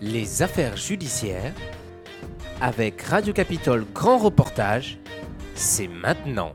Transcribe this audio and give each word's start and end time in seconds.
Les 0.00 0.42
affaires 0.42 0.76
judiciaires 0.76 1.52
avec 2.60 3.02
Radio 3.02 3.32
Capitole 3.32 3.84
Grand 3.92 4.18
Reportage, 4.18 5.00
c'est 5.56 5.88
maintenant. 5.88 6.52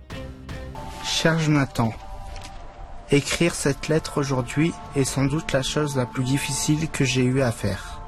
Cher 1.04 1.38
Jonathan, 1.40 1.92
écrire 3.12 3.54
cette 3.54 3.90
lettre 3.90 4.18
aujourd'hui 4.18 4.72
est 4.96 5.04
sans 5.04 5.26
doute 5.26 5.52
la 5.52 5.62
chose 5.62 5.98
la 5.98 6.06
plus 6.06 6.24
difficile 6.24 6.88
que 6.90 7.04
j'ai 7.04 7.26
eu 7.26 7.42
à 7.42 7.52
faire. 7.52 8.02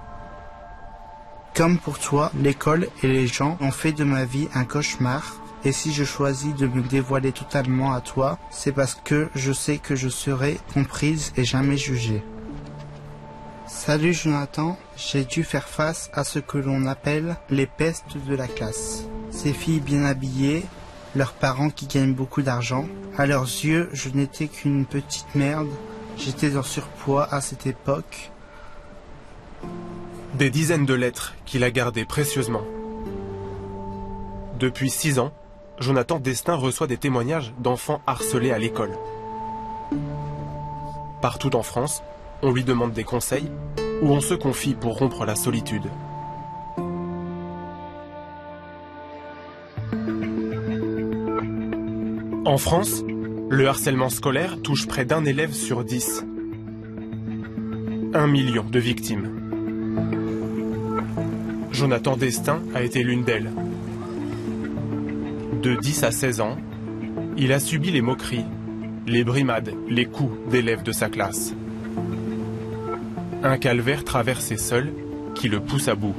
Comme 1.53 1.79
pour 1.79 1.99
toi, 1.99 2.31
l'école 2.39 2.87
et 3.03 3.07
les 3.07 3.27
gens 3.27 3.57
ont 3.59 3.71
fait 3.71 3.91
de 3.91 4.05
ma 4.05 4.23
vie 4.23 4.47
un 4.53 4.63
cauchemar 4.63 5.35
et 5.65 5.73
si 5.73 5.91
je 5.91 6.05
choisis 6.05 6.55
de 6.55 6.67
me 6.67 6.81
dévoiler 6.81 7.33
totalement 7.33 7.93
à 7.93 7.99
toi, 7.99 8.39
c'est 8.51 8.71
parce 8.71 8.95
que 8.95 9.29
je 9.35 9.51
sais 9.51 9.79
que 9.79 9.97
je 9.97 10.07
serai 10.07 10.59
comprise 10.73 11.33
et 11.35 11.43
jamais 11.43 11.75
jugée. 11.75 12.23
Salut 13.67 14.13
Jonathan, 14.13 14.77
j'ai 14.95 15.25
dû 15.25 15.43
faire 15.43 15.67
face 15.67 16.11
à 16.13 16.23
ce 16.23 16.37
que 16.37 16.59
l'on 16.59 16.85
appelle 16.85 17.35
les 17.49 17.65
pestes 17.65 18.15
de 18.27 18.35
la 18.35 18.47
classe. 18.47 19.05
Ces 19.31 19.53
filles 19.53 19.79
bien 19.79 20.05
habillées, 20.05 20.63
leurs 21.15 21.33
parents 21.33 21.71
qui 21.71 21.87
gagnent 21.87 22.13
beaucoup 22.13 22.43
d'argent. 22.43 22.85
À 23.17 23.25
leurs 23.25 23.43
yeux, 23.43 23.89
je 23.91 24.09
n'étais 24.09 24.47
qu'une 24.47 24.85
petite 24.85 25.33
merde. 25.33 25.69
J'étais 26.15 26.57
en 26.57 26.63
surpoids 26.63 27.27
à 27.33 27.41
cette 27.41 27.65
époque. 27.65 28.31
Des 30.35 30.51
dizaines 30.51 30.85
de 30.85 30.93
lettres 30.93 31.33
qu'il 31.47 31.63
a 31.63 31.71
gardées 31.71 32.05
précieusement. 32.05 32.63
Depuis 34.59 34.91
six 34.91 35.17
ans, 35.17 35.33
Jonathan 35.79 36.19
Destin 36.19 36.53
reçoit 36.53 36.87
des 36.87 36.97
témoignages 36.97 37.51
d'enfants 37.57 38.01
harcelés 38.05 38.51
à 38.51 38.59
l'école. 38.59 38.95
Partout 41.21 41.55
en 41.55 41.63
France, 41.63 42.03
on 42.45 42.51
lui 42.51 42.63
demande 42.63 42.93
des 42.93 43.03
conseils 43.03 43.49
ou 44.03 44.11
on 44.11 44.21
se 44.21 44.35
confie 44.35 44.75
pour 44.75 44.99
rompre 44.99 45.25
la 45.25 45.35
solitude. 45.35 45.89
En 52.45 52.57
France, 52.59 53.03
le 53.49 53.67
harcèlement 53.67 54.09
scolaire 54.09 54.61
touche 54.61 54.85
près 54.85 55.05
d'un 55.05 55.25
élève 55.25 55.53
sur 55.53 55.83
dix. 55.83 56.23
Un 58.13 58.27
million 58.27 58.63
de 58.63 58.79
victimes. 58.79 59.31
Jonathan 61.71 62.15
Destin 62.15 62.61
a 62.75 62.83
été 62.83 63.01
l'une 63.01 63.23
d'elles. 63.23 63.51
De 65.63 65.75
10 65.75 66.03
à 66.03 66.11
16 66.11 66.41
ans, 66.41 66.57
il 67.37 67.51
a 67.51 67.59
subi 67.59 67.89
les 67.89 68.01
moqueries, 68.01 68.45
les 69.07 69.23
brimades, 69.23 69.73
les 69.89 70.05
coups 70.05 70.37
d'élèves 70.51 70.83
de 70.83 70.91
sa 70.91 71.09
classe. 71.09 71.55
Un 73.45 73.59
calvaire 73.59 74.03
traversé 74.03 74.57
seul 74.57 74.91
qui 75.35 75.49
le 75.49 75.59
pousse 75.59 75.87
à 75.87 75.93
bout. 75.93 76.15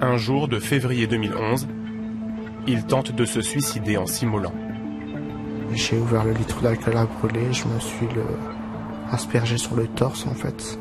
Un 0.00 0.16
jour 0.16 0.46
de 0.46 0.60
février 0.60 1.08
2011, 1.08 1.66
il 2.68 2.84
tente 2.84 3.10
de 3.10 3.24
se 3.24 3.40
suicider 3.40 3.96
en 3.96 4.06
s'immolant. 4.06 4.54
J'ai 5.72 5.98
ouvert 5.98 6.24
le 6.24 6.34
litre 6.34 6.62
d'alcool 6.62 6.96
à 6.96 7.06
brûler, 7.06 7.52
je 7.52 7.66
me 7.66 7.80
suis 7.80 8.06
aspergé 9.10 9.58
sur 9.58 9.74
le 9.74 9.88
torse 9.88 10.28
en 10.28 10.34
fait. 10.34 10.78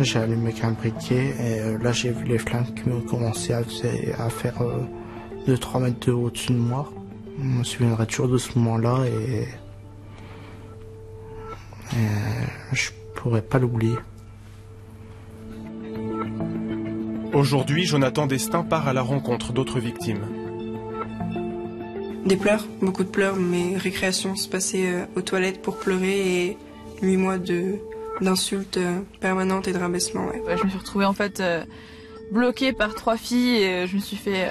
J'ai 0.00 0.18
allumé 0.18 0.52
un 0.62 0.72
briquet 0.72 1.34
et 1.40 1.60
euh, 1.60 1.78
là 1.78 1.92
j'ai 1.92 2.10
vu 2.10 2.26
les 2.26 2.36
flammes 2.36 2.74
qui 2.74 2.90
ont 2.90 3.00
commencé 3.00 3.54
à, 3.54 3.62
faire 4.28 4.62
2-3 5.48 5.82
mètres 5.82 6.06
de 6.08 6.12
haut 6.12 6.26
au-dessus 6.26 6.52
de 6.52 6.58
moi. 6.58 6.92
Je 7.38 7.42
me 7.42 7.64
souviendrai 7.64 8.06
toujours 8.06 8.28
de 8.28 8.36
ce 8.36 8.58
moment-là 8.58 9.06
et, 9.06 9.48
et 11.96 12.06
je 12.74 12.90
pourrais 13.24 13.40
pas 13.40 13.58
l'oublier. 13.58 13.96
Aujourd'hui, 17.32 17.86
Jonathan 17.86 18.26
Destin 18.26 18.62
part 18.62 18.86
à 18.86 18.92
la 18.92 19.00
rencontre 19.00 19.54
d'autres 19.54 19.80
victimes. 19.80 20.20
Des 22.26 22.36
pleurs, 22.36 22.66
beaucoup 22.82 23.02
de 23.02 23.08
pleurs. 23.08 23.36
Mes 23.36 23.78
récréations 23.78 24.36
se 24.36 24.46
passaient 24.46 24.92
euh, 24.92 25.06
aux 25.16 25.22
toilettes 25.22 25.62
pour 25.62 25.78
pleurer 25.78 26.48
et 26.48 26.58
huit 27.00 27.16
mois 27.16 27.38
de 27.38 27.76
d'insultes 28.20 28.76
euh, 28.76 29.00
permanentes 29.20 29.68
et 29.68 29.72
de 29.72 29.78
rabaissement. 29.78 30.26
Ouais. 30.26 30.42
Je 30.58 30.64
me 30.64 30.68
suis 30.68 30.78
retrouvée 30.78 31.06
en 31.06 31.14
fait 31.14 31.40
euh, 31.40 31.64
bloquée 32.30 32.74
par 32.74 32.94
trois 32.94 33.16
filles 33.16 33.56
et 33.56 33.86
je 33.86 33.96
me 33.96 34.00
suis 34.02 34.16
fait 34.16 34.48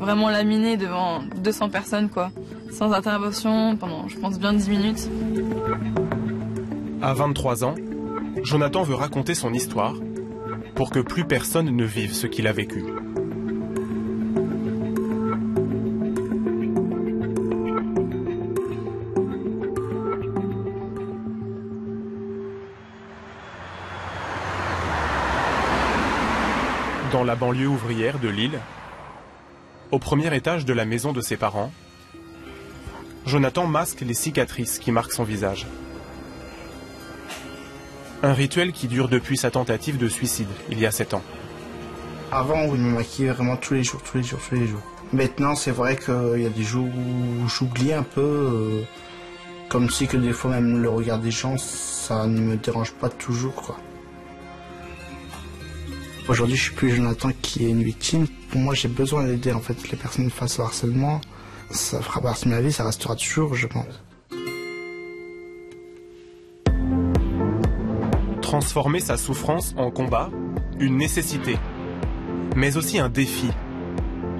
vraiment 0.00 0.30
laminer 0.30 0.76
devant 0.76 1.22
200 1.42 1.68
personnes 1.68 2.08
quoi, 2.08 2.30
sans 2.70 2.92
intervention 2.92 3.76
pendant 3.76 4.08
je 4.08 4.18
pense 4.18 4.38
bien 4.38 4.54
10 4.54 4.68
minutes. 4.70 5.08
À 7.02 7.14
23 7.14 7.64
ans, 7.64 7.74
Jonathan 8.46 8.84
veut 8.84 8.94
raconter 8.94 9.34
son 9.34 9.52
histoire 9.52 9.94
pour 10.76 10.90
que 10.90 11.00
plus 11.00 11.24
personne 11.24 11.68
ne 11.68 11.84
vive 11.84 12.12
ce 12.12 12.28
qu'il 12.28 12.46
a 12.46 12.52
vécu. 12.52 12.84
Dans 27.10 27.24
la 27.24 27.34
banlieue 27.34 27.66
ouvrière 27.66 28.20
de 28.20 28.28
Lille, 28.28 28.60
au 29.90 29.98
premier 29.98 30.32
étage 30.36 30.64
de 30.64 30.72
la 30.72 30.84
maison 30.84 31.12
de 31.12 31.20
ses 31.20 31.36
parents, 31.36 31.72
Jonathan 33.26 33.66
masque 33.66 34.02
les 34.02 34.14
cicatrices 34.14 34.78
qui 34.78 34.92
marquent 34.92 35.14
son 35.14 35.24
visage. 35.24 35.66
Un 38.22 38.32
rituel 38.32 38.72
qui 38.72 38.88
dure 38.88 39.08
depuis 39.08 39.36
sa 39.36 39.50
tentative 39.50 39.98
de 39.98 40.08
suicide, 40.08 40.48
il 40.70 40.80
y 40.80 40.86
a 40.86 40.90
7 40.90 41.14
ans. 41.14 41.22
Avant, 42.32 42.58
on 42.60 42.72
me 42.72 42.94
maquillait 42.94 43.30
vraiment 43.30 43.56
tous 43.56 43.74
les 43.74 43.84
jours, 43.84 44.02
tous 44.02 44.16
les 44.16 44.22
jours, 44.22 44.40
tous 44.48 44.54
les 44.54 44.66
jours. 44.66 44.82
Maintenant, 45.12 45.54
c'est 45.54 45.70
vrai 45.70 45.96
qu'il 45.96 46.42
y 46.42 46.46
a 46.46 46.50
des 46.50 46.62
jours 46.62 46.86
où 46.86 47.48
j'oublie 47.48 47.92
un 47.92 48.02
peu, 48.02 48.20
euh, 48.20 48.82
comme 49.68 49.90
si 49.90 50.06
que 50.06 50.16
des 50.16 50.32
fois 50.32 50.50
même 50.50 50.82
le 50.82 50.88
regard 50.88 51.18
des 51.18 51.30
gens, 51.30 51.56
ça 51.58 52.26
ne 52.26 52.40
me 52.40 52.56
dérange 52.56 52.92
pas 52.92 53.08
toujours, 53.08 53.54
quoi. 53.54 53.76
Aujourd'hui, 56.28 56.56
je 56.56 56.62
suis 56.62 56.74
plus 56.74 56.90
Jonathan 56.90 57.30
qui 57.40 57.66
est 57.66 57.70
une 57.70 57.84
victime. 57.84 58.26
Pour 58.50 58.60
moi, 58.60 58.74
j'ai 58.74 58.88
besoin 58.88 59.22
d'aider 59.24 59.52
en 59.52 59.60
fait 59.60 59.90
les 59.90 59.96
personnes 59.96 60.30
face 60.30 60.58
au 60.58 60.62
harcèlement. 60.62 61.20
Ça 61.70 62.00
fera 62.00 62.20
partie 62.20 62.46
de 62.46 62.50
ma 62.50 62.60
vie, 62.60 62.72
ça 62.72 62.84
restera 62.84 63.14
toujours, 63.14 63.54
je 63.54 63.68
pense. 63.68 63.84
Transformer 68.58 69.00
sa 69.00 69.18
souffrance 69.18 69.74
en 69.76 69.90
combat, 69.90 70.30
une 70.80 70.96
nécessité, 70.96 71.58
mais 72.56 72.78
aussi 72.78 72.98
un 72.98 73.10
défi. 73.10 73.50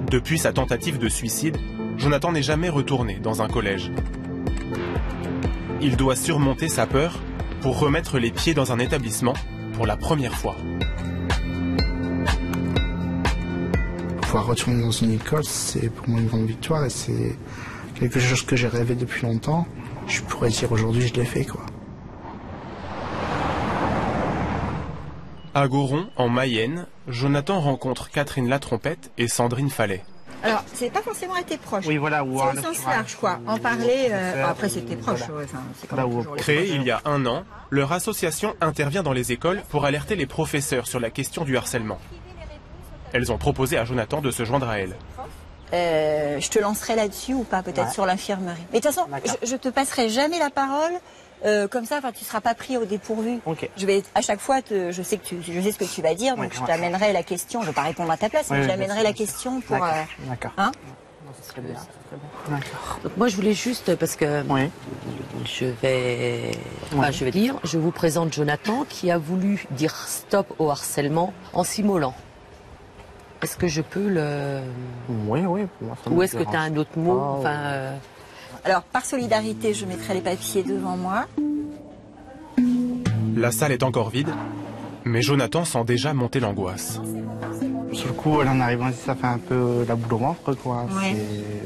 Depuis 0.09 0.39
sa 0.39 0.51
tentative 0.51 0.97
de 0.97 1.07
suicide, 1.07 1.55
Jonathan 1.99 2.31
n'est 2.31 2.41
jamais 2.41 2.69
retourné 2.69 3.19
dans 3.21 3.43
un 3.43 3.47
collège. 3.47 3.91
Il 5.83 5.97
doit 5.97 6.15
surmonter 6.15 6.67
sa 6.67 6.87
peur 6.87 7.19
pour 7.61 7.77
remettre 7.77 8.17
les 8.17 8.31
pieds 8.31 8.55
dans 8.55 8.71
un 8.71 8.79
établissement 8.79 9.35
pour 9.73 9.85
la 9.85 9.97
première 9.97 10.33
fois. 10.33 10.55
Pouvoir 14.23 14.47
retourner 14.47 14.81
dans 14.81 14.89
une 14.89 15.11
école, 15.11 15.45
c'est 15.45 15.93
pour 15.93 16.09
moi 16.09 16.19
une 16.19 16.27
grande 16.27 16.47
victoire 16.47 16.85
et 16.85 16.89
c'est 16.89 17.37
quelque 17.93 18.19
chose 18.19 18.41
que 18.41 18.55
j'ai 18.55 18.67
rêvé 18.67 18.95
depuis 18.95 19.27
longtemps. 19.27 19.67
Je 20.07 20.21
pourrais 20.21 20.49
dire 20.49 20.71
aujourd'hui 20.71 21.07
je 21.07 21.13
l'ai 21.13 21.25
fait 21.25 21.45
quoi. 21.45 21.66
À 25.57 25.67
Goron, 25.67 26.05
en 26.17 26.29
Mayenne, 26.29 26.85
Jonathan 27.07 27.59
rencontre 27.59 28.11
Catherine 28.11 28.47
Latrompette 28.47 29.09
et 29.17 29.27
Sandrine 29.27 29.71
Fallet. 29.71 30.03
Alors, 30.43 30.63
c'est 30.75 30.91
pas 30.91 31.01
forcément 31.01 31.35
été 31.35 31.57
proche. 31.57 31.85
Oui, 31.87 31.97
voilà. 31.97 32.23
Ou 32.23 32.39
c'est 32.39 32.59
au 32.59 32.73
sens 32.73 32.85
large, 32.85 33.15
quoi. 33.15 33.39
En 33.47 33.57
parler, 33.57 34.09
euh, 34.11 34.45
après 34.47 34.69
c'était 34.69 34.95
proche. 34.95 35.21
Ouais, 35.21 35.45
enfin, 35.45 35.63
c'est 35.81 35.87
quand 35.87 35.95
même 35.95 36.11
toujours 36.15 36.35
les 36.35 36.41
Créée 36.41 36.57
proches. 36.67 36.75
il 36.75 36.83
y 36.83 36.91
a 36.91 37.01
un 37.05 37.25
an, 37.25 37.43
leur 37.71 37.91
association 37.91 38.53
intervient 38.61 39.01
dans 39.01 39.13
les 39.13 39.31
écoles 39.31 39.63
pour 39.69 39.85
alerter 39.85 40.15
les 40.15 40.27
professeurs 40.27 40.85
sur 40.85 40.99
la 40.99 41.09
question 41.09 41.43
du 41.43 41.57
harcèlement. 41.57 41.97
Elles 43.13 43.31
ont 43.31 43.39
proposé 43.39 43.79
à 43.79 43.83
Jonathan 43.85 44.21
de 44.21 44.29
se 44.29 44.45
joindre 44.45 44.69
à 44.69 44.77
elle. 44.77 44.95
Euh, 45.73 46.39
je 46.39 46.49
te 46.49 46.59
lancerai 46.59 46.95
là-dessus 46.95 47.33
ou 47.33 47.43
pas, 47.45 47.63
peut-être 47.63 47.87
Ouais. 47.87 47.93
sur 47.93 48.05
l'infirmerie. 48.05 48.61
Mais 48.71 48.79
de 48.79 48.85
toute 48.85 48.93
façon, 48.93 49.07
je, 49.41 49.47
je 49.49 49.55
te 49.55 49.69
passerai 49.69 50.09
jamais 50.09 50.37
la 50.37 50.51
parole. 50.51 50.93
Euh, 51.45 51.67
comme 51.67 51.85
ça, 51.85 51.97
enfin, 51.97 52.11
tu 52.11 52.25
seras 52.25 52.41
pas 52.41 52.55
pris 52.55 52.77
au 52.77 52.85
dépourvu. 52.85 53.39
Ok. 53.45 53.69
Je 53.77 53.85
vais 53.85 54.03
à 54.15 54.21
chaque 54.21 54.39
fois, 54.39 54.61
te, 54.61 54.91
je 54.91 55.01
sais 55.03 55.17
que 55.17 55.25
tu, 55.25 55.37
je 55.41 55.61
sais 55.61 55.71
ce 55.71 55.77
que 55.79 55.85
tu 55.85 56.01
vas 56.01 56.13
dire, 56.15 56.35
donc 56.35 56.45
Ouais, 56.45 56.49
je 56.53 56.59
ouais. 56.61 56.67
t'amènerai 56.67 57.13
la 57.13 57.23
question. 57.23 57.61
Je 57.61 57.67
vais 57.67 57.73
pas 57.73 57.83
répondre 57.83 58.11
à 58.11 58.17
ta 58.17 58.29
place, 58.29 58.49
mais 58.49 58.57
Oui, 58.57 58.63
je 58.63 58.67
oui, 58.69 58.73
t'amènerai 58.73 59.03
la 59.03 59.13
question 59.13 59.61
pour. 59.61 59.75
D'accord. 59.75 59.93
euh, 59.93 60.29
D'accord. 60.29 60.51
hein 60.57 60.71
bien. 61.57 61.73
bien. 62.49 62.59
Donc 63.03 63.17
moi 63.17 63.27
je 63.27 63.35
voulais 63.35 63.53
juste 63.53 63.95
parce 63.95 64.15
que 64.15 64.43
Oui. 64.49 64.69
je 65.45 65.65
vais 65.81 66.51
enfin, 66.95 67.11
je 67.11 67.25
vais 67.25 67.31
dire, 67.31 67.55
je 67.63 67.77
vous 67.77 67.91
présente 67.91 68.33
Jonathan 68.33 68.85
qui 68.89 69.11
a 69.11 69.17
voulu 69.17 69.65
dire 69.71 69.93
stop 70.07 70.53
au 70.59 70.69
harcèlement 70.69 71.33
en 71.53 71.63
s'immolant. 71.63 72.13
Est-ce 73.43 73.55
que 73.57 73.67
je 73.67 73.81
peux 73.81 74.07
le 74.07 74.61
Oui, 75.27 75.41
oui. 75.45 75.67
pour 75.79 75.87
moi, 75.87 75.97
ça 76.03 76.09
ou 76.09 76.23
est-ce 76.23 76.37
que 76.37 76.43
tu 76.43 76.55
as 76.55 76.61
un 76.61 76.75
autre 76.75 76.97
mot 76.97 77.19
enfin 77.19 77.55
euh, 77.55 77.95
Alors, 78.63 78.81
par 78.83 79.05
solidarité, 79.05 79.73
je 79.73 79.85
mettrai 79.85 80.13
les 80.15 80.21
papiers 80.21 80.63
devant 80.63 80.97
moi. 80.97 81.25
La 83.35 83.51
salle 83.51 83.71
est 83.71 83.83
encore 83.83 84.09
vide, 84.09 84.29
Mais 85.05 85.21
Jonathan 85.21 85.63
sent 85.63 85.83
déjà 85.85 86.13
monter 86.13 86.39
l'angoisse. 86.39 86.99
Sur 87.93 88.07
le 88.07 88.13
coup, 88.13 88.41
en 88.41 88.59
arrivant 88.59 88.89
ici, 88.89 88.99
ça 89.05 89.15
fait 89.15 89.27
un 89.27 89.37
peu 89.37 89.85
la 89.87 89.95
boule 89.95 90.13
au 90.15 90.17
ventre, 90.17 90.53
quoi. 90.55 90.85
Ouais. 90.95 91.15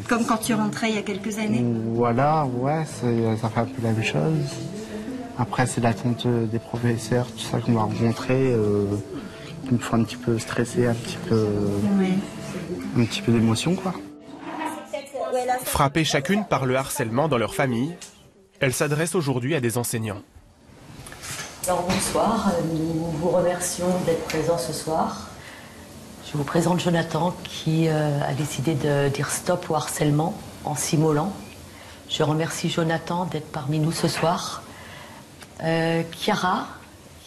Comme 0.08 0.26
quand 0.26 0.38
tu 0.38 0.54
rentrais 0.54 0.90
il 0.90 0.96
y 0.96 1.00
a 1.00 1.02
quelques 1.02 1.40
années. 1.40 1.64
Voilà, 1.94 2.46
ouais, 2.46 2.84
ça 2.86 3.50
fait 3.50 3.60
un 3.60 3.66
peu 3.66 3.82
la 3.82 3.92
même 3.94 4.04
chose. 4.04 4.34
Après, 5.40 5.66
c'est 5.66 5.82
l'attente 5.82 6.28
des 6.28 6.60
professeurs, 6.60 7.26
tout 7.32 7.40
ça 7.40 7.60
qu'on 7.60 7.72
va 7.72 7.82
rencontrer, 7.84 8.52
euh, 8.54 8.86
qui 9.68 9.74
me 9.74 9.80
font 9.80 9.96
un 9.98 10.04
petit 10.04 10.18
peu 10.18 10.38
stresser, 10.38 10.86
un 10.86 10.94
petit 10.94 11.18
peu, 11.28 11.48
Ouais. 12.00 12.14
un 13.02 13.06
petit 13.06 13.22
peu 13.22 13.32
d'émotion, 13.32 13.74
quoi. 13.76 13.94
Frappées 15.64 16.04
chacune 16.04 16.46
par 16.46 16.66
le 16.66 16.76
harcèlement 16.76 17.28
dans 17.28 17.38
leur 17.38 17.56
famille, 17.56 17.96
elles 18.60 18.74
s'adressent 18.74 19.16
aujourd'hui 19.16 19.56
à 19.56 19.60
des 19.60 19.78
enseignants. 19.78 20.22
Alors 21.68 21.84
bonsoir, 21.84 22.52
nous 22.74 23.12
vous 23.20 23.30
remercions 23.30 23.88
d'être 24.06 24.26
présents 24.26 24.58
ce 24.58 24.74
soir. 24.74 25.30
Je 26.32 26.38
vous 26.38 26.44
présente 26.44 26.80
Jonathan 26.80 27.36
qui 27.44 27.88
euh, 27.88 28.20
a 28.28 28.34
décidé 28.34 28.74
de 28.74 29.10
dire 29.10 29.30
stop 29.30 29.70
au 29.70 29.76
harcèlement 29.76 30.34
en 30.66 30.76
s'immolant. 30.76 31.34
Je 32.10 32.24
remercie 32.24 32.70
Jonathan 32.70 33.26
d'être 33.26 33.52
parmi 33.52 33.80
nous 33.80 33.92
ce 33.92 34.08
soir. 34.08 34.64
Euh, 35.64 36.04
Chiara, 36.12 36.68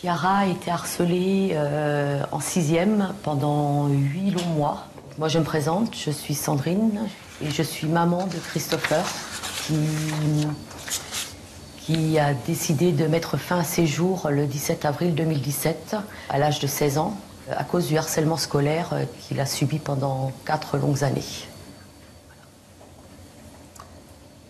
Chiara 0.01 0.39
a 0.39 0.47
été 0.47 0.71
harcelée 0.71 1.51
euh, 1.53 2.23
en 2.33 2.41
sixième 2.41 3.13
pendant 3.23 3.89
huit 3.89 4.31
longs 4.31 4.55
mois. 4.57 4.87
Moi 5.19 5.29
je 5.29 5.39
me 5.39 5.45
présente, 5.45 5.95
je 5.97 6.11
suis 6.11 6.35
Sandrine 6.35 7.01
et 7.43 7.51
je 7.51 7.63
suis 7.63 7.87
maman 7.87 8.27
de 8.27 8.39
Christopher 8.39 9.05
qui 9.67 9.77
qui 11.85 12.19
a 12.19 12.33
décidé 12.33 12.93
de 12.93 13.07
mettre 13.07 13.37
fin 13.37 13.59
à 13.59 13.65
ses 13.65 13.87
jours 13.87 14.31
le 14.31 14.47
17 14.47 14.87
avril 14.87 15.15
2017, 15.15 15.97
à 16.31 16.39
l'âge 16.39 16.59
de 16.59 16.67
16 16.67 16.97
ans, 16.97 17.15
à 17.55 17.63
cause 17.63 17.89
du 17.89 17.99
harcèlement 17.99 18.39
scolaire 18.39 18.95
euh, 18.95 19.05
qu'il 19.21 19.39
a 19.39 19.45
subi 19.45 19.79
pendant 19.79 20.33
quatre 20.47 20.79
longues 20.79 21.05
années. 21.05 21.21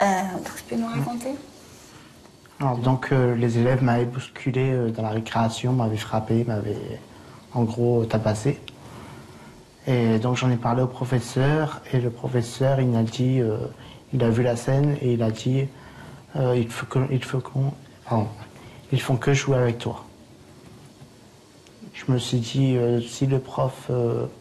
Euh, 0.01 0.07
tu 0.57 0.63
peux 0.63 0.77
nous 0.77 0.87
raconter? 0.87 1.35
Alors, 2.61 2.79
donc, 2.79 3.09
euh, 3.11 3.35
les 3.35 3.59
élèves 3.59 3.83
m'avaient 3.83 4.05
bousculé 4.05 4.71
euh, 4.71 4.91
dans 4.91 5.03
la 5.03 5.11
récréation, 5.11 5.73
m'avaient 5.73 5.97
frappé, 5.97 6.45
m'avaient 6.45 7.01
en 7.53 7.65
gros 7.65 8.05
tabassé. 8.05 8.61
Et 9.87 10.19
donc, 10.19 10.37
j'en 10.37 10.51
ai 10.51 10.57
parlé 10.57 10.83
au 10.83 10.87
professeur, 10.87 11.81
et 11.93 12.01
le 12.01 12.11
professeur, 12.11 12.81
il 12.81 12.89
m'a 12.89 13.03
dit, 13.03 13.41
euh, 13.41 13.59
il 14.15 14.23
a 14.25 14.31
vu 14.31 14.43
la 14.43 14.57
scène, 14.57 14.97
et 15.03 15.13
il 15.13 15.23
a 15.23 15.31
dit, 15.31 15.67
euh, 16.37 16.57
il 16.57 16.71
faut 16.71 16.87
que- 16.87 16.99
qu'on, 17.41 17.73
ils 18.93 19.01
font 19.01 19.17
que 19.17 19.35
jouer 19.35 19.59
avec 19.59 19.79
toi. 19.79 20.05
Je 21.93 22.11
me 22.11 22.19
suis 22.19 22.39
dit, 22.39 22.77
euh, 22.77 23.01
si 23.03 23.27
le 23.27 23.39
prof 23.39 23.91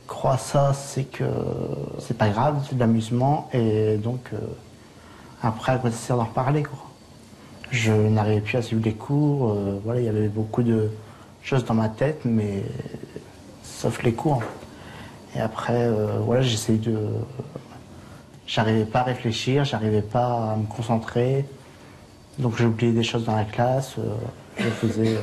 croit 0.07 0.38
ça, 0.38 0.74
c'est 0.74 1.04
que 1.04 1.25
c'est 2.00 2.18
pas 2.18 2.30
grave, 2.30 2.66
c'est 2.68 2.75
de 2.75 2.80
l'amusement, 2.80 3.50
et 3.54 3.98
donc, 3.98 4.31
après, 5.42 5.78
quoi 5.80 5.92
ça 5.92 5.98
sert 5.98 6.18
d'en 6.18 6.24
reparler, 6.24 6.63
quoi. 6.63 6.80
Je 7.69 7.92
n'arrivais 7.92 8.42
plus 8.42 8.57
à 8.57 8.62
suivre 8.62 8.84
les 8.86 8.94
cours. 8.94 9.56
voilà, 9.84 10.00
il 10.00 10.06
y 10.06 10.10
avait 10.10 10.28
beaucoup 10.30 10.63
de 10.63 10.89
choses 11.42 11.66
dans 11.66 11.74
ma 11.74 11.89
tête, 11.89 12.22
mais 12.24 12.63
sauf 13.63 14.04
les 14.04 14.13
cours. 14.13 14.42
Et 15.35 15.39
après, 15.41 15.74
euh, 15.83 16.19
voilà, 16.19 16.41
j'essayais 16.41 16.77
de. 16.77 16.97
J'arrivais 18.45 18.85
pas 18.85 19.00
à 19.00 19.03
réfléchir, 19.03 19.63
j'arrivais 19.65 20.01
pas 20.01 20.51
à 20.51 20.56
me 20.57 20.65
concentrer. 20.65 21.45
Donc 22.39 22.57
j'ai 22.57 22.65
oublié 22.65 22.91
des 22.91 23.03
choses 23.03 23.25
dans 23.25 23.35
la 23.35 23.45
classe. 23.45 23.95
euh, 23.97 24.13
je 24.57 24.69
faisais 24.69 25.15
euh, 25.15 25.21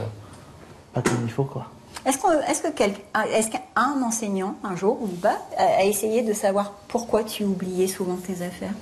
pas 0.92 1.02
comme 1.02 1.18
il 1.24 1.30
faut, 1.30 1.44
quoi. 1.44 1.66
Est-ce 2.06 2.18
qu'on- 2.18 2.40
est-ce 2.48 2.62
que 2.62 2.68
quel- 2.74 2.94
est-ce 3.32 3.50
qu'un 3.50 4.02
enseignant, 4.02 4.54
un 4.64 4.74
jour 4.74 4.98
ou 5.02 5.06
pas, 5.06 5.36
a 5.56 5.64
a 5.80 5.84
essayé 5.84 6.22
de 6.22 6.32
savoir 6.32 6.72
pourquoi 6.88 7.22
tu 7.24 7.44
oubliais 7.44 7.86
souvent 7.86 8.16
tes 8.16 8.42
affaires? 8.44 8.72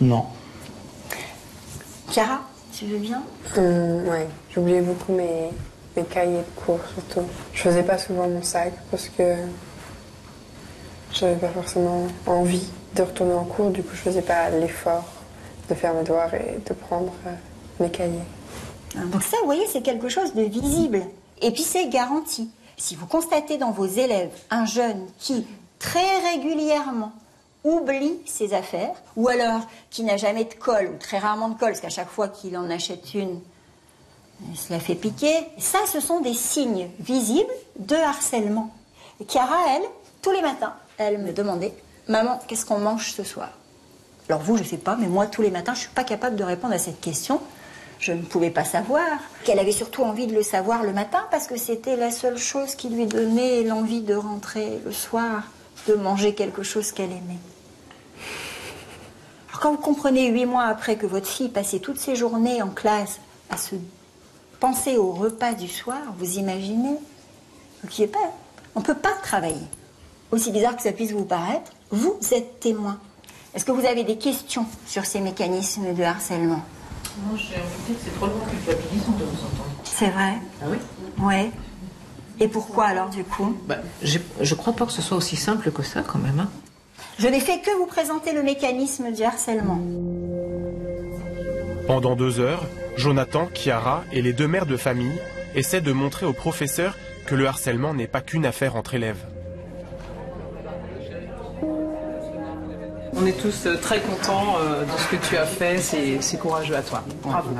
Non. 0.00 0.26
Chiara, 2.10 2.40
tu 2.76 2.84
veux 2.86 2.98
bien? 2.98 3.22
Hum, 3.56 4.06
ouais, 4.08 4.28
j'oubliais 4.54 4.82
beaucoup 4.82 5.12
mes, 5.12 5.50
mes 5.96 6.04
cahiers 6.04 6.38
de 6.38 6.60
cours 6.64 6.80
surtout. 6.94 7.28
Je 7.52 7.62
faisais 7.62 7.82
pas 7.82 7.98
souvent 7.98 8.28
mon 8.28 8.42
sac 8.42 8.72
parce 8.90 9.08
que 9.08 9.34
j'avais 11.12 11.36
pas 11.36 11.48
forcément 11.48 12.06
envie 12.26 12.68
de 12.94 13.02
retourner 13.02 13.34
en 13.34 13.44
cours, 13.44 13.70
du 13.70 13.82
coup 13.82 13.94
je 13.94 14.00
faisais 14.00 14.22
pas 14.22 14.50
l'effort 14.50 15.04
de 15.68 15.74
faire 15.74 15.94
mes 15.94 16.02
devoirs 16.02 16.34
et 16.34 16.58
de 16.66 16.74
prendre 16.74 17.12
euh, 17.26 17.34
mes 17.78 17.90
cahiers. 17.90 18.18
Donc 18.96 19.22
ça, 19.22 19.36
vous 19.40 19.46
voyez, 19.46 19.66
c'est 19.68 19.82
quelque 19.82 20.08
chose 20.08 20.34
de 20.34 20.42
visible. 20.42 21.02
Et 21.40 21.52
puis 21.52 21.62
c'est 21.62 21.88
garanti. 21.88 22.50
Si 22.76 22.96
vous 22.96 23.06
constatez 23.06 23.56
dans 23.56 23.70
vos 23.70 23.86
élèves 23.86 24.32
un 24.50 24.64
jeune 24.64 25.06
qui, 25.18 25.46
très 25.78 26.18
régulièrement, 26.32 27.12
oublie 27.62 28.18
ses 28.24 28.54
affaires, 28.54 28.94
ou 29.16 29.28
alors 29.28 29.60
qui 29.90 30.02
n'a 30.02 30.16
jamais 30.16 30.44
de 30.44 30.54
colle, 30.54 30.90
ou 30.94 30.98
très 30.98 31.18
rarement 31.18 31.50
de 31.50 31.58
colle, 31.58 31.70
parce 31.70 31.80
qu'à 31.80 31.90
chaque 31.90 32.08
fois 32.08 32.28
qu'il 32.28 32.56
en 32.56 32.70
achète 32.70 33.14
une, 33.14 33.40
il 34.48 34.56
se 34.56 34.72
la 34.72 34.80
fait 34.80 34.94
piquer, 34.94 35.34
ça, 35.58 35.78
ce 35.90 36.00
sont 36.00 36.20
des 36.20 36.34
signes 36.34 36.88
visibles 36.98 37.52
de 37.78 37.96
harcèlement. 37.96 38.70
Et 39.20 39.26
Chiara, 39.26 39.58
elle, 39.76 39.82
tous 40.22 40.30
les 40.30 40.42
matins, 40.42 40.74
elle 40.98 41.18
me 41.18 41.32
demandait, 41.32 41.74
maman, 42.08 42.40
qu'est-ce 42.46 42.64
qu'on 42.64 42.78
mange 42.78 43.12
ce 43.12 43.24
soir? 43.24 43.50
Alors 44.28 44.42
vous, 44.42 44.56
je 44.56 44.62
ne 44.62 44.68
sais 44.68 44.76
pas, 44.76 44.96
mais 44.96 45.08
moi, 45.08 45.26
tous 45.26 45.42
les 45.42 45.50
matins, 45.50 45.74
je 45.74 45.80
ne 45.80 45.84
suis 45.84 45.94
pas 45.94 46.04
capable 46.04 46.36
de 46.36 46.44
répondre 46.44 46.72
à 46.72 46.78
cette 46.78 47.00
question. 47.00 47.40
Je 47.98 48.12
ne 48.12 48.22
pouvais 48.22 48.50
pas 48.50 48.64
savoir. 48.64 49.04
Qu'elle 49.44 49.58
avait 49.58 49.72
surtout 49.72 50.04
envie 50.04 50.26
de 50.26 50.34
le 50.34 50.42
savoir 50.42 50.84
le 50.84 50.92
matin 50.92 51.26
parce 51.30 51.46
que 51.46 51.58
c'était 51.58 51.96
la 51.96 52.10
seule 52.10 52.38
chose 52.38 52.74
qui 52.74 52.88
lui 52.88 53.06
donnait 53.06 53.62
l'envie 53.62 54.00
de 54.00 54.14
rentrer 54.14 54.80
le 54.84 54.92
soir, 54.92 55.42
de 55.86 55.94
manger 55.94 56.34
quelque 56.34 56.62
chose 56.62 56.92
qu'elle 56.92 57.10
aimait. 57.10 57.38
Alors 59.50 59.60
quand 59.60 59.72
vous 59.72 59.78
comprenez 59.78 60.28
huit 60.28 60.46
mois 60.46 60.64
après 60.64 60.96
que 60.96 61.06
votre 61.06 61.26
fille 61.26 61.50
passait 61.50 61.80
toutes 61.80 61.98
ses 61.98 62.16
journées 62.16 62.62
en 62.62 62.68
classe 62.68 63.18
à 63.50 63.58
se 63.58 63.74
penser 64.60 64.96
au 64.96 65.12
repas 65.12 65.52
du 65.54 65.68
soir, 65.68 65.98
vous 66.18 66.38
imaginez 66.38 66.96
Ok, 67.84 68.06
pas, 68.08 68.18
on 68.74 68.80
ne 68.80 68.84
peut 68.84 68.94
pas 68.94 69.14
travailler. 69.22 69.56
Aussi 70.32 70.52
bizarre 70.52 70.76
que 70.76 70.82
ça 70.82 70.92
puisse 70.92 71.12
vous 71.12 71.24
paraître, 71.24 71.72
vous 71.90 72.14
êtes 72.32 72.60
témoin. 72.60 72.98
Est-ce 73.54 73.64
que 73.64 73.72
vous 73.72 73.86
avez 73.86 74.04
des 74.04 74.16
questions 74.16 74.66
sur 74.86 75.06
ces 75.06 75.20
mécanismes 75.20 75.94
de 75.94 76.02
harcèlement? 76.02 76.62
Moi, 77.26 77.36
j'ai 77.38 77.56
envie 77.56 77.70
de 77.80 77.86
dire 77.86 77.96
que 77.96 78.02
c'est 78.04 78.16
drôlement 78.16 78.44
culpabilisant 78.44 79.12
de 79.12 79.24
vous 79.24 79.38
entendre. 79.38 79.70
C'est 79.82 80.10
vrai? 80.10 80.34
Ah 80.62 80.66
oui? 80.68 80.76
Ouais. 81.24 81.50
Et 82.38 82.48
pourquoi 82.48 82.84
alors 82.84 83.08
du 83.08 83.24
coup? 83.24 83.56
Bah, 83.66 83.76
je 84.02 84.54
crois 84.54 84.72
pas 84.74 84.86
que 84.86 84.92
ce 84.92 85.02
soit 85.02 85.16
aussi 85.16 85.36
simple 85.36 85.70
que 85.72 85.82
ça 85.82 86.02
quand 86.02 86.18
même. 86.18 86.38
hein. 86.40 86.48
Je 87.18 87.26
n'ai 87.26 87.40
fait 87.40 87.60
que 87.60 87.70
vous 87.78 87.86
présenter 87.86 88.32
le 88.32 88.42
mécanisme 88.42 89.10
du 89.12 89.22
harcèlement. 89.22 89.78
Pendant 91.90 92.14
deux 92.14 92.38
heures, 92.38 92.62
Jonathan, 92.96 93.50
Chiara 93.52 94.04
et 94.12 94.22
les 94.22 94.32
deux 94.32 94.46
mères 94.46 94.64
de 94.64 94.76
famille 94.76 95.18
essaient 95.56 95.80
de 95.80 95.90
montrer 95.90 96.24
aux 96.24 96.32
professeurs 96.32 96.96
que 97.26 97.34
le 97.34 97.48
harcèlement 97.48 97.94
n'est 97.94 98.06
pas 98.06 98.20
qu'une 98.20 98.46
affaire 98.46 98.76
entre 98.76 98.94
élèves. 98.94 99.18
On 103.12 103.26
est 103.26 103.36
tous 103.42 103.66
euh, 103.66 103.76
très 103.76 104.00
contents 104.00 104.54
euh, 104.60 104.84
de 104.84 104.90
ce 104.98 105.16
que 105.16 105.28
tu 105.28 105.36
as 105.36 105.46
fait, 105.46 105.78
c'est 105.78 106.22
c'est 106.22 106.38
courageux 106.38 106.76
à 106.76 106.82
toi. 106.82 107.02
Bravo. 107.24 107.50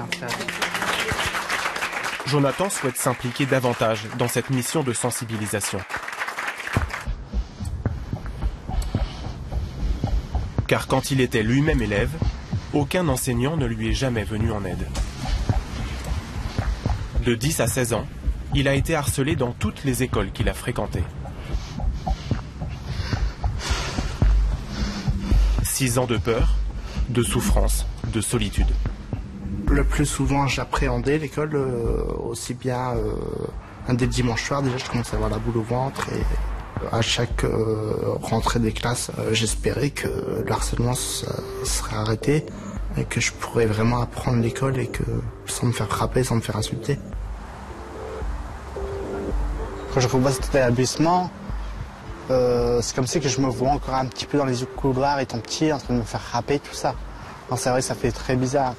Jonathan 2.27 2.71
souhaite 2.71 2.99
s'impliquer 2.99 3.47
davantage 3.47 4.07
dans 4.17 4.29
cette 4.29 4.51
mission 4.51 4.85
de 4.85 4.93
sensibilisation. 4.93 5.81
Car 10.69 10.87
quand 10.87 11.11
il 11.11 11.21
était 11.21 11.43
lui-même 11.43 11.83
élève, 11.83 12.11
aucun 12.73 13.09
enseignant 13.09 13.57
ne 13.57 13.67
lui 13.67 13.91
est 13.91 13.95
jamais 13.95 14.25
venu 14.25 14.53
en 14.53 14.65
aide. 14.65 14.87
De 17.25 17.35
10 17.35 17.61
à 17.61 17.67
16 17.67 17.93
ans, 17.95 18.07
il 18.55 18.69
a 18.69 18.75
été 18.75 18.95
harcelé 18.95 19.37
dans 19.37 19.53
toutes 19.53 19.85
les 19.85 20.03
écoles 20.03 20.33
qu'il 20.33 20.49
a 20.49 20.55
fréquentées. 20.55 21.05
6 25.63 25.99
ans 25.99 26.07
de 26.07 26.17
peur, 26.17 26.57
de 27.09 27.23
souffrance, 27.23 27.87
de 28.13 28.21
solitude. 28.21 28.69
Le 29.69 29.85
plus 29.85 30.07
souvent, 30.07 30.47
j'appréhendais 30.47 31.19
l'école, 31.19 31.55
euh, 31.55 32.03
aussi 32.19 32.55
bien 32.55 32.97
euh, 32.97 33.15
un 33.89 33.95
des 33.95 34.07
dimanches 34.07 34.45
soirs, 34.45 34.63
déjà, 34.63 34.77
je 34.77 34.85
commençais 34.91 35.13
à 35.13 35.17
avoir 35.17 35.31
la 35.31 35.39
boule 35.39 35.59
au 35.59 35.63
ventre. 35.63 36.09
Et 36.13 36.23
à 36.93 37.03
chaque 37.03 37.45
euh, 37.45 38.15
rentrée 38.23 38.59
des 38.59 38.73
classes, 38.73 39.11
euh, 39.19 39.33
j'espérais 39.33 39.91
que 39.91 40.09
le 40.45 40.53
harcèlement 40.53 40.95
serait 40.95 41.97
arrêté 41.97 42.47
et 42.97 43.05
que 43.05 43.21
je 43.21 43.33
pourrais 43.33 43.67
vraiment 43.67 44.01
apprendre 44.01 44.43
l'école 44.43 44.79
et 44.79 44.87
que 44.87 45.03
sans 45.47 45.67
me 45.67 45.73
faire 45.73 45.89
frapper, 45.89 46.25
sans 46.25 46.37
me 46.37 46.41
faire 46.41 46.57
insulter. 46.57 46.99
Quand 49.93 50.01
je 50.01 50.09
revois 50.09 50.33
cet 50.33 50.47
établissement, 50.55 51.31
euh, 52.31 52.81
c'est 52.83 52.95
comme 52.95 53.07
si 53.07 53.21
que 53.21 53.29
je 53.29 53.41
me 53.41 53.49
vois 53.49 53.71
encore 53.71 53.95
un 53.95 54.07
petit 54.07 54.27
peu 54.27 54.39
dans 54.39 54.45
les 54.45 54.65
couloirs 54.77 55.19
étant 55.21 55.39
petit, 55.39 55.73
en 55.73 55.79
train 55.79 55.95
de 55.95 55.99
me 55.99 56.05
faire 56.05 56.23
frapper, 56.23 56.59
tout 56.61 56.75
ça. 56.75 56.95
C'est 57.57 57.71
vrai 57.71 57.83
ça 57.83 57.97
fait 57.97 58.13
très 58.13 58.37
bizarre. 58.37 58.75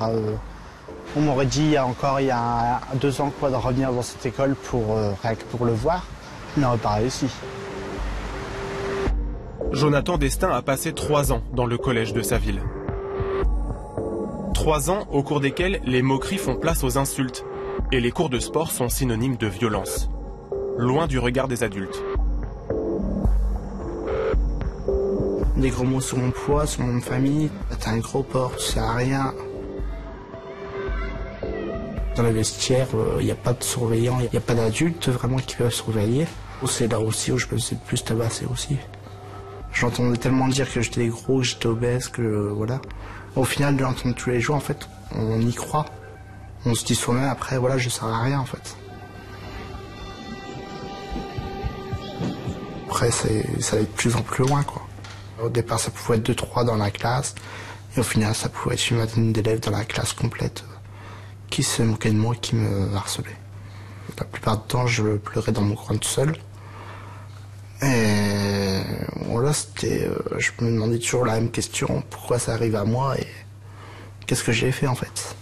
On 1.18 1.22
m'aurait 1.22 1.46
dit 1.46 1.64
il 1.64 1.72
y 1.72 1.78
a 1.78 1.86
encore 1.86 2.22
il 2.22 2.28
y 2.28 2.32
a 2.32 2.80
deux 2.96 3.20
ans 3.20 3.34
quoi, 3.38 3.50
de 3.50 3.56
revenir 3.56 3.92
dans 3.92 4.02
cette 4.02 4.26
école 4.26 4.56
pour, 4.56 4.98
pour 5.52 5.66
le 5.66 5.74
voir. 5.74 6.06
Il 6.56 6.64
n'aurait 6.64 6.78
pas 6.78 6.92
réussi. 6.92 7.28
Jonathan 9.72 10.18
Destin 10.18 10.50
a 10.50 10.62
passé 10.62 10.92
trois 10.92 11.32
ans 11.32 11.42
dans 11.54 11.66
le 11.66 11.78
collège 11.78 12.14
de 12.14 12.22
sa 12.22 12.38
ville. 12.38 12.62
Trois 14.54 14.92
ans 14.92 15.08
au 15.12 15.24
cours 15.24 15.40
desquels 15.40 15.80
les 15.86 16.02
moqueries 16.02 16.38
font 16.38 16.56
place 16.56 16.84
aux 16.84 16.98
insultes 16.98 17.46
et 17.94 18.02
les 18.02 18.12
cours 18.12 18.30
de 18.30 18.40
sport 18.40 18.70
sont 18.72 18.90
synonymes 18.90 19.38
de 19.38 19.48
violence, 19.48 20.10
loin 20.78 21.08
du 21.08 21.20
regard 21.20 21.48
des 21.48 21.64
adultes. 21.64 22.04
Des 25.56 25.70
gros 25.70 25.86
mots 25.86 26.02
sur 26.02 26.18
mon 26.18 26.32
poids, 26.32 26.68
sur 26.68 26.84
mon 26.84 27.00
famille. 27.00 27.50
T'es 27.80 27.90
un 27.90 28.00
gros 28.00 28.24
porc, 28.24 28.58
tu 28.58 28.66
sers 28.66 28.84
à 28.84 28.96
rien. 28.96 29.34
Dans 32.18 32.24
le 32.24 32.30
vestiaire, 32.32 32.88
il 33.20 33.26
n'y 33.26 33.32
a 33.32 33.36
pas 33.36 33.54
de 33.54 33.64
surveillant, 33.64 34.18
il 34.20 34.30
n'y 34.32 34.38
a 34.38 34.42
pas 34.42 34.54
d'adultes 34.54 35.08
vraiment 35.08 35.38
qui 35.38 35.56
peuvent 35.56 35.74
surveiller. 35.74 36.28
C'est 36.68 36.92
là 36.92 37.00
aussi 37.00 37.32
où 37.32 37.38
je 37.38 37.48
me 37.52 37.58
suis 37.58 37.76
le 37.76 37.82
plus 37.88 38.04
tabassé 38.04 38.46
aussi. 38.52 38.78
J'entendais 39.82 40.18
tellement 40.18 40.48
dire 40.48 40.72
que 40.72 40.80
j'étais 40.80 41.08
gros, 41.08 41.40
que 41.40 41.44
j'étais 41.44 41.66
obèse, 41.66 42.08
que 42.08 42.22
voilà. 42.22 42.80
Au 43.36 43.44
final, 43.44 43.76
de 43.76 43.82
l'entendre 43.82 44.14
tous 44.14 44.30
les 44.30 44.40
jours, 44.40 44.56
en 44.56 44.60
fait, 44.60 44.88
on 45.16 45.42
y 45.42 45.54
croit. 45.56 45.88
On 46.68 46.76
se 46.76 46.86
dit 46.86 46.94
soi-même 46.94 47.28
après, 47.28 47.58
voilà, 47.58 47.80
je 47.80 47.90
sers 47.90 48.06
à 48.06 48.22
rien 48.22 48.40
en 48.40 48.46
fait. 48.46 48.78
Après, 52.88 53.10
ça 53.10 53.28
allait 53.28 53.86
de 53.86 53.88
plus 53.88 54.16
en 54.16 54.22
plus 54.22 54.46
loin, 54.46 54.62
quoi. 54.62 54.84
Au 55.42 55.50
départ, 55.50 55.80
ça 55.80 55.90
pouvait 55.90 56.20
être 56.20 56.30
2-3 56.30 56.64
dans 56.64 56.76
la 56.76 56.92
classe, 56.92 57.34
et 57.98 58.02
au 58.02 58.04
final, 58.04 58.36
ça 58.36 58.50
pouvait 58.50 58.76
être 58.76 58.88
une 58.92 58.98
vingtaine 58.98 59.34
d'élèves 59.34 59.62
dans 59.62 59.72
la 59.72 59.84
classe 59.84 60.14
complète 60.14 60.64
qui 61.50 61.64
se 61.64 61.82
moquaient 61.82 62.12
de 62.12 62.18
moi 62.18 62.36
qui 62.36 62.56
me 62.56 62.94
harcelaient. 62.96 63.40
La 64.20 64.26
plupart 64.26 64.58
du 64.58 64.68
temps, 64.68 64.86
je 64.86 65.18
pleurais 65.18 65.52
dans 65.52 65.64
mon 65.64 65.74
coin 65.74 65.98
tout 65.98 66.08
seul. 66.08 66.36
Et 67.84 68.82
voilà, 69.26 69.54
c'était. 69.54 70.08
Euh, 70.08 70.38
je 70.38 70.52
me 70.62 70.72
demandais 70.72 71.00
toujours 71.00 71.26
la 71.26 71.36
même 71.36 71.50
question 71.50 72.04
pourquoi 72.10 72.38
ça 72.38 72.54
arrive 72.54 72.76
à 72.76 72.84
moi 72.84 73.18
et 73.18 73.28
qu'est-ce 74.28 74.44
que 74.44 74.52
j'ai 74.52 74.72
fait 74.72 74.88
en 74.88 74.96
fait. 74.96 75.36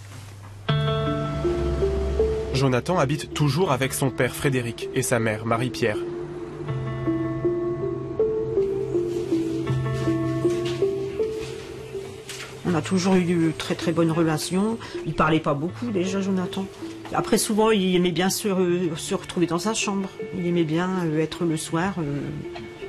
Jonathan 2.54 2.98
habite 2.98 3.34
toujours 3.34 3.72
avec 3.72 3.94
son 3.94 4.10
père 4.10 4.36
Frédéric 4.36 4.90
et 4.94 5.02
sa 5.02 5.20
mère 5.20 5.46
Marie-Pierre. 5.46 5.98
On 12.66 12.74
a 12.76 12.82
toujours 12.82 13.16
eu 13.16 13.24
de 13.24 13.52
très 13.58 13.76
très 13.76 13.92
bonnes 13.92 14.12
relations. 14.12 14.78
Il 15.06 15.14
parlait 15.14 15.40
pas 15.40 15.54
beaucoup 15.54 15.90
déjà, 15.92 16.22
Jonathan. 16.22 16.66
Après, 17.14 17.38
souvent, 17.40 17.72
il 17.72 17.96
aimait 17.96 18.12
bien 18.12 18.30
se, 18.30 18.48
retrouver 19.14 19.48
dans 19.48 19.58
sa 19.58 19.74
chambre. 19.74 20.10
Il 20.38 20.46
aimait 20.46 20.64
bien 20.64 20.90
euh, 21.06 21.20
être 21.20 21.44
le 21.44 21.58
soir, 21.58 21.96
euh, 21.98 22.20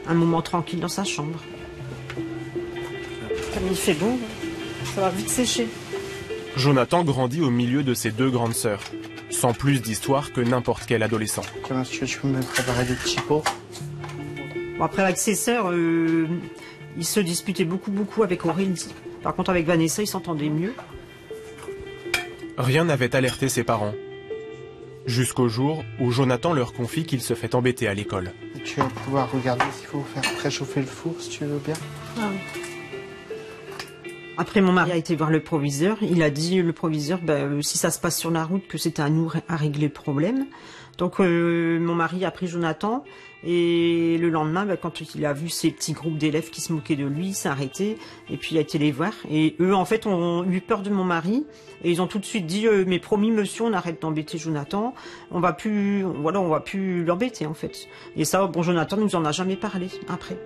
un 0.06 0.14
moment 0.14 0.42
tranquille 0.42 0.80
dans 0.80 0.88
sa 0.88 1.04
chambre. 1.04 1.40
Comme 3.54 3.66
il 3.70 3.76
fait 3.76 3.94
beau, 3.94 4.18
ça 4.94 5.00
va 5.00 5.10
vite 5.10 5.30
sécher. 5.30 5.68
Jonathan 6.56 7.02
grandit 7.02 7.40
au 7.40 7.50
milieu 7.50 7.82
de 7.82 7.94
ses 7.94 8.10
deux 8.10 8.30
grandes 8.30 8.54
sœurs, 8.54 8.82
sans 9.30 9.54
plus 9.54 9.80
d'histoire 9.80 10.32
que 10.32 10.40
n'importe 10.42 10.84
quel 10.86 11.02
adolescent. 11.02 11.42
Comment 11.66 11.82
est-ce 11.82 11.98
que 11.98 12.04
tu 12.04 12.20
peux 12.20 12.28
me 12.28 12.42
préparer 12.42 12.84
des 12.84 12.94
petits 12.94 13.20
pots? 13.26 13.42
Bon, 14.76 14.84
Après, 14.84 15.02
avec 15.02 15.16
ses 15.16 15.34
sœurs, 15.34 15.70
euh, 15.70 16.26
il 16.98 17.04
se 17.06 17.20
disputait 17.20 17.64
beaucoup, 17.64 17.90
beaucoup 17.90 18.22
avec 18.22 18.44
Aurélie. 18.44 18.88
Par 19.22 19.34
contre, 19.34 19.50
avec 19.50 19.66
Vanessa, 19.66 20.02
il 20.02 20.06
s'entendait 20.06 20.50
mieux. 20.50 20.74
Rien 22.58 22.84
n'avait 22.84 23.14
alerté 23.16 23.48
ses 23.48 23.64
parents. 23.64 23.94
Jusqu'au 25.06 25.48
jour 25.48 25.82
où 25.98 26.10
Jonathan 26.10 26.52
leur 26.52 26.72
confie 26.72 27.04
qu'il 27.04 27.20
se 27.20 27.34
fait 27.34 27.54
embêter 27.54 27.88
à 27.88 27.94
l'école. 27.94 28.32
Tu 28.64 28.80
vas 28.80 28.86
pouvoir 28.86 29.30
regarder 29.32 29.64
s'il 29.72 29.86
faut 29.86 30.02
faire 30.02 30.22
préchauffer 30.36 30.80
le 30.80 30.86
four, 30.86 31.14
si 31.18 31.30
tu 31.30 31.44
veux 31.44 31.58
bien. 31.58 31.74
Ah 32.18 32.30
Après, 34.36 34.60
mon 34.60 34.72
mari 34.72 34.92
a 34.92 34.96
été 34.96 35.16
voir 35.16 35.30
le 35.30 35.42
proviseur. 35.42 35.96
Il 36.02 36.22
a 36.22 36.30
dit, 36.30 36.60
le 36.60 36.72
proviseur, 36.72 37.20
ben, 37.22 37.62
si 37.62 37.78
ça 37.78 37.90
se 37.90 37.98
passe 37.98 38.18
sur 38.18 38.30
la 38.30 38.44
route, 38.44 38.66
que 38.68 38.78
c'était 38.78 39.02
à 39.02 39.08
nous 39.08 39.32
à 39.48 39.56
régler 39.56 39.86
le 39.86 39.92
problème. 39.92 40.46
Donc 41.00 41.18
euh, 41.18 41.80
mon 41.80 41.94
mari 41.94 42.26
a 42.26 42.30
pris 42.30 42.46
Jonathan 42.46 43.02
et 43.42 44.18
le 44.20 44.28
lendemain, 44.28 44.66
bah, 44.66 44.76
quand 44.76 45.00
il 45.00 45.24
a 45.24 45.32
vu 45.32 45.48
ces 45.48 45.70
petits 45.70 45.94
groupes 45.94 46.18
d'élèves 46.18 46.50
qui 46.50 46.60
se 46.60 46.74
moquaient 46.74 46.94
de 46.94 47.06
lui, 47.06 47.34
arrêté 47.46 47.96
et 48.28 48.36
puis 48.36 48.50
il 48.54 48.58
a 48.58 48.60
été 48.60 48.76
les 48.76 48.92
voir. 48.92 49.14
Et 49.30 49.56
eux, 49.60 49.74
en 49.74 49.86
fait, 49.86 50.06
ont 50.06 50.44
eu 50.44 50.60
peur 50.60 50.82
de 50.82 50.90
mon 50.90 51.04
mari 51.04 51.46
et 51.82 51.90
ils 51.90 52.02
ont 52.02 52.06
tout 52.06 52.18
de 52.18 52.26
suite 52.26 52.44
dit 52.44 52.66
euh, 52.66 52.84
"Mais 52.86 52.98
promis, 52.98 53.30
monsieur, 53.30 53.64
on 53.64 53.72
arrête 53.72 54.02
d'embêter 54.02 54.36
Jonathan. 54.36 54.92
On 55.30 55.40
va 55.40 55.54
plus, 55.54 56.02
voilà, 56.02 56.38
on 56.38 56.48
va 56.48 56.60
plus 56.60 57.02
l'embêter 57.02 57.46
en 57.46 57.54
fait." 57.54 57.88
Et 58.14 58.26
ça, 58.26 58.46
bon, 58.46 58.62
Jonathan 58.62 58.98
nous 58.98 59.16
en 59.16 59.24
a 59.24 59.32
jamais 59.32 59.56
parlé 59.56 59.88
après. 60.06 60.36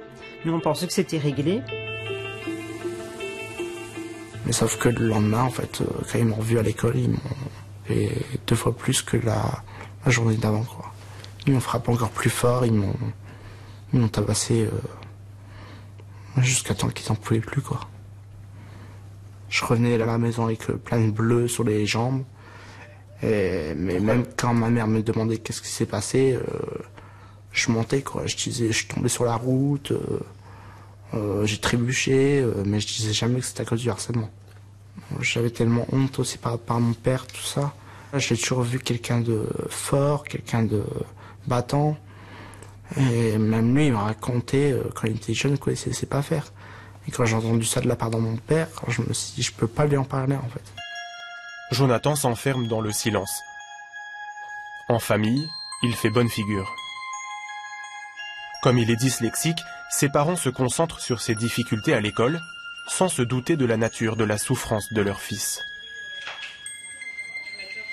Nous, 0.45 0.53
on 0.53 0.61
pensait 0.61 0.87
que 0.87 0.93
c'était 0.93 1.19
réglé. 1.19 1.63
Mais 4.47 4.53
sauf 4.53 4.79
que 4.79 4.89
le 4.89 5.09
lendemain, 5.09 5.43
en 5.43 5.51
fait, 5.51 5.81
euh, 5.81 5.87
quand 6.13 6.19
ils 6.21 6.27
m'ont 6.27 6.37
revu 6.37 6.61
à 6.61 6.63
l'école, 6.63 6.97
ils 6.97 7.11
m'ont 7.11 7.19
fait 7.87 8.13
deux 8.47 8.55
fois 8.55 8.73
plus 8.73 9.03
que 9.03 9.17
la 9.17 9.65
la 10.05 10.11
journée 10.11 10.37
d'avant. 10.37 10.65
Quoi. 10.65 10.93
Ils 11.47 11.53
m'ont 11.53 11.61
frappé 11.61 11.91
encore 11.93 12.11
plus 12.11 12.31
fort, 12.31 12.65
ils 12.67 12.73
m'ont, 12.73 12.95
ils 13.93 14.01
m'ont 14.01 14.09
tabassé 14.09 14.65
euh, 14.67 16.43
jusqu'à 16.43 16.75
temps 16.75 16.89
qu'ils 16.89 17.11
n'en 17.11 17.17
pouvaient 17.17 17.41
plus. 17.41 17.63
Quoi. 17.63 17.81
Je 19.49 19.65
revenais 19.65 19.95
à 20.01 20.07
la 20.07 20.19
maison 20.19 20.45
avec 20.45 20.69
euh, 20.71 20.77
plein 20.77 21.01
de 21.01 21.11
bleus 21.11 21.49
sur 21.49 21.65
les 21.65 21.87
jambes. 21.87 22.25
Et, 23.23 23.75
mais 23.77 24.01
même 24.01 24.25
quand 24.37 24.55
ma 24.55 24.69
mère 24.71 24.87
me 24.87 25.03
demandait 25.03 25.39
qu'est-ce 25.39 25.63
qui 25.63 25.69
s'est 25.69 25.87
passé, 25.87 26.35
euh, 26.35 26.43
je 27.53 27.71
montais 27.71 28.03
quoi. 28.03 28.27
Je 28.27 28.37
disais, 28.37 28.73
je 28.73 28.87
tombais 28.89 29.09
sur 29.09 29.25
la 29.25 29.37
route, 29.37 29.93
j'ai 31.45 31.59
trébuché, 31.59 32.45
mais 32.67 32.81
je 32.81 32.89
disais 32.89 33.13
jamais 33.13 33.39
que 33.39 33.47
c'était 33.47 33.61
à 33.61 33.65
cause 33.65 33.81
du 33.81 33.89
harcèlement. 33.89 34.29
J'avais 35.21 35.51
tellement 35.51 35.87
honte 35.93 36.19
aussi 36.19 36.39
par, 36.39 36.59
par 36.59 36.81
mon 36.81 36.93
père, 36.93 37.29
tout 37.29 37.41
ça. 37.43 37.73
J'ai 38.17 38.37
toujours 38.37 38.63
vu 38.63 38.79
quelqu'un 38.79 39.21
de 39.21 39.47
fort, 39.69 40.25
quelqu'un 40.25 40.63
de 40.63 40.85
battant. 41.47 41.97
Et 42.97 43.39
même 43.39 43.75
lui, 43.75 43.87
il 43.87 43.93
m'a 43.93 44.05
raconté, 44.05 44.73
euh, 44.73 44.85
quand 44.95 45.09
il 45.09 45.17
était 45.17 45.35
jeune, 45.35 45.59
qu'il 45.59 45.73
ne 45.73 45.77
sait 45.77 46.07
pas 46.07 46.23
faire. 46.23 46.53
Et 47.09 47.11
quand 47.11 47.25
j'ai 47.25 47.35
entendu 47.35 47.65
ça 47.65 47.81
de 47.81 47.89
la 47.89 47.97
part 47.97 48.11
de 48.11 48.17
mon 48.17 48.37
père, 48.37 48.69
je 48.89 49.03
me 49.03 49.13
suis 49.13 49.35
dit, 49.35 49.43
je 49.43 49.53
peux 49.53 49.67
pas 49.67 49.87
lui 49.87 49.97
en 49.97 50.05
parler, 50.05 50.37
en 50.37 50.49
fait. 50.49 50.63
Jonathan 51.73 52.15
s'enferme 52.15 52.69
dans 52.69 52.81
le 52.81 52.93
silence. 52.93 53.41
En 54.89 54.99
famille, 54.99 55.49
il 55.83 55.95
fait 55.95 56.11
bonne 56.11 56.29
figure. 56.29 56.73
Comme 58.63 58.79
il 58.79 58.91
est 58.91 58.97
dyslexique, 58.97 59.59
ses 59.91 60.09
parents 60.09 60.37
se 60.37 60.51
concentrent 60.51 61.01
sur 61.01 61.21
ses 61.21 61.35
difficultés 61.35 61.95
à 61.95 62.01
l'école, 62.01 62.41
sans 62.89 63.09
se 63.09 63.23
douter 63.23 63.57
de 63.57 63.67
la 63.67 63.77
nature 63.77 64.17
de 64.17 64.25
la 64.25 64.39
souffrance 64.39 64.93
de 64.93 65.03
leur 65.03 65.21
fils. 65.21 65.61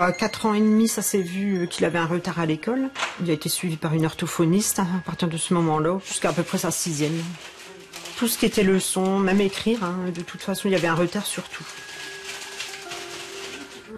À 0.02 0.14
4 0.14 0.48
ans 0.48 0.54
et 0.56 0.60
demi, 0.60 0.88
ça 0.88 1.04
s'est 1.04 1.22
vu 1.22 1.60
euh, 1.60 1.66
qu'il 1.68 1.86
avait 1.86 2.00
un 2.00 2.08
retard 2.08 2.40
à 2.40 2.48
l'école. 2.48 2.90
Il 3.22 3.30
a 3.30 3.34
été 3.34 3.50
suivi 3.50 3.78
par 3.78 3.94
une 3.94 4.04
orthophoniste 4.04 4.80
à 4.80 4.88
partir 5.06 5.28
de 5.28 5.38
ce 5.38 5.54
moment-là, 5.54 6.00
jusqu'à 6.04 6.30
à 6.30 6.34
peu 6.34 6.42
près 6.42 6.58
sa 6.58 6.72
sixième. 6.72 7.14
Tout 8.18 8.28
ce 8.28 8.40
qui 8.40 8.48
était 8.48 8.64
leçon, 8.64 9.20
même 9.20 9.40
écrire, 9.42 9.84
hein, 9.84 9.96
de 10.12 10.22
toute 10.22 10.42
façon, 10.42 10.68
il 10.68 10.72
y 10.72 10.76
avait 10.76 10.88
un 10.88 10.96
retard 10.96 11.28
sur 11.28 11.44
tout. 11.44 11.64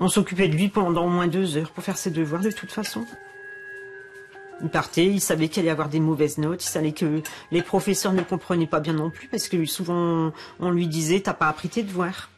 On 0.01 0.09
s'occupait 0.09 0.49
de 0.49 0.57
lui 0.57 0.67
pendant 0.67 1.05
au 1.05 1.09
moins 1.09 1.27
deux 1.27 1.55
heures 1.55 1.71
pour 1.71 1.85
faire 1.85 1.97
ses 1.97 2.11
devoirs, 2.11 2.41
de 2.41 2.51
toute 2.51 2.73
façon. 2.73 3.05
Il 4.61 4.67
partait, 4.67 5.05
il 5.05 5.21
savait 5.21 5.47
qu'il 5.47 5.61
allait 5.61 5.71
avoir 5.71 5.87
des 5.87 6.01
mauvaises 6.01 6.37
notes, 6.37 6.65
il 6.65 6.69
savait 6.69 6.91
que 6.91 7.21
les 7.53 7.61
professeurs 7.61 8.11
ne 8.11 8.23
comprenaient 8.23 8.67
pas 8.67 8.81
bien 8.81 8.93
non 8.93 9.09
plus, 9.09 9.29
parce 9.29 9.47
que 9.47 9.63
souvent 9.63 10.33
on 10.59 10.69
lui 10.69 10.87
disait 10.87 11.21
T'as 11.21 11.33
pas 11.33 11.47
appris 11.47 11.69
tes 11.69 11.83
devoirs. 11.83 12.29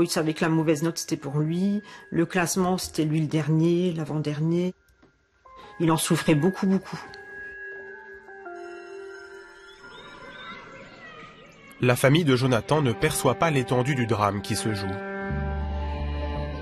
Il 0.00 0.08
savait 0.08 0.32
que 0.32 0.44
la 0.44 0.48
mauvaise 0.48 0.82
note 0.82 0.98
c'était 0.98 1.16
pour 1.16 1.38
lui, 1.38 1.82
le 2.10 2.24
classement 2.24 2.78
c'était 2.78 3.04
lui 3.04 3.20
le 3.20 3.26
dernier, 3.26 3.92
l'avant-dernier. 3.92 4.74
Il 5.80 5.90
en 5.90 5.96
souffrait 5.96 6.34
beaucoup, 6.34 6.66
beaucoup. 6.66 7.00
La 11.80 11.96
famille 11.96 12.24
de 12.24 12.36
Jonathan 12.36 12.80
ne 12.80 12.92
perçoit 12.92 13.34
pas 13.34 13.50
l'étendue 13.50 13.96
du 13.96 14.06
drame 14.06 14.40
qui 14.40 14.54
se 14.54 14.72
joue. 14.72 14.86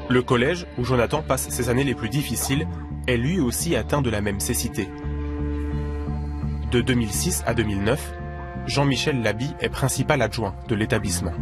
Le 0.08 0.22
collège, 0.22 0.66
où 0.78 0.84
Jonathan 0.84 1.22
passe 1.22 1.50
ses 1.50 1.68
années 1.68 1.84
les 1.84 1.94
plus 1.94 2.08
difficiles, 2.08 2.66
est 3.06 3.16
lui 3.16 3.38
aussi 3.38 3.76
atteint 3.76 4.02
de 4.02 4.10
la 4.10 4.22
même 4.22 4.40
cécité. 4.40 4.88
De 6.72 6.80
2006 6.80 7.44
à 7.46 7.54
2009, 7.54 8.12
Jean-Michel 8.66 9.22
Labi 9.22 9.54
est 9.60 9.68
principal 9.68 10.22
adjoint 10.22 10.54
de 10.68 10.74
l'établissement. 10.74 11.34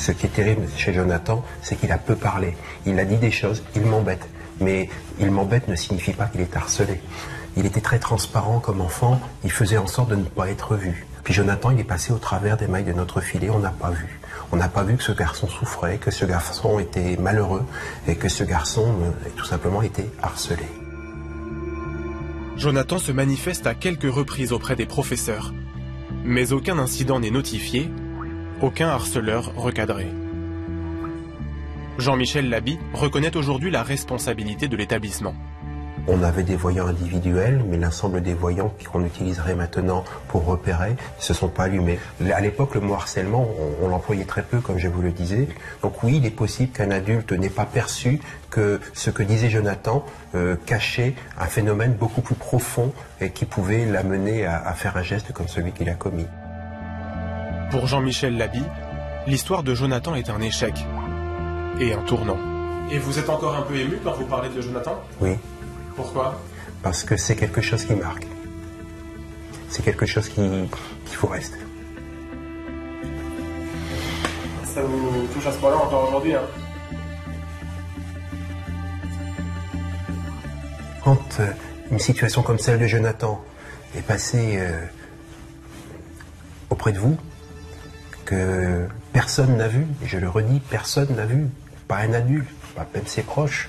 Ce 0.00 0.12
qui 0.12 0.24
est 0.24 0.30
terrible 0.30 0.66
chez 0.78 0.94
Jonathan, 0.94 1.44
c'est 1.60 1.76
qu'il 1.76 1.92
a 1.92 1.98
peu 1.98 2.14
parlé. 2.16 2.56
Il 2.86 2.98
a 2.98 3.04
dit 3.04 3.18
des 3.18 3.30
choses, 3.30 3.62
il 3.76 3.82
m'embête. 3.82 4.26
Mais 4.58 4.88
il 5.18 5.30
m'embête 5.30 5.68
ne 5.68 5.76
signifie 5.76 6.14
pas 6.14 6.24
qu'il 6.24 6.40
est 6.40 6.56
harcelé. 6.56 7.02
Il 7.58 7.66
était 7.66 7.82
très 7.82 7.98
transparent 7.98 8.60
comme 8.60 8.80
enfant, 8.80 9.20
il 9.44 9.52
faisait 9.52 9.76
en 9.76 9.86
sorte 9.86 10.08
de 10.08 10.16
ne 10.16 10.24
pas 10.24 10.48
être 10.48 10.74
vu. 10.74 11.06
Puis 11.22 11.34
Jonathan, 11.34 11.70
il 11.70 11.80
est 11.80 11.84
passé 11.84 12.14
au 12.14 12.18
travers 12.18 12.56
des 12.56 12.66
mailles 12.66 12.84
de 12.84 12.94
notre 12.94 13.20
filet, 13.20 13.50
on 13.50 13.58
n'a 13.58 13.72
pas 13.72 13.90
vu. 13.90 14.18
On 14.52 14.56
n'a 14.56 14.68
pas 14.68 14.84
vu 14.84 14.96
que 14.96 15.02
ce 15.02 15.12
garçon 15.12 15.46
souffrait, 15.48 15.98
que 15.98 16.10
ce 16.10 16.24
garçon 16.24 16.78
était 16.78 17.18
malheureux 17.18 17.66
et 18.08 18.16
que 18.16 18.30
ce 18.30 18.42
garçon 18.42 18.86
euh, 19.02 19.28
tout 19.36 19.44
simplement 19.44 19.82
était 19.82 20.08
harcelé. 20.22 20.64
Jonathan 22.56 22.98
se 22.98 23.12
manifeste 23.12 23.66
à 23.66 23.74
quelques 23.74 24.10
reprises 24.10 24.52
auprès 24.52 24.76
des 24.76 24.86
professeurs, 24.86 25.52
mais 26.24 26.52
aucun 26.52 26.78
incident 26.78 27.20
n'est 27.20 27.30
notifié, 27.30 27.90
aucun 28.62 28.88
harceleur 28.88 29.52
recadré. 29.56 30.06
Jean-Michel 31.98 32.48
Labi 32.48 32.78
reconnaît 32.94 33.36
aujourd'hui 33.36 33.70
la 33.70 33.82
responsabilité 33.82 34.68
de 34.68 34.76
l'établissement. 34.76 35.34
On 36.08 36.22
avait 36.22 36.42
des 36.42 36.56
voyants 36.56 36.86
individuels, 36.86 37.62
mais 37.68 37.76
l'ensemble 37.76 38.22
des 38.22 38.32
voyants 38.32 38.72
qu'on 38.90 39.04
utiliserait 39.04 39.54
maintenant 39.54 40.02
pour 40.28 40.46
repérer 40.46 40.90
ne 40.90 41.22
se 41.22 41.34
sont 41.34 41.48
pas 41.48 41.64
allumés. 41.64 41.98
À 42.32 42.40
l'époque, 42.40 42.74
le 42.74 42.80
mot 42.80 42.94
harcèlement, 42.94 43.46
on, 43.82 43.88
l'employait 43.88 44.24
très 44.24 44.42
peu, 44.42 44.60
comme 44.60 44.78
je 44.78 44.88
vous 44.88 45.02
le 45.02 45.10
disais. 45.10 45.46
Donc 45.82 46.02
oui, 46.02 46.16
il 46.16 46.26
est 46.26 46.30
possible 46.30 46.72
qu'un 46.72 46.90
adulte 46.90 47.32
n'ait 47.32 47.50
pas 47.50 47.66
perçu 47.66 48.18
que 48.48 48.80
ce 48.94 49.10
que 49.10 49.22
disait 49.22 49.50
Jonathan 49.50 50.04
euh, 50.34 50.56
cachait 50.66 51.14
un 51.38 51.46
phénomène 51.46 51.92
beaucoup 51.92 52.22
plus 52.22 52.34
profond 52.34 52.92
et 53.20 53.30
qui 53.30 53.44
pouvait 53.44 53.84
l'amener 53.84 54.46
à, 54.46 54.56
à 54.56 54.72
faire 54.72 54.96
un 54.96 55.02
geste 55.02 55.32
comme 55.32 55.48
celui 55.48 55.72
qu'il 55.72 55.88
a 55.90 55.94
commis. 55.94 56.26
Pour 57.70 57.86
Jean-Michel 57.86 58.36
Labi, 58.36 58.62
l'histoire 59.28 59.62
de 59.62 59.74
Jonathan 59.74 60.16
est 60.16 60.28
un 60.28 60.40
échec 60.40 60.74
et 61.78 61.92
un 61.92 62.02
tournant. 62.02 62.36
Et 62.90 62.98
vous 62.98 63.18
êtes 63.20 63.30
encore 63.30 63.54
un 63.54 63.62
peu 63.62 63.76
ému 63.76 63.98
quand 64.02 64.12
vous 64.14 64.26
parlez 64.26 64.48
de 64.48 64.60
Jonathan? 64.60 65.00
Oui. 65.20 65.36
Pourquoi? 65.94 66.40
Parce 66.82 67.04
que 67.04 67.16
c'est 67.16 67.36
quelque 67.36 67.60
chose 67.60 67.84
qui 67.84 67.94
marque. 67.94 68.26
C'est 69.68 69.84
quelque 69.84 70.04
chose 70.04 70.28
qui, 70.28 70.42
qui 71.06 71.14
faut 71.14 71.28
rester. 71.28 71.58
Ça 74.64 74.82
vous 74.82 75.28
touche 75.32 75.46
à 75.46 75.52
ce 75.52 75.58
point-là 75.58 75.76
encore 75.76 76.08
aujourd'hui 76.08 76.34
hein? 76.34 76.42
Quand 81.04 81.38
euh, 81.38 81.46
une 81.92 81.98
situation 82.00 82.42
comme 82.42 82.58
celle 82.58 82.80
de 82.80 82.86
Jonathan 82.86 83.40
est 83.96 84.02
passée 84.02 84.56
euh, 84.58 84.72
auprès 86.68 86.92
de 86.92 86.98
vous, 86.98 87.16
personne 89.12 89.56
n'a 89.56 89.68
vu, 89.68 89.86
je 90.04 90.18
le 90.18 90.28
redis, 90.28 90.60
personne 90.70 91.14
n'a 91.16 91.26
vu, 91.26 91.46
pas 91.88 91.98
un 91.98 92.12
adulte, 92.12 92.48
pas 92.74 92.86
même 92.94 93.06
ses 93.06 93.22
proches, 93.22 93.68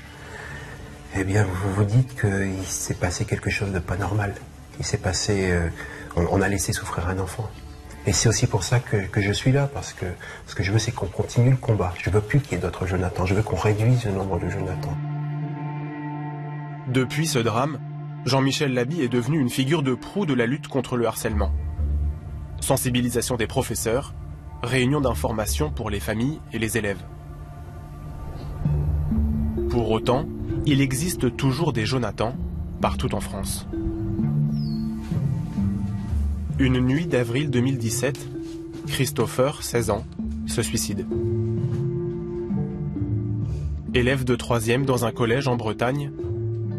eh 1.16 1.24
bien, 1.24 1.44
vous 1.44 1.74
vous 1.74 1.84
dites 1.84 2.20
qu'il 2.20 2.64
s'est 2.66 2.94
passé 2.94 3.26
quelque 3.26 3.50
chose 3.50 3.72
de 3.72 3.80
pas 3.80 3.98
normal. 3.98 4.34
Il 4.80 4.86
s'est 4.86 4.98
passé. 4.98 5.52
Euh, 5.52 5.68
on, 6.16 6.42
a 6.42 6.48
laissé 6.48 6.72
souffrir 6.72 7.10
un 7.10 7.20
enfant. 7.20 7.50
Et 8.06 8.14
c'est 8.14 8.30
aussi 8.30 8.48
pour 8.48 8.64
ça 8.64 8.80
que, 8.80 9.22
je 9.22 9.32
suis 9.32 9.52
là, 9.52 9.70
parce 9.72 9.94
que 9.94 10.06
ce 10.48 10.56
que 10.56 10.64
je 10.64 10.72
veux, 10.72 10.80
c'est 10.80 10.92
qu'on 10.92 11.08
continue 11.08 11.52
le 11.52 11.58
combat. 11.58 11.94
Je 12.00 12.10
veux 12.10 12.22
plus 12.22 12.40
qu'il 12.40 12.54
y 12.54 12.56
ait 12.56 12.62
d'autres 12.62 12.88
Jonathan. 12.88 13.26
Je 13.26 13.36
veux 13.36 13.44
qu'on 13.44 13.58
réduise 13.58 14.06
le 14.06 14.14
nombre 14.14 14.40
de 14.40 14.50
Jonathan. 14.50 14.98
Depuis 16.88 17.28
ce 17.28 17.40
drame, 17.40 17.80
Jean-Michel 18.26 18.74
Labi 18.74 19.02
est 19.02 19.10
devenu 19.10 19.40
une 19.40 19.50
figure 19.50 19.84
de 19.84 19.94
proue 19.94 20.26
de 20.26 20.34
la 20.34 20.46
lutte 20.46 20.68
contre 20.68 20.96
le 20.96 21.08
harcèlement. 21.08 21.52
Sensibilisation 22.62 23.36
des 23.36 23.48
professeurs, 23.48 24.14
réunion 24.64 25.02
d'information 25.02 25.72
pour 25.72 25.90
les 25.90 26.00
familles 26.00 26.40
et 26.54 26.60
les 26.60 26.78
élèves. 26.78 27.04
Pour 29.70 29.92
autant, 29.92 30.26
il 30.66 30.82
existe 30.82 31.36
toujours 31.36 31.74
des 31.74 31.86
Jonathan 31.86 32.36
partout 32.82 33.16
en 33.16 33.22
France. 33.22 33.68
Une 36.60 36.80
nuit 36.80 37.08
d'avril 37.08 37.50
2017, 37.50 38.30
Christopher, 38.88 39.64
16 39.64 39.90
ans, 39.90 40.06
se 40.46 40.62
suicide. 40.62 41.08
Élève 43.94 44.24
de 44.24 44.36
3 44.36 44.60
dans 44.86 45.06
un 45.06 45.12
collège 45.12 45.48
en 45.48 45.56
Bretagne, 45.56 46.12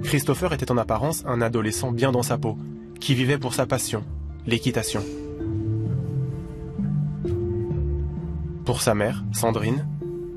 Christopher 0.03 0.53
était 0.53 0.71
en 0.71 0.79
apparence 0.79 1.25
un 1.27 1.41
adolescent 1.41 1.93
bien 1.93 2.13
dans 2.13 2.23
sa 2.23 2.39
peau, 2.39 2.57
qui 3.01 3.15
vivait 3.15 3.39
pour 3.39 3.55
sa 3.55 3.67
passion, 3.67 4.05
l'équitation. 4.47 5.03
Pour 8.65 8.81
sa 8.81 8.95
mère, 8.95 9.25
Sandrine, 9.33 9.89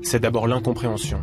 c'est 0.02 0.18
d'abord 0.18 0.48
l'incompréhension. 0.48 1.20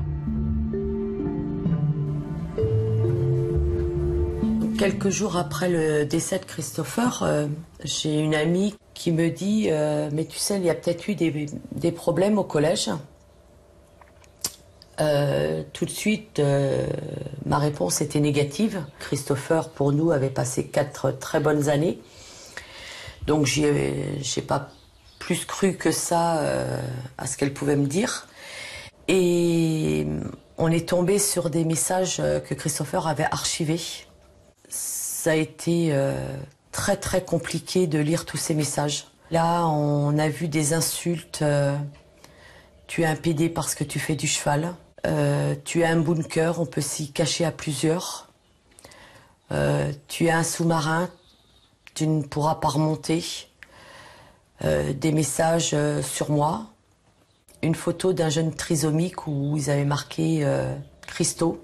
Quelques 4.80 5.10
jours 5.10 5.36
après 5.36 5.70
le 5.70 6.06
décès 6.06 6.40
de 6.40 6.46
Christopher, 6.46 7.24
euh, 7.24 7.48
j'ai 7.84 8.20
une 8.20 8.34
amie 8.34 8.76
qui 8.94 9.12
me 9.12 9.30
dit 9.30 9.68
euh, 9.70 10.10
Mais 10.14 10.26
tu 10.26 10.38
sais, 10.38 10.58
il 10.58 10.64
y 10.64 10.70
a 10.70 10.76
peut-être 10.76 11.10
eu 11.10 11.16
des, 11.16 11.92
problèmes 11.92 12.38
au 12.38 12.44
collège. 12.46 12.90
Euh, 15.02 15.64
tout 15.74 15.84
de 15.86 15.90
suite, 15.90 16.42
ma 17.46 17.58
réponse 17.58 18.00
était 18.00 18.22
négative. 18.22 18.86
Christopher, 19.00 19.70
pour 19.70 19.92
nous, 19.92 20.12
avait 20.12 20.30
passé 20.30 20.68
quatre 20.68 21.12
très 21.20 21.42
bonnes 21.42 21.68
années. 21.68 22.00
Donc, 23.28 23.46
je 23.46 23.62
n'ai 23.62 24.46
pas 24.46 24.70
plus 25.26 25.46
cru 25.46 25.76
que 25.76 25.92
ça 25.92 26.42
à 27.18 27.28
ce 27.28 27.38
qu'elle 27.38 27.54
pouvait 27.54 27.76
me 27.76 27.88
dire. 27.88 28.28
Et 29.08 30.06
on 30.58 30.72
est 30.72 30.90
tombé 30.90 31.20
sur 31.20 31.50
des 31.50 31.66
messages 31.66 32.18
que 32.18 32.54
Christopher 32.54 33.08
avait 33.08 33.28
archivés 33.32 34.06
ça 35.24 35.32
a 35.32 35.36
été 35.36 35.94
euh, 35.94 36.36
très 36.74 36.98
très 36.98 37.24
compliqué 37.24 37.88
de 37.88 37.98
lire 37.98 38.26
tous 38.26 38.36
ces 38.36 38.54
messages. 38.54 39.08
Là, 39.32 39.66
on 39.68 40.18
a 40.18 40.28
vu 40.28 40.50
des 40.50 40.74
insultes. 40.74 41.40
Euh, 41.42 41.78
tu 42.88 43.04
es 43.04 43.06
un 43.06 43.16
PD 43.16 43.48
parce 43.48 43.74
que 43.74 43.86
tu 43.86 44.00
fais 44.00 44.16
du 44.16 44.28
cheval. 44.28 44.76
Euh, 45.08 45.56
tu 45.64 45.80
es 45.80 45.86
un 45.86 45.96
bunker, 45.96 46.60
on 46.60 46.66
peut 46.66 46.82
s'y 46.82 47.14
cacher 47.14 47.46
à 47.46 47.54
plusieurs. 47.54 48.28
tu 50.10 50.26
es 50.26 50.32
un 50.32 50.44
sous-marin, 50.44 51.10
tu 51.94 52.06
ne 52.06 52.22
pourras 52.24 52.56
pas 52.56 52.68
remonter. 52.68 53.24
Des 54.64 55.12
messages 55.12 55.76
sur 56.02 56.32
moi. 56.32 56.68
Une 57.62 57.76
photo 57.76 58.14
d'un 58.14 58.30
jeune 58.30 58.54
trisomique 58.54 59.28
où 59.28 59.56
ils 59.58 59.70
avaient 59.70 59.86
marqué 59.86 60.46
Christo. 61.08 61.64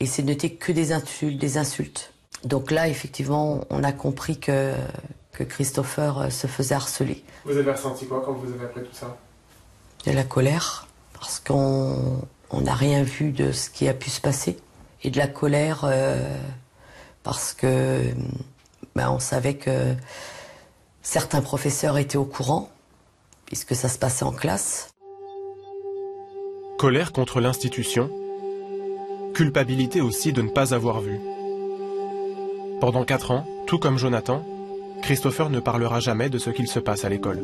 Et 0.00 0.06
c'est 0.06 0.22
noté 0.22 0.54
que 0.54 0.72
des 0.72 0.92
insultes, 0.92 1.38
des 1.38 1.58
insultes. 1.58 2.12
Donc 2.44 2.70
là, 2.70 2.88
effectivement, 2.88 3.60
on 3.70 3.82
a 3.82 3.92
compris 3.92 4.38
que, 4.38 4.74
que 5.32 5.42
Christopher 5.42 6.18
euh, 6.18 6.30
se 6.30 6.46
faisait 6.46 6.74
harceler. 6.74 7.24
Vous 7.44 7.56
avez 7.56 7.72
ressenti 7.72 8.06
quoi 8.06 8.22
quand 8.24 8.32
vous 8.32 8.52
avez 8.52 8.66
appris 8.66 8.82
tout 8.82 8.94
ça? 8.94 9.16
De 10.04 10.12
la 10.12 10.22
colère, 10.24 10.86
parce 11.14 11.40
qu'on 11.40 12.20
n'a 12.52 12.74
rien 12.74 13.02
vu 13.02 13.32
de 13.32 13.52
ce 13.52 13.70
qui 13.70 13.88
a 13.88 13.94
pu 13.94 14.10
se 14.10 14.20
passer. 14.20 14.58
Et 15.02 15.10
de 15.10 15.18
la 15.18 15.26
colère, 15.26 15.80
euh, 15.84 16.36
parce 17.22 17.52
que 17.52 18.02
ben, 18.94 19.10
on 19.10 19.18
savait 19.18 19.54
que 19.54 19.94
certains 21.06 21.40
professeurs 21.40 21.98
étaient 21.98 22.18
au 22.18 22.24
courant, 22.24 22.68
puisque 23.44 23.76
ça 23.76 23.88
se 23.88 23.96
passait 23.96 24.24
en 24.24 24.32
classe? 24.32 24.90
Colère 26.78 27.12
contre 27.12 27.40
l'institution, 27.40 28.10
culpabilité 29.32 30.00
aussi 30.00 30.32
de 30.32 30.42
ne 30.42 30.48
pas 30.48 30.74
avoir 30.74 31.00
vu. 31.00 31.20
Pendant 32.80 33.04
quatre 33.04 33.30
ans, 33.30 33.46
tout 33.68 33.78
comme 33.78 33.98
Jonathan, 33.98 34.44
Christopher 35.02 35.48
ne 35.48 35.60
parlera 35.60 36.00
jamais 36.00 36.28
de 36.28 36.38
ce 36.38 36.50
qu'il 36.50 36.66
se 36.66 36.80
passe 36.80 37.04
à 37.04 37.08
l'école. 37.08 37.40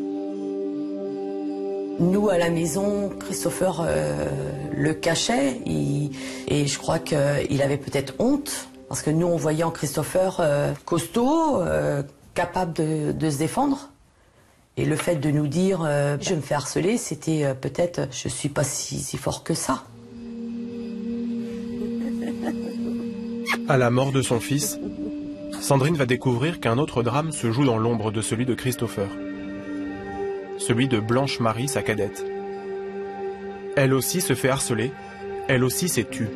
Nous, 2.01 2.31
à 2.31 2.39
la 2.39 2.51
maison, 2.51 3.11
Christopher 3.21 3.85
euh, 3.87 4.29
le 4.77 4.93
cachait 4.93 5.61
et 5.67 6.67
je 6.67 6.79
crois 6.79 6.99
qu'il 6.99 7.63
avait 7.63 7.77
peut-être 7.77 8.15
honte 8.19 8.67
parce 8.93 9.01
que 9.01 9.09
nous, 9.11 9.27
on 9.27 9.37
voyait 9.37 9.65
en 9.65 9.71
Christopher 9.71 10.37
euh, 10.41 10.75
costaud, 10.85 11.63
euh, 11.63 12.03
capable 12.35 12.73
de, 12.73 13.31
se 13.31 13.39
défendre. 13.39 13.91
Et 14.77 14.85
le 14.85 14.97
fait 14.97 15.17
de 15.17 15.31
nous 15.31 15.47
dire 15.47 15.81
je 16.21 16.35
me 16.35 16.41
fais 16.41 16.55
harceler, 16.55 16.97
c'était 16.97 17.55
peut-être 17.55 18.09
je 18.11 18.29
suis 18.29 18.49
pas 18.49 18.65
si, 18.65 18.99
si 18.99 19.17
fort 19.19 19.45
que 19.45 19.55
ça. 19.55 19.85
À 23.69 23.77
la 23.77 23.91
mort 23.91 24.13
de 24.13 24.23
son 24.23 24.41
fils, 24.41 24.79
Sandrine 25.61 25.97
va 25.97 26.07
découvrir 26.07 26.59
qu'un 26.59 26.79
autre 26.79 27.03
drame 27.03 27.31
se 27.31 27.53
joue 27.53 27.65
dans 27.65 27.79
l'ombre 27.79 28.11
de 28.11 28.21
celui 28.21 28.45
de 28.45 28.55
Christopher. 28.55 29.09
Celui 30.59 30.89
de 30.89 30.99
Blanche-Marie, 30.99 31.69
sa 31.69 31.83
cadette. 31.83 32.25
Elle 33.77 33.95
aussi 33.95 34.21
se 34.21 34.35
fait 34.35 34.49
harceler, 34.49 34.91
elle 35.49 35.65
aussi 35.65 35.89
s'est 35.89 36.05
tue. 36.05 36.29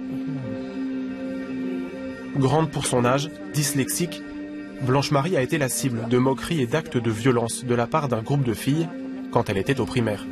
Grande 2.36 2.70
pour 2.70 2.86
son 2.86 3.04
âge, 3.04 3.30
dyslexique, 3.52 4.22
Blanche-Marie 4.82 5.36
a 5.36 5.42
été 5.42 5.58
la 5.58 5.68
cible 5.68 6.08
de 6.08 6.18
moqueries 6.18 6.60
et 6.60 6.66
d'actes 6.66 6.98
de 6.98 7.10
violence 7.10 7.64
de 7.64 7.74
la 7.74 7.86
part 7.86 8.08
d'un 8.08 8.22
groupe 8.22 8.44
de 8.44 8.54
filles 8.54 8.88
quand 9.32 9.48
elle 9.48 9.58
était 9.58 9.80
au 9.80 9.86
primaire. 9.86 10.24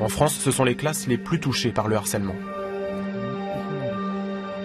En 0.00 0.08
France, 0.08 0.38
ce 0.38 0.50
sont 0.50 0.64
les 0.64 0.74
classes 0.74 1.06
les 1.06 1.18
plus 1.18 1.40
touchées 1.40 1.72
par 1.72 1.88
le 1.88 1.96
harcèlement. 1.96 2.34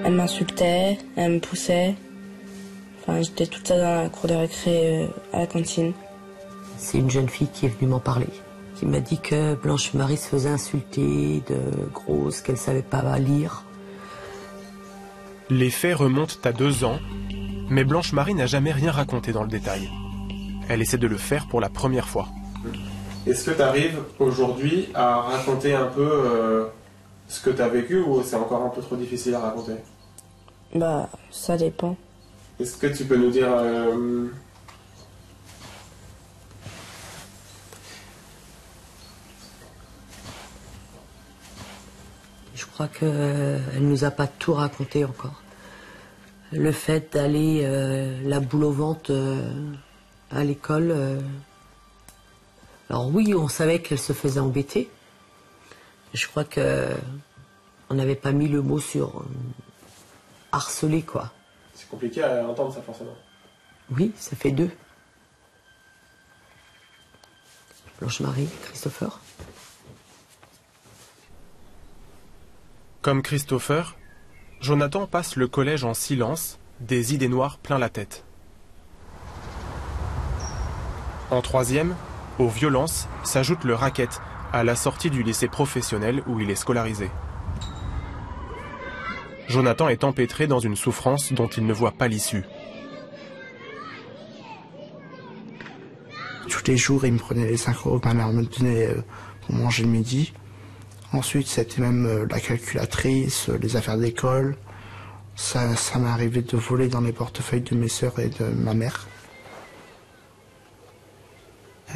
Elle 0.03 0.13
m'insultait, 0.13 0.97
elle 1.15 1.33
me 1.33 1.39
poussait, 1.39 1.95
j'étais 3.21 3.47
toute 3.47 3.67
ça 3.67 3.77
dans 3.77 4.03
la 4.03 4.09
cour 4.09 4.29
de 4.29 4.35
récré 4.35 5.03
euh, 5.03 5.07
à 5.33 5.39
la 5.39 5.47
cantine. 5.47 5.93
C'est 6.77 6.97
une 6.97 7.09
jeune 7.09 7.29
fille 7.29 7.47
qui 7.53 7.65
est 7.65 7.69
venue 7.69 7.89
m'en 7.89 7.99
parler. 7.99 8.27
qui 8.75 8.85
m'a 8.85 8.99
dit 8.99 9.19
que 9.19 9.55
Blanche 9.55 9.93
Marie 9.93 10.17
se 10.17 10.27
faisait 10.27 10.49
insulter, 10.49 11.41
de 11.47 11.89
grosse, 11.93 12.41
qu'elle 12.41 12.57
savait 12.57 12.81
pas 12.81 13.17
lire. 13.19 13.63
Les 15.49 15.69
faits 15.69 15.95
remontent 15.95 16.35
à 16.43 16.51
deux 16.51 16.83
ans, 16.83 16.99
mais 17.69 17.83
Blanche 17.83 18.13
Marie 18.13 18.33
n'a 18.33 18.45
jamais 18.45 18.71
rien 18.71 18.91
raconté 18.91 19.31
dans 19.31 19.43
le 19.43 19.49
détail. 19.49 19.89
Elle 20.69 20.81
essaie 20.81 20.97
de 20.97 21.07
le 21.07 21.17
faire 21.17 21.47
pour 21.47 21.61
la 21.61 21.69
première 21.69 22.07
fois. 22.07 22.27
Est-ce 23.27 23.49
que 23.49 23.55
tu 23.55 23.61
arrives 23.61 23.99
aujourd'hui 24.19 24.89
à 24.93 25.21
raconter 25.21 25.73
un 25.73 25.87
peu 25.87 26.07
euh, 26.07 26.65
ce 27.27 27.41
que 27.41 27.49
tu 27.49 27.61
as 27.61 27.67
vécu 27.67 27.99
ou 27.99 28.21
c'est 28.23 28.35
encore 28.35 28.63
un 28.63 28.69
peu 28.69 28.81
trop 28.81 28.95
difficile 28.95 29.33
à 29.35 29.39
raconter? 29.39 29.73
Bah, 30.73 31.09
ça 31.31 31.57
dépend. 31.57 31.95
Est-ce 32.59 32.77
que 32.77 32.87
tu 32.87 33.05
peux 33.05 33.17
nous 33.17 33.31
dire 33.31 33.49
euh, 33.51 34.27
Je 42.53 42.65
crois 42.65 42.87
qu'elle 42.87 43.61
ne 43.75 43.79
nous 43.79 44.03
a 44.03 44.11
pas 44.11 44.27
tout 44.27 44.53
raconté 44.53 45.03
encore. 45.05 45.41
Le 46.57 46.71
fait 46.71 47.13
d'aller 47.13 47.61
euh, 47.65 48.21
la 48.23 48.39
boule 48.39 48.63
au 48.63 48.71
ventre 48.71 49.13
à 50.31 50.43
l'école, 50.43 51.21
alors 52.89 53.07
oui, 53.13 53.33
on 53.35 53.47
savait 53.47 53.81
qu'elle 53.81 53.99
se 53.99 54.13
faisait 54.13 54.39
embêter. 54.39 54.89
Je 56.13 56.27
crois 56.27 56.45
que 56.45 56.89
on 57.89 57.95
n'avait 57.95 58.15
pas 58.15 58.31
mis 58.31 58.47
le 58.47 58.61
mot 58.61 58.79
sur 58.79 59.19
euh, 59.19 59.25
harceler, 60.51 61.01
quoi. 61.03 61.31
C'est 61.73 61.89
compliqué 61.89 62.23
à 62.23 62.47
entendre 62.47 62.73
ça, 62.73 62.81
forcément. 62.81 63.15
Oui, 63.91 64.11
ça 64.17 64.35
fait 64.35 64.51
deux. 64.51 64.71
Blanche-Marie, 67.99 68.49
Christopher. 68.63 69.19
Comme 73.01 73.21
Christopher, 73.21 73.95
Jonathan 74.65 75.05
passe 75.05 75.35
le 75.35 75.47
collège 75.47 75.83
en 75.83 75.93
silence, 75.93 76.57
des 76.79 77.13
idées 77.13 77.27
noires 77.27 77.59
plein 77.59 77.77
la 77.77 77.87
tête. 77.87 78.25
En 81.29 81.43
troisième, 81.43 81.95
aux 82.39 82.47
violences 82.47 83.07
s'ajoute 83.23 83.63
le 83.63 83.75
racket 83.75 84.19
à 84.51 84.63
la 84.63 84.75
sortie 84.75 85.11
du 85.11 85.21
lycée 85.21 85.47
professionnel 85.47 86.23
où 86.25 86.39
il 86.39 86.49
est 86.49 86.55
scolarisé. 86.55 87.11
Jonathan 89.49 89.87
est 89.87 90.03
empêtré 90.03 90.47
dans 90.47 90.57
une 90.57 90.75
souffrance 90.75 91.31
dont 91.31 91.45
il 91.47 91.67
ne 91.67 91.73
voit 91.73 91.91
pas 91.91 92.07
l'issue. 92.07 92.43
Tous 96.49 96.63
les 96.65 96.77
jours, 96.77 97.05
il 97.05 97.13
me 97.13 97.19
prenait 97.19 97.45
les 97.45 97.57
5 97.57 97.85
euros 97.85 98.01
me 98.03 98.43
donnait 98.45 98.87
euh, 98.87 99.03
pour 99.45 99.53
manger 99.53 99.83
le 99.83 99.89
midi. 99.89 100.33
Ensuite, 101.13 101.47
c'était 101.47 101.81
même 101.81 102.05
euh, 102.05 102.25
la 102.29 102.39
calculatrice, 102.39 103.49
euh, 103.49 103.57
les 103.61 103.75
affaires 103.75 103.97
d'école. 103.97 104.57
Ça, 105.35 105.75
ça 105.75 105.99
m'est 105.99 106.09
arrivé 106.09 106.41
de 106.41 106.57
voler 106.57 106.87
dans 106.87 107.01
les 107.01 107.11
portefeuilles 107.11 107.61
de 107.61 107.75
mes 107.75 107.87
sœurs 107.87 108.19
et 108.19 108.29
de 108.29 108.45
ma 108.45 108.73
mère. 108.73 109.07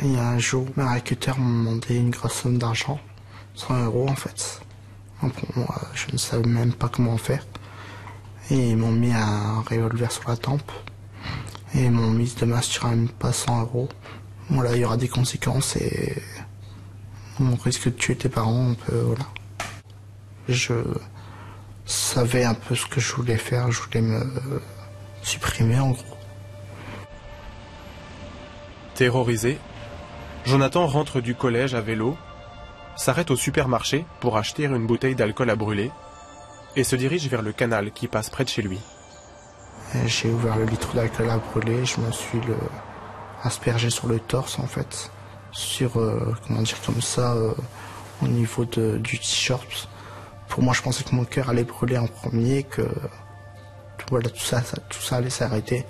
A 0.02 0.30
un 0.30 0.40
jour, 0.40 0.66
mes 0.78 0.84
recruteurs 0.84 1.38
m'ont 1.40 1.72
demandé 1.72 1.96
une 1.96 2.10
grosse 2.10 2.34
somme 2.34 2.58
d'argent, 2.58 3.00
100 3.56 3.86
euros 3.86 4.08
en 4.08 4.16
fait. 4.16 4.62
moi, 5.56 5.82
je 5.94 6.06
ne 6.14 6.18
savais 6.18 6.48
même 6.48 6.74
pas 6.74 6.88
comment 6.88 7.18
faire. 7.18 7.46
Et 8.50 8.70
ils 8.70 8.78
m'ont 8.78 8.92
mis 8.92 9.12
un 9.12 9.62
revolver 9.62 10.12
sur 10.12 10.30
la 10.30 10.38
tempe. 10.38 10.72
Et 11.76 11.86
ils 11.86 11.92
m'ont 11.92 12.12
mis 12.12 12.34
de 12.34 12.46
masse 12.46 12.66
sur 12.66 12.88
même 12.88 13.10
pas 13.10 13.34
100 13.34 13.62
euros. 13.62 13.90
Voilà, 14.50 14.76
il 14.76 14.82
y 14.82 14.86
aura 14.86 14.98
des 14.98 15.10
conséquences 15.10 15.76
et 15.76 16.16
on 17.40 17.56
risque 17.56 17.86
de 17.86 17.92
tuer 17.92 18.16
tes 18.16 18.30
parents, 18.30 18.72
on 18.72 18.76
peut, 18.76 19.00
voilà. 19.00 19.26
Je 20.48 20.74
savais 21.86 22.44
un 22.44 22.54
peu 22.54 22.76
ce 22.76 22.86
que 22.86 23.00
je 23.00 23.14
voulais 23.14 23.38
faire, 23.38 23.72
je 23.72 23.82
voulais 23.82 24.02
me 24.02 24.62
supprimer 25.22 25.80
en 25.80 25.92
gros. 25.92 26.18
Terrorisé, 28.96 29.58
Jonathan 30.46 30.88
rentre 30.88 31.22
du 31.22 31.36
collège 31.36 31.74
à 31.74 31.82
vélo, 31.82 32.18
s'arrête 32.96 33.32
au 33.32 33.36
supermarché 33.36 34.06
pour 34.20 34.38
acheter 34.38 34.66
une 34.66 34.88
bouteille 34.88 35.16
d'alcool 35.16 35.50
à 35.50 35.56
brûler 35.56 35.92
et 36.76 36.84
se 36.84 36.96
dirige 36.96 37.28
vers 37.28 37.42
le 37.42 37.54
canal 37.54 37.92
qui 37.92 38.08
passe 38.08 38.30
près 38.30 38.44
de 38.44 38.50
chez 38.50 38.62
lui. 38.62 38.80
J'ai 40.06 40.30
ouvert 40.30 40.58
le 40.58 40.66
litre 40.66 40.94
d'alcool 40.94 41.30
à 41.30 41.38
brûler, 41.38 41.86
je 41.86 42.00
me 42.00 42.12
suis 42.12 42.42
le 42.42 42.58
aspergé 43.44 43.90
sur 43.90 44.08
le 44.08 44.20
torse 44.20 44.60
en 44.60 44.68
fait, 44.68 45.12
sur 45.52 46.00
euh, 46.00 46.36
comment 46.48 46.62
dire 46.62 46.78
comme 46.86 47.02
ça 47.02 47.34
euh, 47.34 47.54
au 48.22 48.28
niveau 48.28 48.66
du 48.66 49.20
t-shirt. 49.20 49.90
Pour 50.48 50.64
moi, 50.64 50.74
je 50.74 50.82
pensais 50.82 51.04
que 51.04 51.14
mon 51.14 51.26
cœur 51.26 51.50
allait 51.50 51.64
brûler 51.64 51.98
en 51.98 52.08
premier, 52.08 52.64
que 52.64 52.82
tout 54.08 54.40
ça, 54.40 54.62
tout 54.90 55.02
ça 55.02 55.18
allait 55.18 55.30
s'arrêter. 55.30 55.86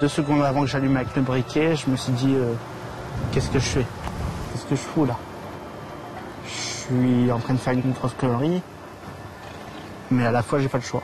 Deux 0.00 0.08
secondes 0.08 0.42
avant 0.42 0.62
que 0.62 0.66
j'allume 0.66 0.96
avec 0.96 1.14
le 1.16 1.22
briquet, 1.22 1.74
je 1.76 1.90
me 1.90 1.96
suis 1.96 2.12
dit 2.12 2.34
euh, 2.34 2.54
qu'est-ce 3.32 3.50
que 3.50 3.58
je 3.58 3.64
fais? 3.64 3.86
Qu'est-ce 4.52 4.64
que 4.64 4.76
je 4.76 4.80
fous 4.80 5.04
là? 5.04 5.16
Je 6.46 6.50
suis 6.50 7.32
en 7.32 7.38
train 7.38 7.54
de 7.54 7.58
faire 7.58 7.72
une 7.72 7.92
grosse 7.92 8.14
connerie, 8.14 8.62
mais 10.10 10.26
à 10.26 10.30
la 10.30 10.42
fois 10.42 10.60
j'ai 10.60 10.68
pas 10.68 10.78
le 10.78 10.84
choix. 10.84 11.02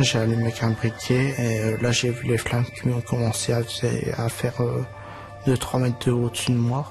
J'ai 0.00 0.20
allumé 0.20 0.54
un 0.62 0.70
briquet 0.70 1.34
et 1.38 1.60
euh, 1.60 1.76
là 1.80 1.90
j'ai 1.90 2.10
vu 2.10 2.28
les 2.28 2.38
flammes 2.38 2.64
qui 2.64 2.88
ont 2.88 3.00
commencé 3.00 3.52
à, 3.52 3.64
faire 4.28 4.54
2-3 5.44 5.76
euh, 5.76 5.78
mètres 5.80 6.06
de 6.06 6.12
haut 6.12 6.26
au-dessus 6.26 6.52
de 6.52 6.56
moi. 6.56 6.88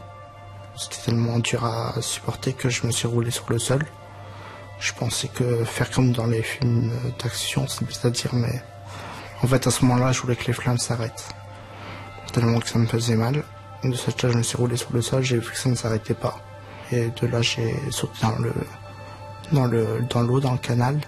C'était 0.76 1.12
tellement 1.12 1.40
dur 1.40 1.64
à 1.64 2.02
supporter 2.02 2.52
que 2.52 2.68
je 2.68 2.86
me 2.86 2.92
suis 2.92 3.08
roulé 3.08 3.32
sur 3.32 3.46
le 3.48 3.60
sol. 3.60 3.82
Je 4.80 4.92
pensais 4.92 5.30
que 5.30 5.64
faire 5.64 5.90
comme 5.90 6.12
dans 6.12 6.28
les 6.28 6.42
films 6.42 6.92
d'action, 7.24 7.66
c'est 7.70 8.06
à 8.06 8.10
dire, 8.10 8.32
mais 8.34 8.62
en 9.42 9.48
fait 9.48 9.66
à 9.66 9.72
ce 9.72 9.86
moment-là, 9.86 10.12
je 10.12 10.22
voulais 10.22 10.36
que 10.36 10.48
les 10.48 10.54
flammes 10.54 10.78
s'arrêtent. 10.78 11.30
Tellement 12.34 12.60
que 12.60 12.68
ça 12.68 12.78
me 12.78 12.88
faisait 12.88 13.16
mal. 13.16 13.42
De 13.86 13.94
cette 13.94 14.22
là, 14.22 14.32
je 14.32 14.38
me 14.38 14.44
suis 14.44 14.58
roulé 14.58 14.76
sur 14.76 14.92
le 14.92 15.02
sol, 15.02 15.24
j'ai 15.24 15.38
vu 15.38 15.50
que 15.50 15.58
ça 15.58 15.70
ne 15.70 15.76
s'arrêtait 15.76 16.14
pas. 16.14 16.38
Et 16.92 17.08
de 17.22 17.28
là, 17.28 17.42
j'ai 17.42 17.74
sauté 17.90 18.18
dans 18.22 18.38
le 18.38 18.54
dans 19.54 19.66
le 19.66 20.02
dans 20.10 20.24
l'eau, 20.24 20.42
dans 20.42 20.52
le 20.52 20.58
canal. 20.58 21.00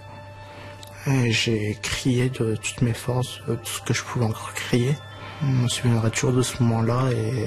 Et 1.11 1.31
j'ai 1.31 1.75
crié 1.81 2.29
de 2.29 2.55
toutes 2.55 2.81
mes 2.81 2.93
forces, 2.93 3.41
de 3.47 3.55
tout 3.55 3.65
ce 3.65 3.81
que 3.81 3.93
je 3.93 4.03
pouvais 4.03 4.25
encore 4.25 4.53
crier. 4.53 4.95
Je 5.41 5.47
me 5.47 5.67
souviendrai 5.67 6.11
toujours 6.11 6.33
de 6.33 6.41
ce 6.41 6.61
moment-là 6.61 7.09
et, 7.11 7.45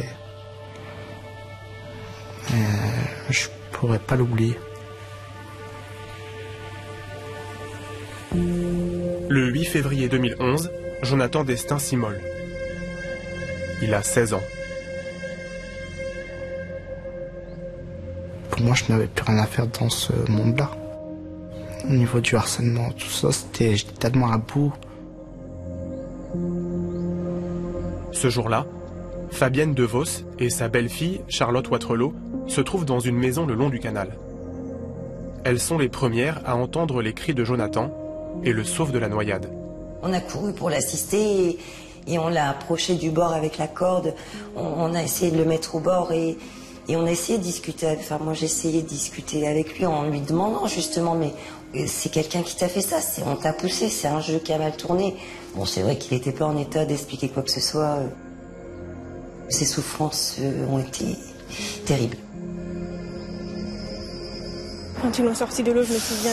et 2.55 3.33
je 3.33 3.48
pourrais 3.72 4.01
pas 4.01 4.16
l'oublier. 4.16 4.59
Le 8.35 9.51
8 9.51 9.64
février 9.64 10.09
2011, 10.09 10.70
Jonathan 11.03 11.44
Destin 11.44 11.79
s'immole. 11.79 12.20
Il 13.81 13.94
a 13.94 14.03
16 14.03 14.35
ans. 14.35 14.42
Pour 18.51 18.62
moi, 18.62 18.75
je 18.75 18.92
n'avais 18.92 19.07
plus 19.07 19.25
rien 19.25 19.38
à 19.38 19.46
faire 19.46 19.66
dans 19.66 19.90
ce 19.90 20.12
monde-là. 20.31 20.70
Au 21.85 21.92
niveau 21.92 22.21
du 22.21 22.37
harcèlement, 22.37 22.90
tout 22.92 23.09
ça, 23.09 23.33
c'était 23.33 23.77
j'étais 23.77 23.92
tellement 23.92 24.31
à 24.31 24.38
bout. 24.38 24.73
Ce 28.12 28.31
jour-là, 28.31 28.66
Fabienne 29.31 29.75
DeVos 29.75 30.25
et 30.38 30.51
sa 30.51 30.68
belle-fille, 30.68 31.23
Charlotte 31.27 31.68
Watrelot, 31.68 32.12
se 32.47 32.61
trouvent 32.61 32.85
dans 32.85 33.01
une 33.01 33.16
maison 33.16 33.47
le 33.47 33.55
long 33.55 33.68
du 33.68 33.81
canal. 33.81 34.16
Elles 35.45 35.59
sont 35.59 35.79
les 35.79 35.88
premières 35.88 36.40
à 36.45 36.57
entendre 36.57 37.03
les 37.03 37.14
cris 37.14 37.35
de 37.35 37.45
Jonathan 37.45 37.90
et 38.45 38.53
le 38.53 38.62
sauve 38.62 38.92
de 38.92 38.99
la 38.99 39.09
noyade. 39.09 39.51
On 40.03 40.12
a 40.12 40.21
couru 40.21 40.53
pour 40.53 40.71
l'assister 40.71 41.59
et, 42.07 42.18
on 42.18 42.29
l'a 42.29 42.51
approché 42.51 42.95
du 42.95 43.11
bord 43.11 43.33
avec 43.33 43.59
la 43.59 43.66
corde. 43.66 44.14
On, 44.57 44.95
a 44.95 45.03
essayé 45.03 45.31
de 45.31 45.38
le 45.38 45.45
mettre 45.45 45.75
au 45.75 45.81
bord 45.81 46.12
et, 46.12 46.37
on 46.90 47.07
a 47.07 47.11
essayé 47.11 47.38
de 47.38 47.42
discuter. 47.42 47.88
Enfin, 47.99 48.18
moi, 48.23 48.35
j'ai 48.35 48.47
essayé 48.47 48.83
de 48.83 48.88
discuter 48.88 49.49
avec 49.49 49.79
lui 49.79 49.87
en 49.87 50.05
lui 50.05 50.21
demandant 50.21 50.66
justement, 50.66 51.14
mais 51.14 51.33
c'est 51.87 52.11
quelqu'un 52.11 52.42
qui 52.42 52.56
t'a 52.56 52.68
fait 52.68 52.80
ça, 52.80 52.98
on 53.26 53.37
t'a 53.37 53.52
poussé, 53.52 53.88
c'est 53.88 54.08
un 54.08 54.20
jeu 54.20 54.38
qui 54.38 54.52
a 54.52 54.58
mal 54.58 54.76
tourné. 54.76 55.16
Bon, 55.54 55.64
c'est 55.64 55.82
vrai 55.82 55.96
qu'il 55.96 56.16
n'était 56.16 56.32
pas 56.32 56.44
en 56.44 56.56
état 56.56 56.85
d'expliquer 56.85 57.28
quoi 57.28 57.42
que 57.42 57.50
ce 57.50 57.61
soit. 57.61 58.00
Ses 59.48 59.64
souffrances 59.64 60.37
euh, 60.40 60.66
ont 60.66 60.78
été 60.78 61.16
terribles. 61.85 62.16
Quand 65.02 65.18
ils 65.18 65.24
m'ont 65.24 65.35
sorti 65.35 65.62
de 65.62 65.72
l'eau, 65.72 65.82
je 65.82 65.92
me 65.92 65.98
souviens, 65.98 66.30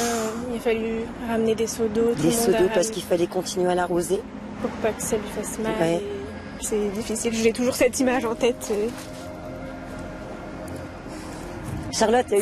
il 0.51 0.57
a 0.57 0.59
fallu 0.59 0.99
ramener 1.27 1.55
des 1.55 1.67
seaux 1.67 1.87
d'eau. 1.87 2.13
Des 2.21 2.31
seaux 2.31 2.51
d'eau 2.51 2.69
parce 2.73 2.91
qu'il 2.91 3.03
fallait 3.03 3.27
continuer 3.27 3.69
à 3.69 3.75
l'arroser. 3.75 4.21
Pour 4.61 4.69
pas 4.81 4.91
que 4.91 5.01
ça 5.01 5.17
lui 5.17 5.27
fasse 5.35 5.57
mal. 5.59 5.73
C'est 6.61 6.89
difficile, 6.89 7.33
j'ai 7.33 7.53
toujours 7.53 7.75
cette 7.75 7.99
image 7.99 8.25
en 8.25 8.35
tête. 8.35 8.71
Charlotte 11.91 12.31
a 12.31 12.37
eu, 12.37 12.41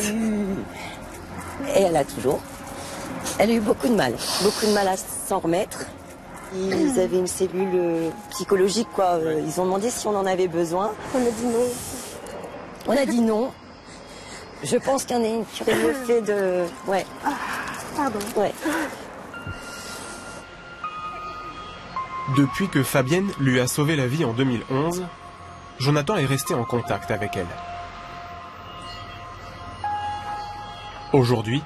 et 1.74 1.82
elle 1.82 1.96
a 1.96 2.04
toujours, 2.04 2.40
elle 3.38 3.50
a 3.50 3.54
eu 3.54 3.60
beaucoup 3.60 3.88
de 3.88 3.94
mal, 3.94 4.14
beaucoup 4.42 4.66
de 4.66 4.72
mal 4.72 4.88
à 4.88 4.96
s'en 4.96 5.38
remettre. 5.38 5.86
Ils 6.54 6.98
avaient 7.00 7.18
une 7.18 7.26
cellule 7.26 7.70
euh, 7.74 8.10
psychologique, 8.30 8.88
quoi. 8.94 9.16
Euh, 9.16 9.42
Ils 9.46 9.60
ont 9.60 9.64
demandé 9.64 9.90
si 9.90 10.06
on 10.06 10.16
en 10.16 10.26
avait 10.26 10.48
besoin. 10.48 10.92
On 11.14 11.18
a 11.18 11.30
dit 11.30 11.46
non. 11.46 11.66
On 12.86 12.96
a 12.96 13.06
dit 13.06 13.20
non. 13.20 13.50
Je 14.64 14.76
pense 14.76 15.04
qu'il 15.04 15.16
y 15.16 15.20
en 15.20 15.22
a 15.22 15.28
une 15.28 15.44
qui 15.46 15.62
aurait 15.62 15.76
mieux 15.76 15.94
fait 15.94 16.20
de... 16.22 16.64
Ouais. 16.88 17.06
Pardon. 17.96 18.18
Ouais. 18.36 18.52
Depuis 22.36 22.68
que 22.68 22.82
Fabienne 22.82 23.30
lui 23.38 23.60
a 23.60 23.66
sauvé 23.66 23.94
la 23.96 24.06
vie 24.06 24.24
en 24.24 24.32
2011, 24.32 25.04
Jonathan 25.78 26.16
est 26.16 26.26
resté 26.26 26.54
en 26.54 26.64
contact 26.64 27.10
avec 27.10 27.36
elle. 27.36 27.46
Aujourd'hui, 31.12 31.62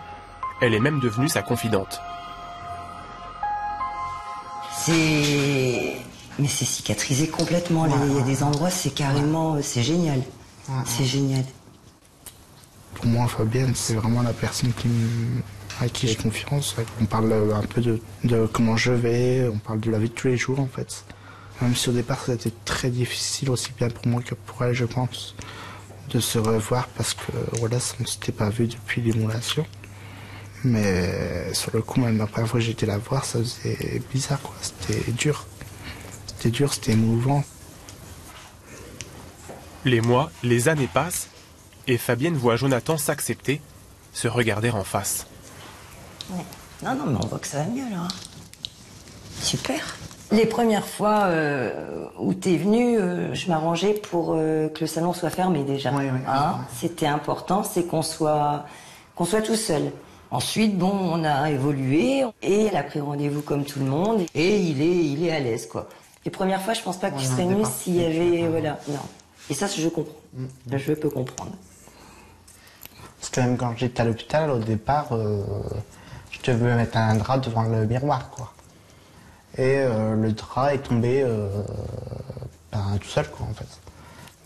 elle 0.62 0.74
est 0.74 0.80
même 0.80 1.00
devenue 1.00 1.28
sa 1.28 1.42
confidente. 1.42 2.00
C'est... 4.78 5.96
Mais 6.38 6.48
c'est 6.48 6.64
cicatrisé 6.64 7.28
complètement. 7.28 7.86
Il 7.86 8.16
y 8.16 8.20
a 8.20 8.22
des 8.22 8.42
endroits, 8.42 8.70
c'est 8.70 8.90
carrément... 8.90 9.60
C'est 9.60 9.82
génial. 9.82 10.22
C'est 10.86 11.04
génial. 11.04 11.44
Pour 12.94 13.06
moi, 13.06 13.26
Fabienne, 13.26 13.72
c'est 13.74 13.94
vraiment 13.94 14.22
la 14.22 14.32
personne 14.32 14.72
qui 14.72 14.88
me- 14.88 15.42
à 15.80 15.88
qui 15.88 16.06
j'ai 16.06 16.14
confiance. 16.14 16.76
On 17.00 17.06
parle 17.06 17.32
euh, 17.32 17.56
un 17.56 17.62
peu 17.62 17.80
de, 17.80 18.00
de 18.24 18.46
comment 18.46 18.76
je 18.76 18.92
vais, 18.92 19.48
on 19.52 19.58
parle 19.58 19.80
de 19.80 19.90
la 19.90 19.98
vie 19.98 20.08
de 20.08 20.14
tous 20.14 20.28
les 20.28 20.36
jours 20.36 20.60
en 20.60 20.66
fait. 20.68 21.04
Même 21.60 21.74
si 21.74 21.88
au 21.88 21.92
départ 21.92 22.20
ça 22.24 22.32
a 22.32 22.34
été 22.36 22.52
très 22.64 22.90
difficile, 22.90 23.50
aussi 23.50 23.70
bien 23.76 23.88
pour 23.88 24.06
moi 24.06 24.22
que 24.22 24.34
pour 24.34 24.62
elle, 24.64 24.74
je 24.74 24.84
pense, 24.84 25.34
de 26.10 26.20
se 26.20 26.38
revoir 26.38 26.86
parce 26.88 27.14
que 27.14 27.32
voilà, 27.58 27.78
on 27.98 28.02
ne 28.02 28.06
s'était 28.06 28.32
pas 28.32 28.50
vu 28.50 28.68
depuis 28.68 29.00
l'émulation. 29.00 29.66
Mais 30.64 31.52
sur 31.54 31.70
le 31.74 31.82
coup, 31.82 32.00
même 32.00 32.18
la 32.18 32.26
première 32.26 32.48
fois 32.48 32.60
que 32.60 32.66
j'étais 32.66 32.86
la 32.86 32.98
voir, 32.98 33.24
ça 33.24 33.38
faisait 33.40 34.00
bizarre 34.12 34.40
quoi. 34.40 34.54
C'était 34.60 35.10
dur. 35.12 35.46
C'était 36.26 36.50
dur, 36.50 36.72
c'était 36.72 36.92
émouvant. 36.92 37.44
Les 39.84 40.00
mois, 40.00 40.30
les 40.42 40.68
années 40.68 40.88
passent, 40.92 41.28
et 41.88 41.98
Fabienne 41.98 42.36
voit 42.36 42.56
Jonathan 42.56 42.96
s'accepter, 42.96 43.60
se 44.12 44.28
regarder 44.28 44.70
en 44.70 44.84
face. 44.84 45.26
Ouais. 46.30 46.44
Non, 46.82 46.94
non, 46.94 47.06
mais 47.06 47.18
on 47.22 47.26
voit 47.26 47.38
que 47.38 47.46
ça 47.46 47.58
va 47.58 47.64
mieux, 47.66 47.88
là. 47.90 48.08
Super. 49.40 49.96
Les 50.30 50.46
premières 50.46 50.86
fois 50.86 51.24
euh, 51.24 52.06
où 52.18 52.32
t'es 52.32 52.56
venu, 52.56 52.98
euh, 52.98 53.34
je 53.34 53.48
m'arrangeais 53.48 53.92
pour 53.92 54.34
euh, 54.34 54.68
que 54.68 54.80
le 54.80 54.86
salon 54.86 55.12
soit 55.12 55.30
fermé 55.30 55.62
déjà. 55.62 55.90
Hein 55.90 56.58
C'était 56.74 57.06
important, 57.06 57.62
c'est 57.62 57.84
qu'on 57.84 58.02
soit 58.02 58.64
qu'on 59.14 59.26
soit 59.26 59.42
tout 59.42 59.56
seul. 59.56 59.92
Ensuite, 60.32 60.78
bon, 60.78 60.90
on 60.90 61.24
a 61.24 61.50
évolué 61.50 62.24
et 62.40 62.64
elle 62.64 62.76
a 62.76 62.82
pris 62.82 63.00
rendez-vous 63.00 63.42
comme 63.42 63.66
tout 63.66 63.80
le 63.80 63.84
monde 63.84 64.22
et 64.34 64.56
il 64.56 64.80
est 64.80 65.04
il 65.04 65.26
est 65.26 65.30
à 65.30 65.38
l'aise 65.38 65.66
quoi. 65.66 65.88
Les 66.24 66.30
premières 66.30 66.62
fois, 66.62 66.72
je 66.72 66.80
pense 66.80 66.96
pas 66.96 67.10
que 67.10 67.18
tu 67.20 67.26
serais 67.26 67.44
venu 67.44 67.62
s'il 67.64 67.96
y 67.96 68.04
avait 68.04 68.48
voilà 68.48 68.78
non. 68.88 68.98
Et 69.50 69.54
ça, 69.54 69.66
je 69.66 69.88
comprends. 69.88 70.14
Je 70.70 70.92
peux 70.94 71.10
comprendre. 71.10 71.52
Parce 73.20 73.30
que 73.30 73.40
même 73.40 73.56
quand 73.58 73.74
j'étais 73.76 74.00
à 74.00 74.04
l'hôpital, 74.04 74.50
au 74.50 74.58
départ, 74.58 75.12
euh, 75.12 75.44
je 76.30 76.50
devais 76.50 76.74
mettre 76.76 76.96
un 76.96 77.16
drap 77.16 77.38
devant 77.38 77.64
le 77.64 77.86
miroir, 77.86 78.30
quoi. 78.30 78.52
Et 79.58 79.80
euh, 79.80 80.14
le 80.16 80.32
drap 80.32 80.72
est 80.72 80.78
tombé 80.78 81.22
euh, 81.22 81.62
ben, 82.72 82.98
tout 83.00 83.08
seul, 83.08 83.28
quoi, 83.28 83.46
en 83.50 83.54
fait. 83.54 83.68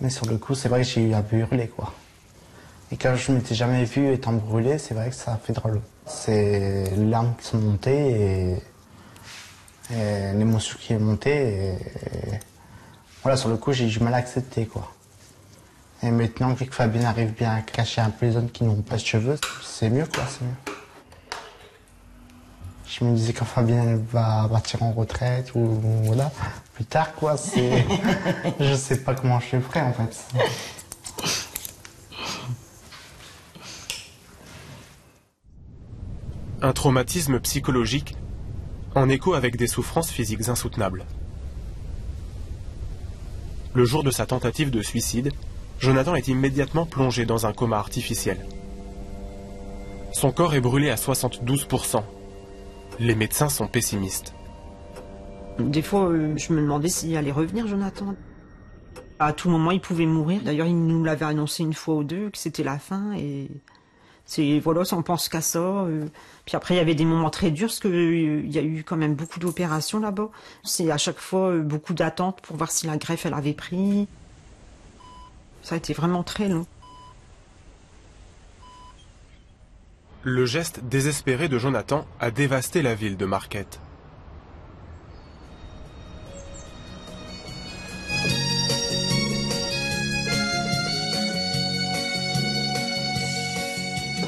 Mais 0.00 0.10
sur 0.10 0.26
le 0.26 0.36
coup, 0.38 0.54
c'est 0.54 0.68
vrai 0.68 0.82
que 0.82 0.88
j'ai 0.88 1.02
eu 1.02 1.14
un 1.14 1.22
peu 1.22 1.36
hurlé, 1.36 1.68
quoi. 1.68 1.92
Et 2.92 2.96
quand 2.96 3.16
je 3.16 3.32
m'étais 3.32 3.54
jamais 3.54 3.84
vu 3.84 4.12
étant 4.12 4.32
brûlé, 4.32 4.78
c'est 4.78 4.94
vrai 4.94 5.10
que 5.10 5.14
ça 5.16 5.38
fait 5.42 5.52
drôle. 5.52 5.80
C'est 6.06 6.90
les 6.96 7.06
larmes 7.06 7.34
qui 7.40 7.46
sont 7.46 7.58
montées 7.58 8.56
et, 9.90 10.32
l'émotion 10.34 10.78
qui 10.80 10.92
est 10.92 10.98
montée. 10.98 11.74
Voilà, 13.22 13.36
sur 13.36 13.48
le 13.48 13.56
coup, 13.56 13.72
j'ai 13.72 13.86
du 13.86 13.98
mal 14.00 14.14
à 14.14 14.18
accepter, 14.18 14.66
quoi. 14.66 14.92
Et 16.02 16.10
maintenant, 16.10 16.52
vu 16.52 16.66
que 16.66 16.74
Fabienne 16.74 17.06
arrive 17.06 17.32
bien 17.32 17.56
à 17.56 17.60
cacher 17.60 18.00
un 18.00 18.10
peu 18.10 18.26
les 18.26 18.32
zones 18.32 18.50
qui 18.50 18.64
n'ont 18.64 18.82
pas 18.82 18.96
de 18.96 19.00
cheveux, 19.00 19.38
c'est 19.64 19.88
mieux, 19.88 20.06
quoi, 20.06 20.24
c'est 20.28 20.44
mieux. 20.44 20.76
Je 22.86 23.04
me 23.04 23.16
disais 23.16 23.32
quand 23.32 23.44
Fabienne 23.44 23.88
elle 23.88 24.04
va 24.12 24.46
partir 24.48 24.82
en 24.84 24.92
retraite 24.92 25.54
ou 25.54 25.80
voilà, 26.04 26.30
plus 26.74 26.84
tard, 26.84 27.14
quoi, 27.14 27.36
c'est. 27.36 27.84
je 28.60 28.74
sais 28.74 28.98
pas 28.98 29.14
comment 29.14 29.40
je 29.40 29.56
le 29.56 29.62
ferai, 29.62 29.80
en 29.80 29.92
fait. 29.92 30.38
Un 36.62 36.72
traumatisme 36.72 37.38
psychologique 37.40 38.16
en 38.94 39.10
écho 39.10 39.34
avec 39.34 39.56
des 39.56 39.66
souffrances 39.66 40.10
physiques 40.10 40.48
insoutenables. 40.48 41.04
Le 43.74 43.84
jour 43.84 44.02
de 44.02 44.10
sa 44.10 44.24
tentative 44.24 44.70
de 44.70 44.80
suicide, 44.80 45.32
Jonathan 45.78 46.14
est 46.14 46.28
immédiatement 46.28 46.86
plongé 46.86 47.26
dans 47.26 47.44
un 47.44 47.52
coma 47.52 47.76
artificiel. 47.76 48.38
Son 50.12 50.32
corps 50.32 50.54
est 50.54 50.62
brûlé 50.62 50.88
à 50.88 50.94
72%. 50.94 52.02
Les 53.00 53.14
médecins 53.14 53.50
sont 53.50 53.68
pessimistes. 53.68 54.32
Des 55.58 55.82
fois, 55.82 56.08
euh, 56.08 56.34
je 56.38 56.54
me 56.54 56.62
demandais 56.62 56.88
s'il 56.88 57.14
allait 57.18 57.32
revenir, 57.32 57.66
Jonathan. 57.66 58.14
À 59.18 59.34
tout 59.34 59.50
moment, 59.50 59.72
il 59.72 59.80
pouvait 59.80 60.06
mourir. 60.06 60.40
D'ailleurs, 60.42 60.66
il 60.66 60.86
nous 60.86 61.04
l'avait 61.04 61.26
annoncé 61.26 61.62
une 61.62 61.74
fois 61.74 61.96
ou 61.96 62.04
deux 62.04 62.30
que 62.30 62.38
c'était 62.38 62.64
la 62.64 62.78
fin. 62.78 63.12
Et 63.12 63.50
c'est 64.26 64.58
voilà, 64.58 64.82
on 64.92 65.02
pense 65.02 65.28
qu'à 65.28 65.40
ça. 65.40 65.58
euh. 65.58 66.06
Puis 66.44 66.56
après, 66.56 66.74
il 66.74 66.76
y 66.78 66.80
avait 66.80 66.94
des 66.96 67.04
moments 67.04 67.30
très 67.30 67.50
durs 67.50 67.68
parce 67.68 67.78
que 67.78 67.88
euh, 67.88 68.42
y 68.44 68.58
a 68.58 68.62
eu 68.62 68.82
quand 68.84 68.96
même 68.96 69.14
beaucoup 69.14 69.38
d'opérations 69.38 70.00
là-bas. 70.00 70.28
C'est 70.64 70.90
à 70.90 70.98
chaque 70.98 71.18
fois 71.18 71.50
euh, 71.50 71.62
beaucoup 71.62 71.94
d'attentes 71.94 72.40
pour 72.40 72.56
voir 72.56 72.70
si 72.70 72.86
la 72.86 72.96
greffe 72.96 73.24
elle 73.26 73.34
avait 73.34 73.54
pris. 73.54 74.08
Ça 75.62 75.76
a 75.76 75.78
été 75.78 75.92
vraiment 75.92 76.24
très 76.24 76.48
long. 76.48 76.66
Le 80.22 80.44
geste 80.44 80.80
désespéré 80.82 81.48
de 81.48 81.56
Jonathan 81.56 82.04
a 82.18 82.32
dévasté 82.32 82.82
la 82.82 82.96
ville 82.96 83.16
de 83.16 83.26
Marquette. 83.26 83.78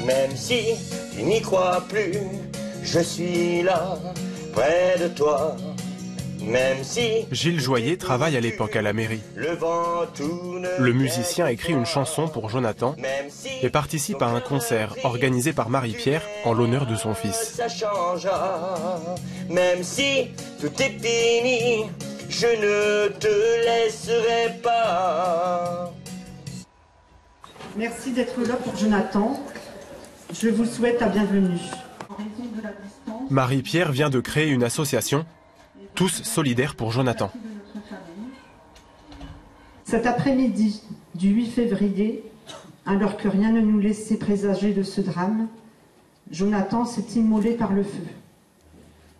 Même 0.09 0.35
si 0.35 0.73
tu 1.15 1.21
n'y 1.21 1.39
crois 1.39 1.83
plus, 1.87 2.17
je 2.81 2.99
suis 2.99 3.61
là, 3.61 3.95
près 4.53 4.97
de 4.99 5.07
toi. 5.07 5.55
Même 6.41 6.83
si 6.83 7.27
Gilles 7.31 7.59
Joyer 7.59 7.95
travaille 7.95 8.35
à 8.35 8.39
l'époque 8.39 8.75
à 8.75 8.81
la 8.81 8.91
mairie. 8.91 9.21
le 9.35 9.51
vent 9.53 10.07
tourne, 10.15 10.67
Le 10.79 10.93
musicien 10.93 11.45
écrit 11.45 11.73
une 11.73 11.85
chanson 11.85 12.27
pour 12.27 12.49
Jonathan 12.49 12.95
et 13.61 13.69
participe 13.69 14.23
à 14.23 14.25
un 14.25 14.39
concert 14.39 14.95
organisé 15.03 15.53
par 15.53 15.69
Marie-Pierre 15.69 16.23
en 16.43 16.53
l'honneur 16.53 16.87
de 16.87 16.95
son 16.95 17.13
fils. 17.13 17.53
ça 17.55 17.69
changera. 17.69 18.99
Même 19.47 19.83
si 19.83 20.29
tout 20.59 20.71
est 20.81 20.97
fini, 20.99 21.85
je 22.29 22.47
ne 22.47 23.09
te 23.09 23.27
laisserai 23.63 24.59
pas. 24.63 25.93
Merci 27.75 28.11
d'être 28.11 28.41
là 28.41 28.55
pour 28.55 28.75
Jonathan. 28.75 29.39
Je 30.31 30.47
vous 30.47 30.65
souhaite 30.65 31.01
la 31.01 31.09
bienvenue. 31.09 31.59
Marie-Pierre 33.31 33.91
vient 33.91 34.11
de 34.11 34.19
créer 34.19 34.49
une 34.49 34.63
association, 34.63 35.25
Tous 35.95 36.21
solidaires 36.23 36.75
pour 36.75 36.91
Jonathan. 36.91 37.31
Cet 39.85 40.05
après-midi 40.05 40.83
du 41.15 41.29
8 41.29 41.47
février, 41.47 42.23
alors 42.85 43.17
que 43.17 43.27
rien 43.27 43.51
ne 43.51 43.61
nous 43.61 43.79
laissait 43.79 44.17
présager 44.17 44.71
de 44.71 44.83
ce 44.83 45.01
drame, 45.01 45.47
Jonathan 46.29 46.85
s'est 46.85 47.19
immolé 47.19 47.55
par 47.55 47.73
le 47.73 47.83
feu. 47.83 48.05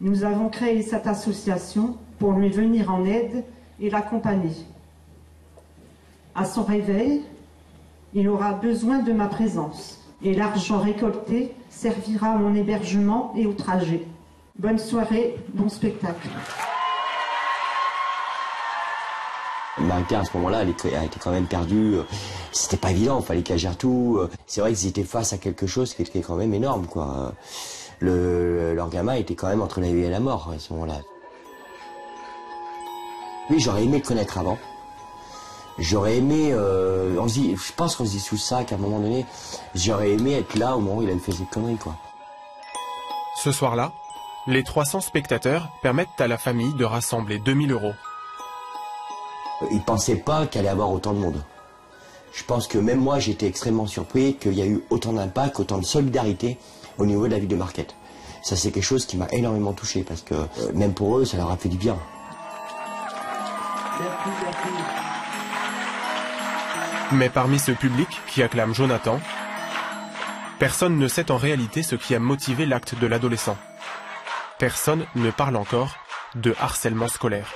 Nous 0.01 0.23
avons 0.23 0.49
créé 0.49 0.83
cette 0.83 1.07
association 1.07 1.97
pour 2.19 2.33
lui 2.33 2.49
venir 2.49 2.93
en 2.93 3.03
aide 3.03 3.43
et 3.79 3.89
l'accompagner. 3.89 4.55
À 6.35 6.45
son 6.45 6.63
réveil, 6.63 7.23
il 8.13 8.29
aura 8.29 8.53
besoin 8.53 8.99
de 8.99 9.11
ma 9.11 9.27
présence 9.27 9.98
et 10.23 10.33
l'argent 10.33 10.79
récolté 10.79 11.53
servira 11.69 12.31
à 12.31 12.37
mon 12.37 12.53
hébergement 12.55 13.33
et 13.37 13.45
au 13.45 13.53
trajet. 13.53 14.05
Bonne 14.57 14.79
soirée, 14.79 15.35
bon 15.53 15.69
spectacle. 15.69 16.27
Marie-Pierre, 19.77 20.19
à 20.21 20.25
ce 20.25 20.35
moment-là, 20.37 20.63
elle, 20.63 20.73
elle 20.93 21.05
était 21.05 21.19
quand 21.19 21.31
même 21.31 21.45
perdue. 21.45 21.95
Euh, 21.95 22.03
C'était 22.51 22.75
pas 22.75 22.91
évident, 22.91 23.19
il 23.21 23.25
fallait 23.25 23.41
qu'elle 23.43 23.57
gère 23.59 23.77
tout. 23.77 24.17
Euh, 24.19 24.29
C'est 24.45 24.59
vrai 24.59 24.73
qu'ils 24.73 24.89
étaient 24.89 25.03
face 25.05 25.31
à 25.31 25.37
quelque 25.37 25.67
chose 25.67 25.93
qui 25.93 26.01
était 26.01 26.19
quand 26.19 26.35
même 26.35 26.53
énorme, 26.53 26.85
quoi. 26.85 27.33
Le, 27.99 28.73
leur 28.73 28.89
gamin 28.89 29.13
était 29.13 29.35
quand 29.35 29.47
même 29.47 29.61
entre 29.61 29.79
la 29.79 29.87
vie 29.87 30.01
et 30.03 30.09
la 30.09 30.19
mort 30.19 30.51
à 30.53 30.59
ce 30.59 30.73
moment-là. 30.73 30.95
Oui, 33.49 33.59
j'aurais 33.59 33.83
aimé 33.85 33.99
le 33.99 34.05
connaître 34.07 34.37
avant. 34.37 34.57
J'aurais 35.79 36.17
aimé, 36.17 36.49
euh, 36.51 37.15
on 37.19 37.27
se 37.27 37.33
dit, 37.35 37.55
je 37.55 37.73
pense 37.73 37.95
qu'on 37.95 38.05
se 38.05 38.11
dit 38.11 38.19
sous 38.19 38.37
ça 38.37 38.63
qu'à 38.63 38.75
un 38.75 38.77
moment 38.79 38.99
donné, 38.99 39.25
j'aurais 39.75 40.11
aimé 40.11 40.33
être 40.33 40.55
là 40.55 40.75
au 40.75 40.79
moment 40.79 40.97
où 40.97 41.03
il 41.03 41.09
avait 41.09 41.19
fait 41.19 41.31
cette 41.31 41.49
connerie, 41.49 41.77
quoi. 41.77 41.95
Ce 43.41 43.51
soir-là, 43.51 43.93
Les 44.47 44.63
300 44.63 45.01
spectateurs 45.01 45.69
permettent 45.83 46.19
à 46.19 46.27
la 46.27 46.37
famille 46.37 46.73
de 46.73 46.83
rassembler 46.83 47.37
2000 47.39 47.71
euros. 47.71 47.93
Ils 49.69 49.81
pensaient 49.81 50.15
pas 50.15 50.47
qu'il 50.47 50.59
allait 50.59 50.69
y 50.69 50.71
avoir 50.71 50.91
autant 50.91 51.13
de 51.13 51.19
monde. 51.19 51.43
Je 52.33 52.43
pense 52.43 52.65
que 52.65 52.79
même 52.79 52.99
moi, 52.99 53.19
j'étais 53.19 53.47
extrêmement 53.47 53.85
surpris 53.85 54.35
qu'il 54.37 54.53
y 54.53 54.61
a 54.61 54.65
eu 54.65 54.83
autant 54.89 55.13
d'impact, 55.13 55.59
autant 55.59 55.77
de 55.77 55.85
solidarité 55.85 56.57
au 56.97 57.05
niveau 57.05 57.27
de 57.27 57.31
la 57.31 57.39
ville 57.39 57.49
de 57.49 57.55
Marquette. 57.55 57.95
Ça, 58.41 58.55
c'est 58.55 58.71
quelque 58.71 58.83
chose 58.83 59.05
qui 59.05 59.17
m'a 59.17 59.27
énormément 59.31 59.73
touché 59.73 60.03
parce 60.03 60.21
que 60.21 60.33
euh, 60.33 60.47
même 60.73 60.93
pour 60.93 61.19
eux, 61.19 61.25
ça 61.25 61.37
leur 61.37 61.51
a 61.51 61.57
fait 61.57 61.69
du 61.69 61.77
bien. 61.77 61.97
Mais 67.11 67.29
parmi 67.29 67.57
ce 67.57 67.71
public 67.71 68.07
qui 68.27 68.43
acclame 68.43 68.75
Jonathan, 68.75 69.19
personne 70.59 70.97
ne 70.99 71.07
sait 71.07 71.31
en 71.31 71.37
réalité 71.37 71.81
ce 71.81 71.95
qui 71.95 72.13
a 72.13 72.19
motivé 72.19 72.67
l'acte 72.67 72.93
de 72.99 73.07
l'adolescent. 73.07 73.57
Personne 74.59 75.05
ne 75.15 75.31
parle 75.31 75.55
encore 75.55 75.95
de 76.35 76.53
harcèlement 76.59 77.07
scolaire. 77.07 77.51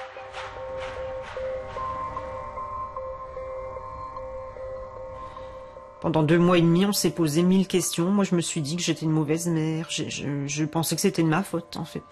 Pendant 6.02 6.24
deux 6.24 6.40
mois 6.40 6.58
et 6.58 6.62
demi, 6.62 6.86
on 6.86 6.92
s'est 6.92 7.12
posé 7.12 7.44
mille 7.44 7.68
questions. 7.68 8.10
Moi, 8.10 8.26
je 8.26 8.36
me 8.36 8.42
suis 8.42 8.60
dit 8.60 8.76
que 8.76 8.82
j'étais 8.82 9.06
une 9.06 9.12
mauvaise 9.12 9.48
mère. 9.48 9.88
Je, 9.90 10.66
pensais 10.66 10.96
que 10.96 11.02
c'était 11.02 11.24
de 11.24 11.28
ma 11.28 11.44
faute, 11.44 11.78
en 11.78 11.86
fait. 11.86 12.04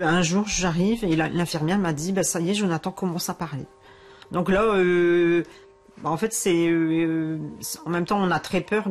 Un 0.00 0.22
jour, 0.22 0.48
j'arrive 0.48 1.04
et 1.04 1.14
l'infirmière 1.14 1.78
m'a 1.78 1.92
dit, 1.92 2.12
bah, 2.12 2.24
ça 2.24 2.40
y 2.40 2.50
est, 2.50 2.54
Jonathan 2.54 2.90
commence 2.90 3.30
à 3.30 3.34
parler. 3.34 3.66
Donc 4.32 4.50
là, 4.50 4.62
euh, 4.64 5.44
en 6.04 6.16
fait, 6.16 6.32
c'est 6.32 6.68
euh, 6.68 7.38
c'est- 7.60 7.78
en 7.86 7.90
même 7.90 8.04
temps, 8.06 8.18
on 8.20 8.30
a 8.30 8.40
très 8.40 8.60
peur 8.60 8.84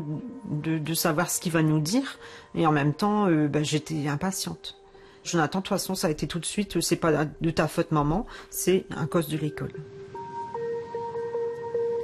de, 0.49 0.77
de 0.77 0.93
savoir 0.93 1.29
ce 1.29 1.39
qu'il 1.41 1.51
va 1.51 1.61
nous 1.61 1.79
dire, 1.79 2.17
et 2.55 2.65
en 2.67 2.71
même 2.71 2.93
temps, 2.93 3.27
euh, 3.27 3.47
bah, 3.47 3.63
j'étais 3.63 4.07
impatiente. 4.07 4.77
Jonathan, 5.23 5.59
de 5.59 5.63
toute 5.63 5.69
façon, 5.69 5.93
ça 5.93 6.07
a 6.07 6.09
été 6.09 6.25
tout 6.27 6.39
de 6.39 6.45
suite. 6.45 6.81
C'est 6.81 6.95
pas 6.95 7.25
de 7.25 7.49
ta 7.51 7.67
faute, 7.67 7.91
maman. 7.91 8.25
C'est 8.49 8.85
à 8.97 9.05
cause 9.05 9.27
de 9.27 9.37
l'école. 9.37 9.71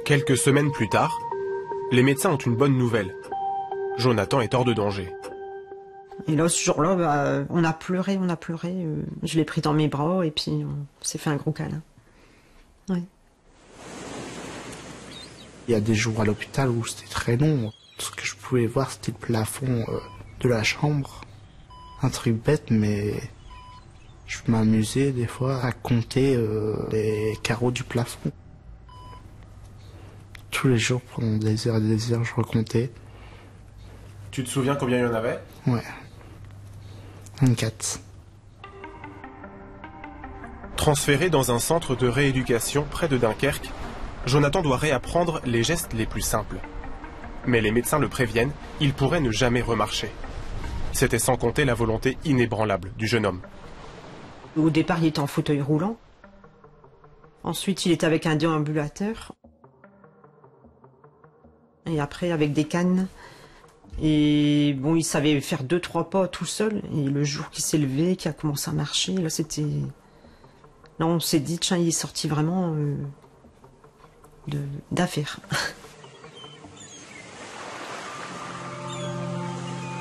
Quelques 0.04 0.36
semaines 0.36 0.70
plus 0.72 0.88
tard, 0.88 1.18
les 1.90 2.02
médecins 2.02 2.30
ont 2.30 2.36
une 2.38 2.54
bonne 2.56 2.76
nouvelle. 2.78 3.14
Jonathan 3.96 4.40
est 4.40 4.54
hors 4.54 4.64
de 4.64 4.72
danger. 4.72 5.12
Et 6.26 6.36
là, 6.36 6.48
ce 6.48 6.62
jour-là, 6.62 6.94
bah, 6.94 7.44
on 7.50 7.64
a 7.64 7.72
pleuré, 7.72 8.18
on 8.20 8.28
a 8.28 8.36
pleuré. 8.36 8.72
euh, 8.72 9.02
je 9.22 9.36
l'ai 9.36 9.44
pris 9.44 9.60
dans 9.60 9.72
mes 9.72 9.88
bras 9.88 10.24
et 10.26 10.30
puis 10.30 10.50
on 10.64 11.04
s'est 11.04 11.18
fait 11.18 11.30
un 11.30 11.36
gros 11.36 11.52
câlin. 11.52 11.82
Ouais. 12.88 13.02
Il 15.68 15.72
y 15.72 15.74
a 15.74 15.80
des 15.80 15.94
jours 15.94 16.22
à 16.22 16.24
l'hôpital 16.24 16.70
où 16.70 16.86
c'était 16.86 17.10
très 17.10 17.36
long. 17.36 17.70
Ce 17.98 18.10
que 18.10 18.24
je 18.24 18.34
pouvais 18.36 18.66
voir, 18.66 18.90
c'était 18.90 19.12
le 19.12 19.18
plafond 19.18 19.84
euh, 19.88 20.00
de 20.40 20.48
la 20.48 20.62
chambre. 20.62 21.20
Un 22.00 22.08
truc 22.08 22.42
bête, 22.42 22.70
mais 22.70 23.20
je 24.26 24.38
m'amusais 24.48 25.12
des 25.12 25.26
fois 25.26 25.62
à 25.62 25.72
compter 25.72 26.34
euh, 26.34 26.74
les 26.90 27.38
carreaux 27.42 27.70
du 27.70 27.84
plafond. 27.84 28.32
Tous 30.50 30.68
les 30.68 30.78
jours, 30.78 31.02
pendant 31.14 31.36
des 31.36 31.68
heures 31.68 31.76
et 31.76 31.80
des 31.80 32.12
heures, 32.12 32.24
je 32.24 32.34
recomptais. 32.34 32.90
Tu 34.30 34.44
te 34.44 34.48
souviens 34.48 34.74
combien 34.74 34.98
il 34.98 35.02
y 35.02 35.06
en 35.06 35.14
avait? 35.14 35.38
Ouais. 35.66 35.84
24. 37.42 38.00
Transféré 40.76 41.28
dans 41.28 41.52
un 41.52 41.58
centre 41.58 41.94
de 41.94 42.08
rééducation 42.08 42.86
près 42.90 43.08
de 43.08 43.18
Dunkerque, 43.18 43.70
Jonathan 44.26 44.62
doit 44.62 44.76
réapprendre 44.76 45.40
les 45.44 45.62
gestes 45.62 45.92
les 45.94 46.06
plus 46.06 46.20
simples. 46.20 46.56
Mais 47.46 47.60
les 47.60 47.70
médecins 47.70 47.98
le 47.98 48.08
préviennent, 48.08 48.52
il 48.80 48.92
pourrait 48.92 49.20
ne 49.20 49.30
jamais 49.30 49.62
remarcher. 49.62 50.10
C'était 50.92 51.18
sans 51.18 51.36
compter 51.36 51.64
la 51.64 51.74
volonté 51.74 52.18
inébranlable 52.24 52.92
du 52.98 53.06
jeune 53.06 53.26
homme. 53.26 53.40
Au 54.56 54.70
départ, 54.70 54.98
il 55.00 55.06
était 55.06 55.20
en 55.20 55.26
fauteuil 55.26 55.60
roulant. 55.60 55.96
Ensuite, 57.44 57.86
il 57.86 57.92
était 57.92 58.06
avec 58.06 58.26
un 58.26 58.36
déambulateur. 58.36 59.32
Et 61.86 62.00
après, 62.00 62.32
avec 62.32 62.52
des 62.52 62.64
cannes. 62.64 63.06
Et 64.02 64.74
bon, 64.78 64.94
il 64.96 65.04
savait 65.04 65.40
faire 65.40 65.64
deux, 65.64 65.80
trois 65.80 66.10
pas 66.10 66.28
tout 66.28 66.44
seul. 66.44 66.82
Et 66.94 67.04
le 67.04 67.24
jour 67.24 67.50
qu'il 67.50 67.64
s'est 67.64 67.78
levé, 67.78 68.16
qu'il 68.16 68.30
a 68.30 68.34
commencé 68.34 68.70
à 68.70 68.74
marcher, 68.74 69.12
là, 69.12 69.30
c'était. 69.30 69.62
Là, 70.98 71.06
on 71.06 71.20
s'est 71.20 71.40
dit, 71.40 71.58
tiens, 71.58 71.76
il 71.76 71.88
est 71.88 71.92
sorti 71.92 72.28
vraiment 72.28 72.74
euh, 72.74 72.96
d'affaires. 74.90 75.38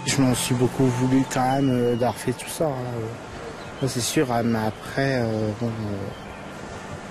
Je 0.05 0.21
m'en 0.21 0.33
suis 0.33 0.55
beaucoup 0.55 0.85
voulu 0.85 1.23
quand 1.31 1.41
même 1.41 1.69
euh, 1.69 1.91
d'avoir 1.95 2.15
fait 2.15 2.33
tout 2.33 2.47
ça. 2.49 2.67
hein. 2.67 3.87
C'est 3.87 4.01
sûr, 4.01 4.31
hein, 4.31 4.41
mais 4.43 4.57
après, 4.65 5.21
euh, 5.21 5.51
bon, 5.59 5.67
euh, 5.67 6.07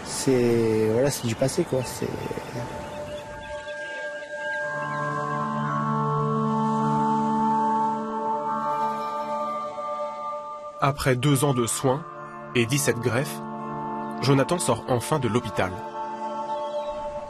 c'est 0.04 0.88
voilà, 0.92 1.10
c'est 1.10 1.26
du 1.28 1.34
passé 1.36 1.62
quoi. 1.62 1.80
C'est 1.84 2.08
Après 10.80 11.16
deux 11.16 11.44
ans 11.44 11.54
de 11.54 11.66
soins 11.66 12.04
et 12.54 12.66
17 12.66 12.98
greffes, 12.98 13.40
Jonathan 14.22 14.58
sort 14.58 14.84
enfin 14.88 15.18
de 15.18 15.28
l'hôpital. 15.28 15.72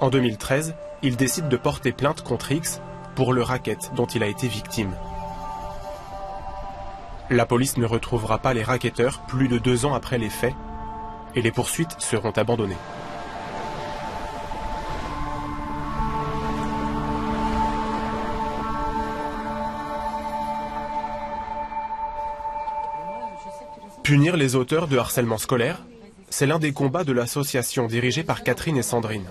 En 0.01 0.11
2013, 0.11 0.75
il 1.03 1.17
décide 1.17 1.49
de 1.49 1.57
porter 1.57 1.91
plainte 1.91 2.23
contre 2.23 2.53
X 2.53 2.83
pour 3.15 3.33
le 3.33 3.43
racket 3.43 3.93
dont 3.95 4.05
il 4.05 4.23
a 4.23 4.27
été 4.27 4.47
victime. 4.47 4.95
La 7.31 7.47
police 7.47 7.79
ne 7.79 7.87
retrouvera 7.87 8.39
pas 8.39 8.53
les 8.53 8.63
racketteurs 8.63 9.21
plus 9.27 9.49
de 9.49 9.57
deux 9.59 9.87
ans 9.87 9.95
après 9.95 10.19
les 10.19 10.29
faits 10.29 10.55
et 11.35 11.41
les 11.41 11.51
poursuites 11.51 11.97
seront 11.99 12.31
abandonnées. 12.31 12.77
Punir 24.03 24.37
les 24.37 24.55
auteurs 24.55 24.87
de 24.87 24.99
harcèlement 24.99 25.39
scolaire, 25.39 25.83
c'est 26.29 26.47
l'un 26.47 26.59
des 26.59 26.73
combats 26.73 27.03
de 27.03 27.13
l'association 27.13 27.87
dirigée 27.87 28.23
par 28.23 28.45
Catherine 28.45 28.77
et 28.77 28.83
Sandrine. 28.83 29.27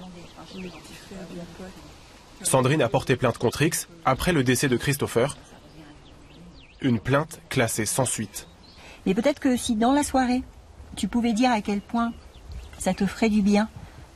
Sandrine 2.42 2.82
a 2.82 2.90
porté 2.90 3.16
plainte 3.16 3.38
contre 3.38 3.62
X 3.62 3.88
après 4.04 4.34
le 4.34 4.44
décès 4.44 4.68
de 4.68 4.78
Christopher. 4.78 5.38
Une 6.82 7.00
plainte 7.00 7.42
classée 7.50 7.86
sans 7.86 8.06
suite. 8.06 8.48
Mais 9.06 9.14
peut-être 9.14 9.40
que 9.40 9.56
si 9.56 9.76
dans 9.76 9.94
la 9.94 10.04
soirée, 10.04 10.44
tu 10.96 11.08
pouvais 11.08 11.34
dire 11.34 11.52
à 11.52 11.62
quel 11.62 11.82
point 11.82 12.14
ça 12.78 12.94
te 12.94 13.06
ferait 13.06 13.30
du 13.30 13.42
bien 13.42 13.70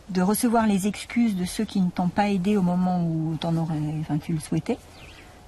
de 0.09 0.21
recevoir 0.21 0.67
les 0.67 0.87
excuses 0.87 1.35
de 1.35 1.45
ceux 1.45 1.65
qui 1.65 1.81
ne 1.81 1.89
t'ont 1.89 2.09
pas 2.09 2.29
aidé 2.29 2.57
au 2.57 2.61
moment 2.61 3.03
où 3.03 3.37
t'en 3.39 3.55
aurais, 3.55 3.79
enfin, 4.01 4.17
tu 4.17 4.33
le 4.33 4.39
souhaitais, 4.39 4.77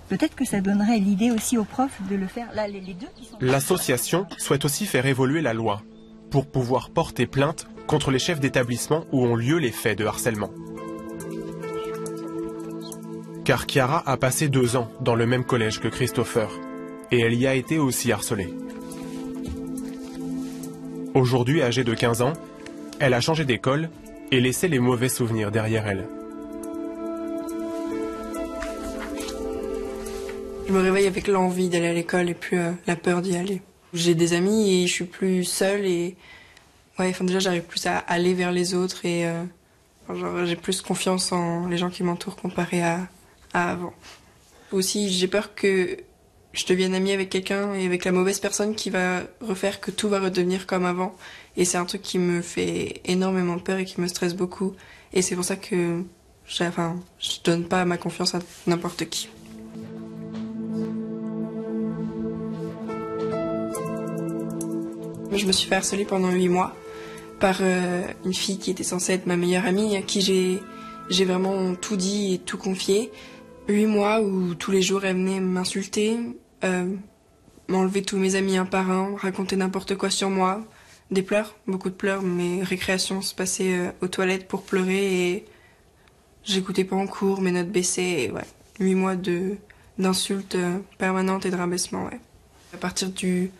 peut-être 0.07 0.35
que 0.35 0.45
ça 0.45 0.61
donnerait 0.61 0.99
l'idée 0.99 1.31
aussi 1.31 1.57
aux 1.57 1.63
profs 1.63 1.99
de 2.09 2.15
le 2.15 2.27
faire. 2.27 2.47
Là, 2.53 2.67
les, 2.67 2.79
deux 2.79 3.07
qui 3.15 3.25
sont... 3.25 3.37
L'association 3.41 4.27
souhaite 4.37 4.65
aussi 4.65 4.85
faire 4.85 5.05
évoluer 5.05 5.41
la 5.41 5.53
loi 5.53 5.81
pour 6.29 6.45
pouvoir 6.45 6.91
porter 6.91 7.25
plainte 7.25 7.67
contre 7.87 8.11
les 8.11 8.19
chefs 8.19 8.39
d'établissement 8.39 9.05
où 9.11 9.25
ont 9.25 9.35
lieu 9.35 9.57
les 9.57 9.71
faits 9.71 9.97
de 9.97 10.05
harcèlement. 10.05 10.49
Car 13.43 13.65
Chiara 13.65 14.03
a 14.05 14.17
passé 14.17 14.49
deux 14.49 14.75
ans 14.75 14.91
dans 15.01 15.15
le 15.15 15.25
même 15.25 15.43
collège 15.43 15.79
que 15.79 15.87
Christopher 15.87 16.49
et 17.11 17.19
elle 17.21 17.33
y 17.33 17.47
a 17.47 17.55
été 17.55 17.79
aussi 17.79 18.11
harcelée. 18.11 18.53
Aujourd'hui 21.15 21.63
âgée 21.63 21.83
de 21.83 21.93
15 21.93 22.21
ans, 22.21 22.33
elle 22.99 23.15
a 23.15 23.19
changé 23.19 23.43
d'école 23.43 23.89
et 24.31 24.39
laissé 24.39 24.67
les 24.67 24.79
mauvais 24.79 25.09
souvenirs 25.09 25.51
derrière 25.51 25.87
elle. 25.87 26.07
Je 30.67 30.73
me 30.73 30.79
réveille 30.79 31.07
avec 31.07 31.27
l'envie 31.27 31.67
d'aller 31.67 31.87
à 31.87 31.93
l'école 31.93 32.29
et 32.29 32.33
plus 32.35 32.59
euh, 32.59 32.71
la 32.85 32.95
peur 32.95 33.21
d'y 33.21 33.35
aller. 33.35 33.61
J'ai 33.93 34.13
des 34.15 34.33
amis 34.33 34.83
et 34.83 34.87
je 34.87 34.93
suis 34.93 35.05
plus 35.05 35.43
seule 35.43 35.85
et 35.85 36.15
ouais, 36.99 37.13
déjà 37.21 37.39
j'arrive 37.39 37.63
plus 37.63 37.87
à 37.87 37.97
aller 37.97 38.35
vers 38.35 38.51
les 38.51 38.75
autres 38.75 39.03
et 39.03 39.25
euh, 39.25 39.43
j'ai 40.45 40.55
plus 40.55 40.81
confiance 40.81 41.31
en 41.31 41.67
les 41.67 41.77
gens 41.77 41.89
qui 41.89 42.03
m'entourent 42.03 42.37
comparé 42.37 42.83
à, 42.83 42.99
avant. 43.53 43.93
Aussi 44.71 45.09
j'ai 45.11 45.27
peur 45.27 45.53
que 45.55 45.97
je 46.53 46.65
devienne 46.65 46.93
amie 46.93 47.11
avec 47.13 47.29
quelqu'un 47.29 47.73
et 47.75 47.85
avec 47.85 48.03
la 48.05 48.11
mauvaise 48.11 48.39
personne 48.39 48.75
qui 48.75 48.89
va 48.89 49.21
refaire 49.41 49.79
que 49.79 49.91
tout 49.91 50.09
va 50.09 50.19
redevenir 50.19 50.67
comme 50.67 50.85
avant 50.85 51.15
et 51.57 51.63
c'est 51.65 51.77
un 51.77 51.85
truc 51.85 52.01
qui 52.01 52.19
me 52.19 52.41
fait 52.41 53.01
énormément 53.05 53.57
peur 53.59 53.79
et 53.79 53.85
qui 53.85 54.01
me 54.01 54.07
stresse 54.07 54.33
beaucoup 54.35 54.73
et 55.13 55.21
c'est 55.21 55.35
pour 55.35 55.45
ça 55.45 55.55
que 55.55 56.03
j'ai- 56.47 56.67
enfin, 56.67 56.97
je 57.19 57.31
donne 57.43 57.65
pas 57.67 57.85
ma 57.85 57.97
confiance 57.97 58.35
à 58.35 58.39
n'importe 58.67 59.05
qui. 59.09 59.29
Je 65.33 65.45
me 65.45 65.51
suis 65.51 65.67
fait 65.67 65.75
harceler 65.75 66.05
pendant 66.05 66.29
huit 66.29 66.49
mois 66.49 66.75
par 67.39 67.57
euh, 67.61 68.03
une 68.25 68.33
fille 68.33 68.57
qui 68.59 68.69
était 68.71 68.83
censée 68.83 69.13
être 69.13 69.25
ma 69.25 69.37
meilleure 69.37 69.65
amie, 69.65 69.95
à 69.95 70.01
qui 70.01 70.21
j'ai 70.21 71.25
vraiment 71.25 71.73
tout 71.75 71.95
dit 71.95 72.35
et 72.35 72.37
tout 72.37 72.57
confié. 72.57 73.11
Huit 73.71 73.85
mois 73.85 74.19
où 74.19 74.53
tous 74.53 74.71
les 74.71 74.81
jours 74.81 75.05
elle 75.05 75.15
venait 75.15 75.39
m'insulter, 75.39 76.17
euh, 76.65 76.93
m'enlever 77.69 78.01
tous 78.01 78.17
mes 78.17 78.35
amis 78.35 78.57
un 78.57 78.65
par 78.65 78.91
un, 78.91 79.15
raconter 79.15 79.55
n'importe 79.55 79.95
quoi 79.95 80.09
sur 80.09 80.29
moi. 80.29 80.61
Des 81.09 81.21
pleurs, 81.21 81.55
beaucoup 81.67 81.89
de 81.89 81.95
pleurs. 81.95 82.21
Mes 82.21 82.63
récréations 82.63 83.21
se 83.21 83.33
passaient 83.33 83.77
euh, 83.77 83.91
aux 84.01 84.09
toilettes 84.09 84.49
pour 84.49 84.63
pleurer 84.63 85.29
et 85.29 85.45
j'écoutais 86.43 86.83
pas 86.83 86.97
en 86.97 87.07
cours, 87.07 87.39
mes 87.39 87.51
notes 87.51 87.69
baissaient. 87.69 88.23
Et 88.23 88.31
ouais, 88.31 88.43
huit 88.81 88.95
mois 88.95 89.15
de 89.15 89.55
d'insultes 89.97 90.55
euh, 90.55 90.79
permanentes 90.97 91.45
et 91.45 91.49
de 91.49 91.55
rabaissement, 91.55 92.03
ouais. 92.07 92.19
À 92.73 92.77
partir 92.77 93.09
du 93.09 93.51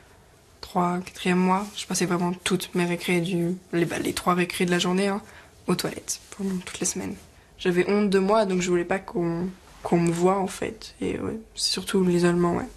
3, 0.60 1.00
4e 1.00 1.36
mois, 1.36 1.66
je 1.78 1.86
passais 1.86 2.06
vraiment 2.06 2.34
toutes 2.34 2.76
mes 2.76 2.84
récré, 2.84 3.22
du, 3.22 3.56
les, 3.72 3.86
bah, 3.86 3.96
trois 4.14 4.34
récrés 4.34 4.66
de 4.66 4.72
la 4.72 4.80
journée 4.80 5.08
hein, 5.08 5.22
aux 5.68 5.76
toilettes 5.76 6.20
pendant 6.38 6.58
toutes 6.58 6.82
les 6.82 6.86
semaines. 6.86 7.16
J'avais 7.58 7.90
honte 7.90 8.10
de 8.10 8.20
moi, 8.20 8.46
donc 8.46 8.60
je 8.62 8.70
voulais 8.70 8.84
pas 8.84 9.00
qu'on 9.00 9.48
qu'on 9.84 10.00
me 10.00 10.12
voit 10.12 10.38
en 10.38 10.48
fait. 10.48 10.96
Et 11.02 11.20
ouais, 11.20 11.40
c'est 11.56 11.72
surtout 11.72 12.04
l'isolement, 12.04 12.56
ouais. 12.56 12.68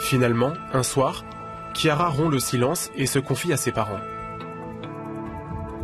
Finalement, 0.00 0.52
un 0.72 0.82
soir, 0.82 1.24
Chiara 1.74 2.08
rompt 2.08 2.30
le 2.30 2.38
silence 2.38 2.90
et 2.96 3.06
se 3.06 3.18
confie 3.18 3.52
à 3.52 3.56
ses 3.56 3.72
parents. 3.72 4.00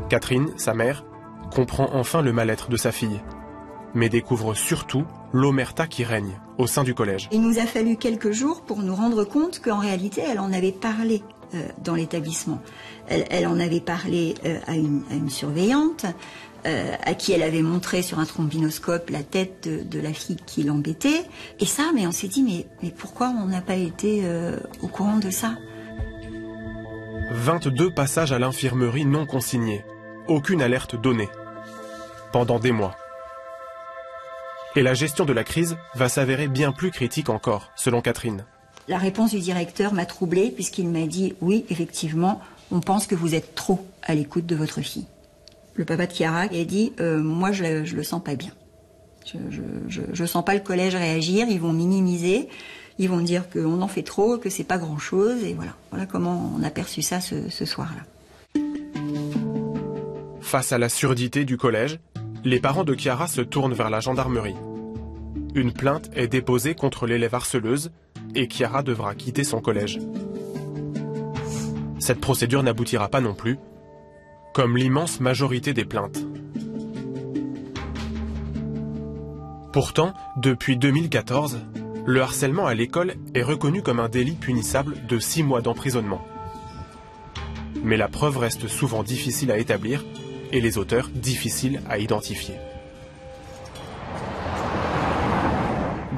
Catherine, 0.08 0.52
sa 0.56 0.74
mère, 0.74 1.04
comprend 1.50 1.88
enfin 1.94 2.22
le 2.22 2.32
mal-être 2.32 2.68
de 2.68 2.76
sa 2.76 2.92
fille, 2.92 3.20
mais 3.94 4.08
découvre 4.08 4.54
surtout 4.54 5.04
l'omerta 5.32 5.86
qui 5.86 6.04
règne 6.04 6.40
au 6.58 6.66
sein 6.66 6.84
du 6.84 6.94
collège. 6.94 7.28
Il 7.32 7.42
nous 7.42 7.58
a 7.58 7.66
fallu 7.66 7.96
quelques 7.96 8.32
jours 8.32 8.62
pour 8.62 8.82
nous 8.82 8.94
rendre 8.94 9.24
compte 9.24 9.60
qu'en 9.60 9.78
réalité, 9.78 10.22
elle 10.28 10.40
en 10.40 10.52
avait 10.52 10.72
parlé 10.72 11.22
euh, 11.54 11.66
dans 11.82 11.94
l'établissement. 11.94 12.60
Elle, 13.08 13.24
elle, 13.30 13.46
en 13.46 13.58
avait 13.58 13.80
parlé 13.80 14.34
euh, 14.44 14.58
à, 14.66 14.76
une, 14.76 15.02
à, 15.10 15.14
une, 15.14 15.30
surveillante, 15.30 16.06
euh, 16.66 16.94
à 17.04 17.14
qui 17.14 17.32
elle 17.32 17.42
avait 17.42 17.62
montré 17.62 18.02
sur 18.02 18.18
un 18.18 18.26
trombinoscope 18.26 19.10
la 19.10 19.22
tête 19.22 19.68
de, 19.68 19.82
de 19.82 20.00
la 20.00 20.12
fille 20.12 20.36
qui 20.46 20.62
l'embêtait. 20.62 21.24
Et 21.58 21.66
ça, 21.66 21.90
mais 21.94 22.06
on 22.06 22.12
s'est 22.12 22.28
dit, 22.28 22.42
mais, 22.42 22.66
mais 22.82 22.90
pourquoi 22.90 23.28
on 23.28 23.46
n'a 23.46 23.60
pas 23.60 23.76
été 23.76 24.20
euh, 24.24 24.58
au 24.82 24.88
courant 24.88 25.18
de 25.18 25.30
ça? 25.30 25.54
22 27.32 27.94
passages 27.94 28.32
à 28.32 28.38
l'infirmerie 28.38 29.04
non 29.04 29.24
consignés. 29.24 29.84
Aucune 30.28 30.62
alerte 30.62 31.00
donnée. 31.00 31.28
Pendant 32.32 32.58
des 32.58 32.72
mois. 32.72 32.96
Et 34.76 34.82
la 34.82 34.94
gestion 34.94 35.24
de 35.24 35.32
la 35.32 35.44
crise 35.44 35.76
va 35.94 36.08
s'avérer 36.08 36.46
bien 36.46 36.72
plus 36.72 36.90
critique 36.90 37.28
encore, 37.28 37.72
selon 37.74 38.02
Catherine. 38.02 38.44
La 38.88 38.98
réponse 38.98 39.30
du 39.30 39.38
directeur 39.38 39.92
m'a 39.92 40.06
troublée 40.06 40.50
puisqu'il 40.50 40.88
m'a 40.88 41.06
dit 41.06 41.34
oui, 41.40 41.64
effectivement, 41.70 42.40
on 42.70 42.80
pense 42.80 43.06
que 43.06 43.14
vous 43.14 43.34
êtes 43.34 43.54
trop 43.54 43.84
à 44.02 44.14
l'écoute 44.14 44.46
de 44.46 44.56
votre 44.56 44.80
fille. 44.80 45.06
Le 45.80 45.86
papa 45.86 46.06
de 46.06 46.12
Chiara 46.12 46.40
a 46.40 46.64
dit 46.64 46.92
euh, 47.00 47.22
moi 47.22 47.52
je, 47.52 47.86
je 47.86 47.96
le 47.96 48.02
sens 48.02 48.22
pas 48.22 48.34
bien. 48.34 48.50
Je, 49.24 49.62
je, 50.12 50.24
sens 50.26 50.44
pas 50.44 50.52
le 50.52 50.60
collège 50.60 50.94
réagir, 50.94 51.46
ils 51.48 51.58
vont 51.58 51.72
minimiser, 51.72 52.50
ils 52.98 53.08
vont 53.08 53.22
dire 53.22 53.48
qu'on 53.48 53.80
en 53.80 53.88
fait 53.88 54.02
trop, 54.02 54.36
que 54.36 54.50
c'est 54.50 54.64
pas 54.64 54.76
grand 54.76 54.98
chose, 54.98 55.42
et 55.42 55.54
voilà. 55.54 55.74
Voilà 55.90 56.04
comment 56.04 56.52
on 56.54 56.62
a 56.62 56.68
perçu 56.68 57.00
ça 57.00 57.22
ce, 57.22 57.48
ce 57.48 57.64
soir-là. 57.64 58.62
Face 60.42 60.72
à 60.72 60.76
la 60.76 60.90
surdité 60.90 61.46
du 61.46 61.56
collège, 61.56 61.98
les 62.44 62.60
parents 62.60 62.84
de 62.84 62.94
Chiara 62.94 63.26
se 63.26 63.40
tournent 63.40 63.72
vers 63.72 63.88
la 63.88 64.00
gendarmerie. 64.00 64.56
Une 65.54 65.72
plainte 65.72 66.10
est 66.14 66.28
déposée 66.28 66.74
contre 66.74 67.06
l'élève 67.06 67.34
harceleuse 67.34 67.90
et 68.34 68.48
Chiara 68.48 68.82
devra 68.82 69.14
quitter 69.14 69.44
son 69.44 69.62
collège. 69.62 69.98
Cette 72.00 72.20
procédure 72.20 72.62
n'aboutira 72.62 73.08
pas 73.08 73.22
non 73.22 73.32
plus, 73.32 73.56
comme 74.52 74.76
l'immense 74.76 75.20
majorité 75.20 75.72
des 75.72 75.84
plaintes. 75.84 76.26
Pourtant, 79.72 80.14
depuis 80.36 80.76
2014, 80.76 81.60
le 82.04 82.22
harcèlement 82.22 82.66
à 82.66 82.74
l'école 82.74 83.14
est 83.34 83.42
reconnu 83.42 83.82
comme 83.82 84.00
un 84.00 84.08
délit 84.08 84.34
punissable 84.34 85.06
de 85.06 85.18
6 85.18 85.44
mois 85.44 85.60
d'emprisonnement. 85.60 86.24
Mais 87.84 87.96
la 87.96 88.08
preuve 88.08 88.38
reste 88.38 88.66
souvent 88.66 89.04
difficile 89.04 89.52
à 89.52 89.58
établir 89.58 90.04
et 90.52 90.60
les 90.60 90.76
auteurs 90.76 91.08
difficiles 91.08 91.80
à 91.88 91.98
identifier. 91.98 92.56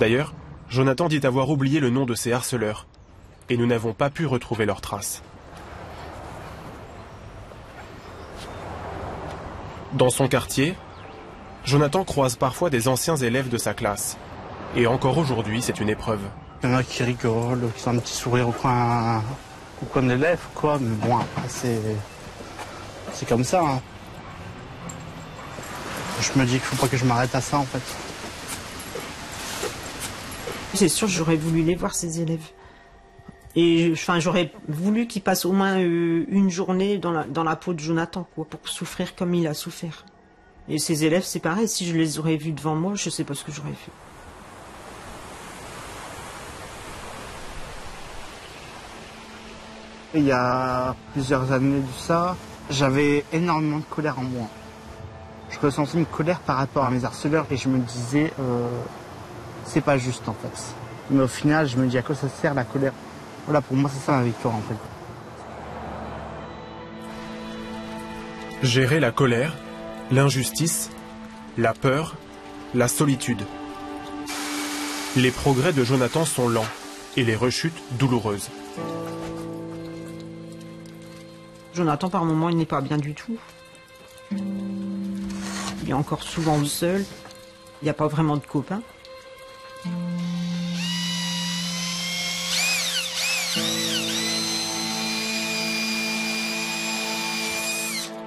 D'ailleurs, 0.01 0.35
Jonathan 0.69 1.09
dit 1.09 1.21
avoir 1.25 1.51
oublié 1.51 1.79
le 1.79 1.91
nom 1.91 2.07
de 2.07 2.15
ses 2.15 2.33
harceleurs, 2.33 2.87
et 3.51 3.59
nous 3.59 3.67
n'avons 3.67 3.93
pas 3.93 4.09
pu 4.09 4.25
retrouver 4.25 4.65
leurs 4.65 4.81
traces. 4.81 5.23
Dans 9.95 10.09
son 10.09 10.27
quartier, 10.27 10.75
Jonathan 11.65 12.03
croise 12.05 12.37
parfois 12.37 12.71
des 12.71 12.89
anciens 12.89 13.17
élèves 13.17 13.51
de 13.51 13.59
sa 13.59 13.75
classe, 13.75 14.17
et 14.75 14.87
encore 14.87 15.19
aujourd'hui, 15.19 15.61
c'est 15.61 15.81
une 15.81 15.91
épreuve. 15.91 16.21
Il 16.63 16.71
y 16.71 16.73
en 16.73 16.77
a 16.77 16.83
qui 16.83 17.03
rigolent, 17.03 17.71
qui 17.77 17.87
ont 17.89 17.91
un 17.91 17.99
petit 17.99 18.15
sourire 18.15 18.49
au 18.49 18.53
coin, 18.53 19.23
au 19.83 19.87
coin 19.87 20.03
de 20.03 20.09
l'élève, 20.09 20.41
quoi, 20.55 20.79
mais 20.81 20.97
bon. 20.97 21.19
C'est 21.47 23.29
comme 23.29 23.45
ça. 23.45 23.63
Hein. 23.63 23.81
Je 26.21 26.39
me 26.39 26.47
dis 26.47 26.53
qu'il 26.53 26.61
faut 26.61 26.77
pas 26.77 26.89
que 26.89 26.97
je 26.97 27.05
m'arrête 27.05 27.35
à 27.35 27.43
ça, 27.43 27.59
en 27.59 27.65
fait. 27.65 27.83
C'est 30.75 30.89
sûr, 30.89 31.07
j'aurais 31.07 31.37
voulu 31.37 31.63
les 31.63 31.75
voir, 31.75 31.95
ces 31.95 32.21
élèves. 32.21 32.49
Et 33.55 33.91
enfin, 33.93 34.19
j'aurais 34.19 34.51
voulu 34.69 35.07
qu'ils 35.07 35.23
passent 35.23 35.45
au 35.45 35.53
moins 35.53 35.79
euh, 35.79 36.25
une 36.29 36.49
journée 36.49 36.97
dans 36.99 37.13
la, 37.13 37.25
dans 37.25 37.45
la 37.45 37.57
peau 37.57 37.75
de 37.75 37.81
Jonathan, 37.81 38.27
quoi, 38.35 38.47
pour 38.47 38.67
souffrir 38.67 39.15
comme 39.15 39.35
il 39.35 39.47
a 39.47 39.55
souffert. 39.55 40.05
Et 40.69 40.79
ces 40.79 41.05
élèves, 41.05 41.25
c'est 41.25 41.41
pareil, 41.41 41.69
si 41.69 41.87
je 41.87 41.95
les 41.95 42.19
aurais 42.19 42.37
vus 42.37 42.53
devant 42.53 42.75
moi, 42.75 42.95
je 42.95 43.11
sais 43.11 43.25
pas 43.25 43.35
ce 43.35 43.45
que 43.45 43.53
j'aurais 43.53 43.73
fait. 43.73 43.91
Il 50.15 50.25
y 50.25 50.33
a 50.33 50.95
plusieurs 51.13 51.53
années 51.53 51.81
de 51.81 51.99
ça, 51.99 52.37
j'avais 52.71 53.25
énormément 53.33 53.79
de 53.79 53.85
colère 53.85 54.19
en 54.19 54.25
moi. 54.25 54.47
Je 55.51 55.59
ressentais 55.59 55.99
une 55.99 56.07
colère 56.07 56.41
par 56.41 56.57
rapport 56.57 56.85
à 56.85 56.91
mes 56.91 57.05
harceleurs 57.05 57.47
et 57.51 57.57
je 57.57 57.69
me 57.69 57.79
disais, 57.79 58.33
euh, 58.41 58.69
c'est 59.65 59.81
pas 59.81 59.99
juste 59.99 60.29
en 60.29 60.35
fait. 60.35 60.75
Mais 61.11 61.23
au 61.23 61.29
final, 61.29 61.67
je 61.67 61.77
me 61.77 61.87
dis 61.87 61.99
à 61.99 62.03
quoi 62.03 62.15
ça 62.15 62.29
sert 62.29 62.55
la 62.55 62.65
colère? 62.65 62.93
Voilà, 63.47 63.61
pour 63.61 63.77
moi, 63.77 63.91
c'est 63.93 64.05
ça 64.05 64.19
la 64.19 64.25
victoire 64.25 64.55
en 64.55 64.63
fait. 64.63 64.77
Gérer 68.63 69.01
la 69.01 69.11
colère, 69.11 69.57
l'injustice, 70.11 70.91
la 71.59 71.75
peur, 71.75 72.17
la 72.75 72.89
solitude. 72.89 73.43
Les 75.17 75.31
progrès 75.31 75.73
de 75.73 75.85
Jonathan 75.85 76.25
sont 76.25 76.49
lents 76.49 76.69
et 77.17 77.25
les 77.25 77.37
rechutes 77.37 77.77
douloureuses. 77.99 78.51
Jonathan, 81.75 82.09
par 82.09 82.25
moments, 82.25 82.49
il 82.49 82.57
n'est 82.57 82.67
pas 82.67 82.81
bien 82.81 82.99
du 82.99 83.15
tout. 83.15 83.37
Il 84.31 85.91
est 85.91 85.95
encore 85.95 86.23
souvent 86.23 86.65
seul. 86.65 87.05
Il 87.81 87.87
n'y 87.87 87.91
a 87.91 87.95
pas 87.95 88.07
vraiment 88.07 88.37
de 88.37 88.47
copains. 88.47 88.83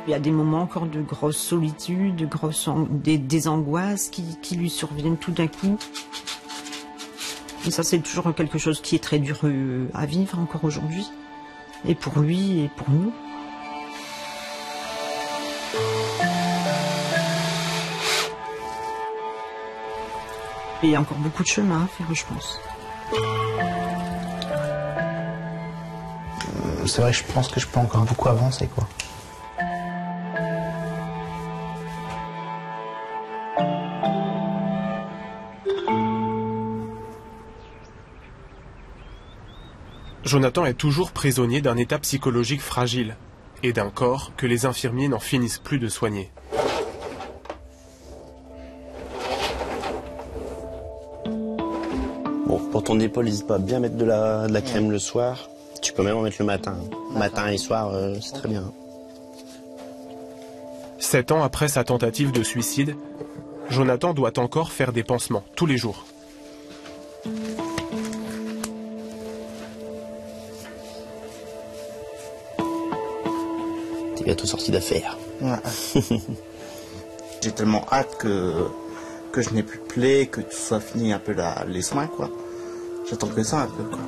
Il 0.07 0.11
y 0.11 0.13
a 0.13 0.19
des 0.19 0.29
moments 0.29 0.61
encore 0.61 0.85
de 0.85 1.01
grosse 1.01 1.37
solitude, 1.37 2.15
de 2.15 2.27
grosses 2.27 2.69
des, 2.91 3.17
des 3.17 3.47
angoisses 3.47 4.09
qui, 4.09 4.55
lui 4.55 4.69
surviennent 4.69 5.17
tout 5.17 5.31
d'un 5.31 5.47
coup. 5.47 5.79
Et 7.65 7.71
ça, 7.71 7.81
c'est 7.81 7.97
toujours 7.99 8.35
quelque 8.35 8.59
chose 8.59 8.81
qui 8.81 8.95
est 8.95 9.03
très 9.03 9.17
dur 9.17 9.39
euh, 9.45 9.87
à 9.95 10.05
vivre 10.05 10.37
encore 10.37 10.63
aujourd'hui. 10.63 11.09
Et 11.87 11.95
pour 11.95 12.19
lui 12.19 12.59
et 12.59 12.69
pour 12.75 12.87
nous. 12.91 13.11
Et 20.83 20.87
il 20.87 20.91
y 20.91 20.95
a 20.95 21.01
encore 21.01 21.17
beaucoup 21.17 21.41
de 21.41 21.47
chemin 21.47 21.83
à 21.83 21.87
faire, 21.87 22.13
je 22.13 22.25
pense. 22.25 22.59
Euh, 26.43 26.85
c'est 26.85 27.01
vrai 27.01 27.11
je 27.11 27.23
pense 27.23 27.47
que 27.47 27.59
je 27.59 27.65
peux 27.65 27.79
encore 27.79 28.05
beaucoup 28.05 28.29
avancer, 28.29 28.67
quoi. 28.67 28.87
Jonathan 40.25 40.65
est 40.65 40.73
toujours 40.73 41.11
prisonnier 41.11 41.61
d'un 41.61 41.77
état 41.77 41.99
psychologique 41.99 42.61
fragile 42.61 43.15
et 43.61 43.73
d'un 43.73 43.91
corps 43.91 44.31
que 44.35 44.47
les 44.47 44.65
infirmiers 44.65 45.07
n'en 45.07 45.19
finissent 45.19 45.59
plus 45.59 45.77
de 45.77 45.87
soigner. 45.87 46.31
Bon, 52.47 52.59
pour 52.71 52.83
ton 52.83 52.99
épaule, 52.99 53.25
n'hésite 53.25 53.45
pas 53.45 53.55
à 53.55 53.59
bien 53.59 53.79
mettre 53.79 53.97
de 53.97 54.05
la, 54.05 54.47
de 54.47 54.53
la 54.53 54.61
crème 54.63 54.89
le 54.89 54.97
soir. 54.97 55.47
Tu 55.83 55.93
peux 55.93 56.01
même 56.01 56.17
en 56.17 56.21
mettre 56.23 56.37
le 56.39 56.45
matin. 56.45 56.75
Matin 57.15 57.47
et 57.49 57.59
soir, 57.59 57.93
euh, 57.93 58.15
c'est 58.19 58.33
très 58.33 58.49
bien. 58.49 58.73
Sept 60.97 61.31
ans 61.31 61.43
après 61.43 61.67
sa 61.67 61.83
tentative 61.83 62.31
de 62.31 62.41
suicide, 62.41 62.95
Jonathan 63.69 64.15
doit 64.15 64.39
encore 64.39 64.71
faire 64.71 64.91
des 64.91 65.03
pansements 65.03 65.43
tous 65.55 65.67
les 65.67 65.77
jours. 65.77 66.03
Bientôt 74.25 74.45
sorti 74.47 74.71
d'affaires. 74.71 75.17
Ouais. 75.41 75.55
J'ai 77.41 77.51
tellement 77.51 77.85
hâte 77.91 78.17
que, 78.17 78.53
que 79.31 79.41
je 79.41 79.51
n'ai 79.51 79.63
plus 79.63 79.77
de 79.79 79.83
plaie, 79.83 80.25
que 80.27 80.41
tout 80.41 80.47
soit 80.57 80.79
fini 80.79 81.13
un 81.13 81.19
peu 81.19 81.31
la, 81.33 81.63
les 81.67 81.81
soins, 81.83 82.07
quoi. 82.07 82.29
J'attends 83.09 83.27
que 83.27 83.43
ça 83.43 83.61
un 83.61 83.67
peu, 83.67 83.83
quoi. 83.83 83.99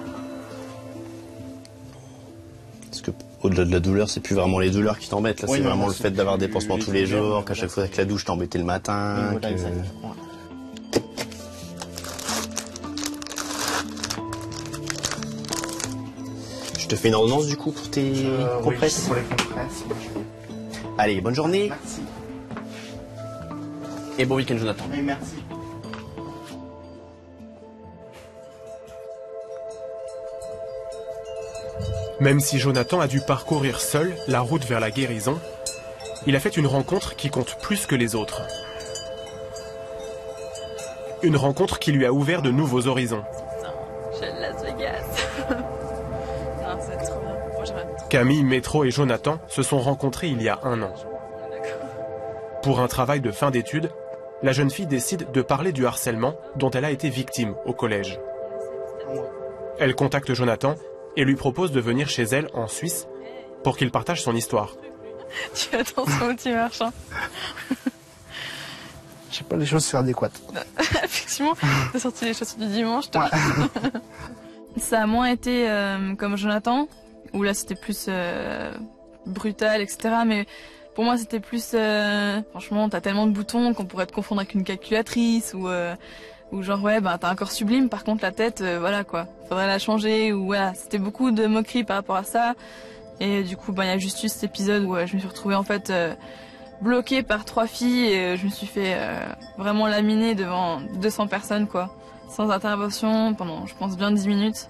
Parce 2.90 3.02
que 3.02 3.12
au-delà 3.44 3.66
de 3.66 3.72
la 3.72 3.80
douleur, 3.80 4.10
c'est 4.10 4.22
plus 4.22 4.36
vraiment 4.36 4.58
les 4.60 4.72
douleurs 4.72 4.98
qui 4.98 5.08
t'embêtent. 5.10 5.42
Là, 5.42 5.48
Oui, 5.50 5.58
c'est 5.60 5.64
vraiment 5.64 5.88
le 5.88 5.94
fait 5.94 6.10
d'avoir 6.12 6.40
des 6.40 6.48
pansements 6.48 6.80
tous 6.80 6.92
les 6.92 7.06
jours, 7.06 7.46
qu'à 7.46 7.54
chaque 7.54 7.70
fois 7.70 7.84
avec 7.84 7.96
la 7.98 8.06
douche, 8.06 8.26
t'embêtais 8.26 8.58
le 8.58 8.64
matin. 8.64 9.16
Oui, 9.18 9.24
voilà, 9.34 9.48
que- 9.50 9.54
exact. 9.54 9.74
Je 16.88 16.92
te 16.92 16.96
fais 16.96 17.10
une 17.10 17.16
ordonnance 17.16 17.48
du 17.48 17.58
coup 17.58 17.74
pour 17.74 17.92
tes 17.92 18.14
Euh, 18.26 18.60
oui, 18.60 18.64
compresses 18.64 19.02
pour 19.02 19.16
les 19.16 19.22
compresses. 19.24 19.84
Allez, 20.98 21.20
bonne 21.20 21.36
journée. 21.36 21.68
Merci. 21.68 22.00
Et 24.18 24.24
bon 24.24 24.36
week-end, 24.38 24.58
Jonathan. 24.58 24.86
Oui, 24.90 25.02
merci. 25.02 25.34
Même 32.22 32.40
si 32.40 32.58
Jonathan 32.58 33.02
a 33.02 33.08
dû 33.08 33.20
parcourir 33.20 33.82
seul 33.82 34.16
la 34.30 34.40
route 34.40 34.64
vers 34.64 34.80
la 34.80 34.90
guérison, 34.90 35.42
il 36.26 36.38
a 36.38 36.40
fait 36.40 36.56
une 36.56 36.68
rencontre 36.68 37.18
qui 37.18 37.30
compte 37.30 37.58
plus 37.62 37.86
que 37.86 37.96
les 37.96 38.16
autres. 38.16 38.44
Une 41.22 41.36
rencontre 41.36 41.80
qui 41.80 41.92
lui 41.92 42.06
a 42.06 42.14
ouvert 42.14 42.42
de 42.42 42.50
nouveaux 42.50 42.88
horizons. 42.88 43.26
Camille, 48.18 48.44
Métro 48.44 48.84
et 48.84 48.90
Jonathan 48.90 49.40
se 49.48 49.62
sont 49.62 49.78
rencontrés 49.78 50.30
il 50.30 50.42
y 50.42 50.50
a 50.50 50.60
un 50.64 50.82
an. 50.82 50.92
Pour 52.64 52.80
un 52.80 52.88
travail 52.88 53.22
de 53.22 53.30
fin 53.30 53.52
d'études, 53.52 53.92
la 54.42 54.54
jeune 54.54 54.72
fille 54.72 54.88
décide 54.88 55.32
de 55.32 55.42
parler 55.44 55.72
du 55.72 55.86
harcèlement 55.86 56.36
dont 56.56 56.72
elle 56.72 56.86
a 56.86 56.90
été 56.90 57.12
victime 57.12 57.54
au 57.68 57.74
collège. 57.74 58.20
Elle 59.78 59.94
contacte 59.94 60.34
Jonathan 60.34 60.74
et 61.16 61.26
lui 61.26 61.36
propose 61.36 61.72
de 61.72 61.80
venir 61.80 62.10
chez 62.10 62.24
elle 62.24 62.50
en 62.56 62.66
Suisse 62.66 63.08
pour 63.64 63.78
qu'il 63.78 63.92
partage 63.92 64.24
son 64.24 64.34
histoire. 64.34 64.74
Tu 65.54 65.66
fais 65.68 65.78
attention 65.82 66.30
où 66.30 66.34
tu 66.34 66.52
marches. 66.52 66.82
hein. 66.82 66.92
J'ai 69.30 69.44
pas 69.44 69.58
les 69.58 69.68
chaussures 69.68 70.00
adéquates. 70.00 70.42
Effectivement, 71.04 71.54
t'as 71.94 72.00
sorti 72.00 72.26
les 72.26 72.34
chaussures 72.34 72.58
du 72.58 72.66
dimanche, 72.66 73.12
toi. 73.12 73.30
Ça 74.78 75.04
a 75.04 75.06
moins 75.06 75.28
été 75.28 75.70
euh, 75.70 76.16
comme 76.16 76.36
Jonathan, 76.36 76.88
où 77.34 77.44
là 77.44 77.54
c'était 77.54 77.76
plus 77.76 78.06
euh, 78.10 78.72
brutal, 79.26 79.82
etc. 79.82 80.16
Mais 80.26 80.46
pour 80.96 81.04
moi 81.04 81.18
c'était 81.18 81.40
plus, 81.40 81.72
euh, 81.74 82.42
franchement, 82.52 82.90
t'as 82.90 83.02
tellement 83.02 83.28
de 83.28 83.32
boutons 83.32 83.74
qu'on 83.74 83.86
pourrait 83.86 84.06
te 84.06 84.14
confondre 84.14 84.42
avec 84.42 84.54
une 84.54 84.64
calculatrice 84.64 85.54
ou 85.54 85.68
euh, 85.68 85.96
ou 86.52 86.62
genre 86.64 86.82
ouais, 86.82 87.02
bah 87.02 87.18
t'as 87.20 87.30
un 87.30 87.36
corps 87.36 87.52
sublime, 87.52 87.90
par 87.90 88.04
contre 88.04 88.24
la 88.24 88.32
tête, 88.32 88.64
voilà 88.64 89.04
quoi, 89.04 89.28
faudrait 89.50 89.68
la 89.68 89.80
changer 89.80 90.32
ou 90.32 90.46
voilà, 90.46 90.74
c'était 90.74 90.98
beaucoup 90.98 91.32
de 91.32 91.46
moqueries 91.46 91.84
par 91.84 91.98
rapport 91.98 92.16
à 92.16 92.24
ça. 92.24 92.54
Et 93.20 93.44
du 93.44 93.58
coup, 93.58 93.74
bah 93.74 93.84
il 93.84 93.88
y 93.90 93.92
a 93.92 93.98
juste 93.98 94.24
eu 94.24 94.30
cet 94.30 94.44
épisode 94.44 94.84
où 94.84 94.96
je 94.96 95.14
me 95.16 95.20
suis 95.20 95.28
retrouvée 95.28 95.56
en 95.56 95.64
fait. 95.64 95.92
bloquée 96.82 97.24
par 97.24 97.44
trois 97.44 97.66
filles 97.68 98.14
et 98.14 98.38
je 98.38 98.46
me 98.46 98.52
suis 98.52 98.68
fait 98.68 98.96
vraiment 99.58 99.88
laminer 99.88 100.36
devant 100.36 100.80
200 101.02 101.28
personnes 101.28 101.68
quoi. 101.68 101.94
Sans 102.30 102.50
intervention 102.50 103.34
pendant 103.34 103.66
je 103.66 103.76
pense 103.76 103.98
bien 103.98 104.12
10 104.12 104.28
minutes. 104.28 104.70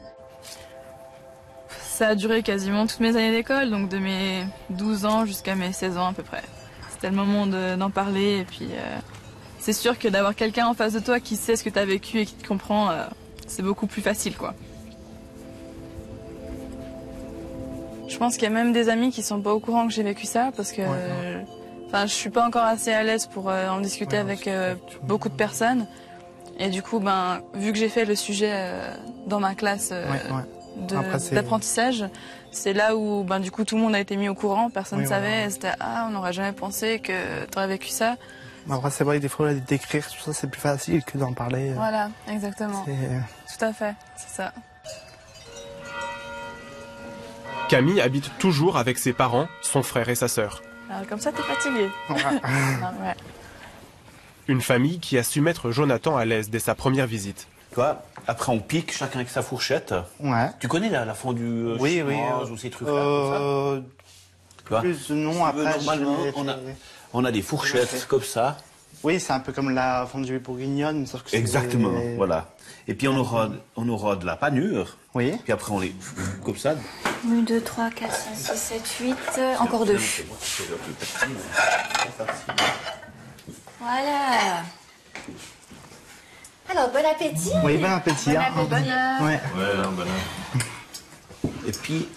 Ça 1.97 2.09
a 2.09 2.15
duré 2.15 2.43
quasiment 2.43 2.85
toutes 2.85 2.99
mes 2.99 3.09
années 3.15 3.31
d'école, 3.31 3.71
donc 3.71 3.89
de 3.89 3.97
mes 3.97 4.43
12 4.69 5.05
ans 5.05 5.25
jusqu'à 5.25 5.55
mes 5.55 5.73
16 5.73 5.97
ans 5.97 6.09
à 6.09 6.13
peu 6.13 6.21
près. 6.21 6.43
C'était 6.91 7.09
le 7.09 7.15
moment 7.15 7.47
de- 7.47 7.75
d'en 7.75 7.89
parler 7.89 8.37
et 8.41 8.43
puis 8.43 8.67
euh, 8.71 8.97
c'est 9.57 9.73
sûr 9.73 9.97
que 9.97 10.07
d'avoir 10.07 10.35
quelqu'un 10.35 10.67
en 10.67 10.75
face 10.75 10.93
de 10.93 10.99
toi 10.99 11.19
qui 11.19 11.35
sait 11.35 11.55
ce 11.55 11.63
que 11.63 11.71
tu 11.71 11.79
as 11.79 11.85
vécu 11.85 12.19
et 12.19 12.25
qui 12.27 12.35
te 12.35 12.47
comprend, 12.47 12.91
euh, 12.91 13.03
c'est 13.47 13.63
beaucoup 13.63 13.87
plus 13.87 14.03
facile 14.03 14.37
quoi. 14.37 14.53
Je 18.07 18.17
pense 18.19 18.35
qu'il 18.35 18.43
y 18.43 18.51
a 18.51 18.51
même 18.53 18.73
des 18.73 18.89
amis 18.89 19.09
qui 19.11 19.23
sont 19.23 19.41
pas 19.41 19.53
au 19.53 19.59
courant 19.59 19.87
que 19.87 19.93
j'ai 19.93 20.03
vécu 20.03 20.27
ça 20.27 20.51
parce 20.55 20.71
que 20.71 20.83
euh, 20.83 21.41
enfin 21.87 22.05
je 22.05 22.13
suis 22.13 22.29
pas 22.29 22.45
encore 22.45 22.63
assez 22.63 22.93
à 22.93 23.01
l'aise 23.01 23.25
pour 23.25 23.49
euh, 23.49 23.69
en 23.69 23.79
discuter 23.81 24.17
avec 24.17 24.47
euh, 24.47 24.75
beaucoup 25.01 25.29
de 25.29 25.33
personnes 25.35 25.87
et 26.59 26.69
du 26.69 26.83
coup 26.83 26.99
ben 26.99 27.41
vu 27.55 27.71
que 27.73 27.77
j'ai 27.79 27.89
fait 27.89 28.05
le 28.05 28.15
sujet 28.15 28.51
euh, 28.53 28.93
dans 29.25 29.39
ma 29.39 29.55
classe 29.55 29.89
euh, 30.91 31.17
d'apprentissage, 31.35 32.05
c'est 32.51 32.73
là 32.73 32.95
où 32.95 33.23
ben 33.23 33.39
du 33.39 33.51
coup 33.51 33.63
tout 33.65 33.75
le 33.75 33.81
monde 33.81 33.95
a 33.95 33.99
été 33.99 34.15
mis 34.17 34.29
au 34.29 34.35
courant, 34.35 34.69
personne 34.69 34.99
ne 34.99 35.03
Oui, 35.03 35.09
savait, 35.09 35.35
voilà. 35.35 35.49
c'était 35.49 35.71
ah 35.79 36.05
on 36.07 36.11
n'aurait 36.11 36.33
jamais 36.33 36.51
pensé 36.53 36.99
que 36.99 37.45
tu 37.45 37.57
aurais 37.57 37.67
vécu 37.67 37.89
ça. 37.89 38.15
Après, 38.69 38.91
c'est 38.91 39.05
vrai 39.05 39.17
que 39.17 39.21
des 39.21 39.29
fois, 39.29 39.53
d'écrire 39.53 40.05
tout 40.09 40.19
ça, 40.19 40.33
c'est 40.33 40.49
plus 40.49 40.59
facile 40.59 41.01
que 41.03 41.17
d'en 41.17 41.31
parler. 41.31 41.71
Voilà, 41.73 42.09
exactement. 42.29 42.83
C'est- 42.85 43.57
Tout 43.57 43.65
à 43.65 43.71
fait, 43.73 43.95
c'est 44.17 44.29
ça. 44.35 44.51
Camille 47.69 47.99
habite 48.01 48.31
toujours 48.39 48.77
avec 48.77 48.97
ses 48.97 49.13
parents, 49.13 49.47
son 49.61 49.83
frère 49.83 50.07
et 50.09 50.15
sa 50.15 50.27
sœur. 50.27 50.61
Alors 50.89 51.05
comme 51.07 51.19
ça 51.19 51.31
t'es 51.31 51.43
fatigué. 51.43 51.89
Non, 52.09 53.05
ouais. 53.05 53.15
Une 54.47 54.61
famille 54.61 54.99
qui 54.99 55.17
a 55.17 55.23
su 55.23 55.41
mettre 55.41 55.71
Jonathan 55.71 56.15
à 56.15 56.23
l'aise 56.23 56.49
dès 56.49 56.59
sa 56.59 56.75
première 56.75 57.07
visite. 57.07 57.47
Tu 57.71 57.75
vois, 57.75 58.03
après 58.27 58.51
on 58.51 58.59
pique, 58.59 58.91
chacun 58.93 59.19
avec 59.19 59.29
sa 59.29 59.41
fourchette. 59.41 59.93
Ouais. 60.19 60.49
Tu 60.59 60.67
connais 60.67 60.89
la, 60.89 61.05
la 61.05 61.13
fondue 61.13 61.43
euh, 61.43 61.77
Oui, 61.79 62.01
oui. 62.05 62.15
chinoise 62.15 62.49
euh, 62.49 62.53
ou 62.53 62.57
ces 62.57 62.69
trucs-là 62.69 62.93
euh, 62.93 63.79
ça 63.79 63.83
Tu 64.63 64.69
vois 64.69 64.81
Plus 64.81 65.09
non, 65.11 65.31
Si 65.31 65.37
tu 65.51 65.57
veux, 65.57 65.67
après. 65.67 65.77
normalement, 65.77 66.17
on 66.35 66.47
a, 66.47 66.55
on 67.13 67.25
a 67.25 67.31
des 67.31 67.41
fourchettes 67.41 68.05
comme 68.07 68.23
ça. 68.23 68.57
Oui, 69.03 69.19
c'est 69.19 69.31
un 69.31 69.39
peu 69.39 69.53
comme 69.53 69.69
la 69.69 70.07
fondue 70.11 70.39
bourguignonne, 70.39 71.05
sauf 71.05 71.23
que 71.23 71.29
c'est- 71.29 71.37
Exactement, 71.37 71.91
voilà. 72.15 72.47
Et 72.87 72.95
puis 72.95 73.07
on 73.07 73.15
aura, 73.17 73.49
on 73.75 73.87
aura 73.89 74.15
de 74.15 74.25
la 74.25 74.35
panure. 74.35 74.97
Oui. 75.13 75.33
Puis 75.43 75.53
après 75.53 75.71
on 75.71 75.79
les 75.79 75.93
comme 76.43 76.57
ça. 76.57 76.73
1, 77.29 77.41
2, 77.43 77.61
3, 77.61 77.89
4, 77.91 78.13
5, 78.13 78.35
6, 78.35 78.57
7, 78.57 78.89
8. 79.01 79.15
Encore 79.59 79.85
deux. 79.85 79.99
Voilà. 83.79 84.63
Alors, 86.77 86.91
bon 86.91 87.03
appétit. 87.09 87.51
Oui, 87.63 87.77
bon 87.77 87.91
appétit. 87.91 88.29
Bon 88.31 88.37
hein. 88.37 88.43
appétit. 88.53 88.67
Bonheur. 88.69 89.21
Ouais. 89.21 89.41
Ouais, 89.57 89.77
non, 89.77 89.91
là. 89.97 90.61
Et 91.67 91.71
puis 91.71 92.07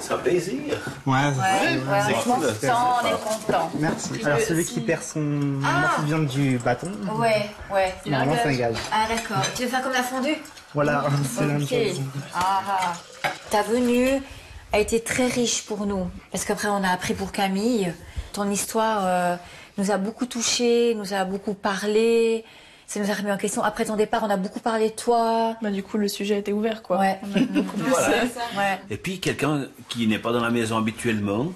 ça 0.00 0.18
plaisir. 0.18 0.74
Ouais, 1.06 1.14
Ouais, 1.14 1.32
c'est- 1.62 1.76
ouais, 1.76 2.00
c'est 2.06 2.14
cool. 2.24 2.34
on 2.34 3.06
est 3.06 3.10
content. 3.12 3.70
Merci. 3.78 4.10
Alors, 4.24 4.38
celui 4.40 4.62
aussi- 4.64 4.74
qui 4.74 4.80
perd 4.80 5.02
son 5.02 5.60
Ah. 5.64 5.80
morceau 5.80 6.02
de 6.02 6.06
viande 6.06 6.26
du 6.26 6.58
bâton. 6.58 6.90
Ouais, 7.16 7.48
ouais. 7.72 7.94
Normalement, 8.06 8.34
c'est 8.42 8.48
un 8.50 8.54
gage. 8.54 8.76
Ah, 8.92 9.06
d'accord. 9.08 9.42
Tu 9.54 9.62
veux 9.62 9.68
faire 9.68 9.82
comme 9.82 9.92
la 9.92 10.02
fondue? 10.02 10.36
Voilà, 10.74 11.04
c'est 11.34 11.40
la 11.42 11.46
même 11.46 11.66
chose. 11.68 12.00
Ah, 12.34 12.60
ah. 13.24 13.28
Ta 13.50 13.62
venue 13.62 14.20
a 14.72 14.78
été 14.78 15.00
très 15.00 15.26
riche 15.26 15.62
pour 15.64 15.86
nous. 15.86 16.10
Parce 16.32 16.44
qu'après, 16.44 16.68
on 16.68 16.82
a 16.84 16.88
appris 16.90 17.14
pour 17.14 17.32
Camille. 17.32 17.94
Ton 18.32 18.50
histoire 18.50 19.00
euh, 19.04 19.36
nous 19.78 19.90
a 19.90 19.96
beaucoup 19.96 20.26
touchés, 20.26 20.94
nous 20.96 21.14
a 21.14 21.24
beaucoup 21.24 21.54
parlé. 21.54 22.44
Ça 22.88 23.00
nous 23.00 23.10
a 23.10 23.14
remis 23.14 23.30
en 23.30 23.36
question. 23.36 23.62
Après 23.62 23.84
ton 23.84 23.96
départ, 23.96 24.22
on 24.24 24.30
a 24.30 24.38
beaucoup 24.38 24.60
parlé 24.60 24.88
de 24.88 24.94
toi. 24.94 25.56
Bah, 25.60 25.70
du 25.70 25.82
coup, 25.82 25.98
le 25.98 26.08
sujet 26.08 26.36
a 26.36 26.38
été 26.38 26.54
ouvert, 26.54 26.82
quoi. 26.82 26.98
Ouais. 26.98 27.20
Voilà. 27.76 28.22
Ouais. 28.56 28.80
Et 28.90 28.96
puis 28.96 29.20
quelqu'un 29.20 29.66
qui 29.90 30.06
n'est 30.06 30.18
pas 30.18 30.32
dans 30.32 30.40
la 30.42 30.48
maison 30.50 30.78
habituellement, 30.78 31.52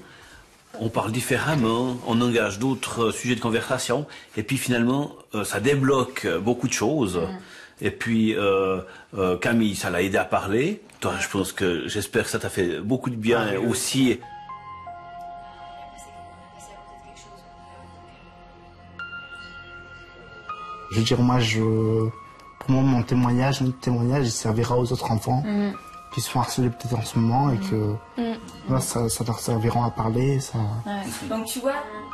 on 0.79 0.91
parle 0.91 1.11
différemment, 1.11 1.97
on 2.07 2.21
engage 2.21 2.59
d'autres 2.59 3.05
euh, 3.05 3.13
sujets 3.13 3.35
de 3.35 3.41
conversation, 3.41 4.07
et 4.37 4.43
puis 4.43 4.59
finalement, 4.59 5.13
euh, 5.35 5.43
ça 5.45 5.59
débloque 5.61 6.27
beaucoup 6.43 6.69
de 6.69 6.73
choses. 6.75 7.21
Et 7.81 7.91
puis 7.91 8.35
euh, 8.37 8.81
euh, 9.17 9.37
Camille, 9.39 9.75
ça 9.75 9.89
l'a 9.91 10.03
aidé 10.03 10.19
à 10.19 10.25
parler. 10.25 10.83
Toi, 11.01 11.15
je 11.19 11.29
pense 11.29 11.53
que 11.53 11.89
j'espère 11.89 12.25
que 12.25 12.31
ça 12.31 12.39
t'a 12.39 12.51
fait 12.51 12.79
beaucoup 12.79 13.09
de 13.11 13.17
bien 13.17 13.41
Ah, 13.41 13.59
oui. 13.59 13.67
aussi. 13.71 14.21
Je 20.93 20.99
veux 20.99 21.05
dire, 21.05 21.21
moi, 21.21 21.39
je, 21.41 21.61
pour 21.61 22.71
moi, 22.71 22.83
mon 22.83 23.03
témoignage, 23.03 23.61
notre 23.63 23.79
témoignage, 23.81 24.27
il 24.27 24.31
servira 24.31 24.77
aux 24.77 24.93
autres 24.93 25.11
enfants 25.11 25.43
Mm. 25.45 25.73
qui 26.15 26.21
se 26.21 26.29
font 26.31 26.41
harceler 26.41 26.69
peut-être 26.69 26.95
en 26.99 27.03
ce 27.03 27.19
moment 27.19 27.51
et 27.51 27.57
que 27.59 27.95
Mm. 28.19 28.79
ça, 28.81 29.09
ça 29.09 29.25
leur 29.25 29.39
servira 29.39 29.87
à 29.87 29.91
parler. 29.91 30.41
Ça... 30.41 30.59
Donc, 31.29 31.47
tu 31.47 31.61
vois, 31.61 31.73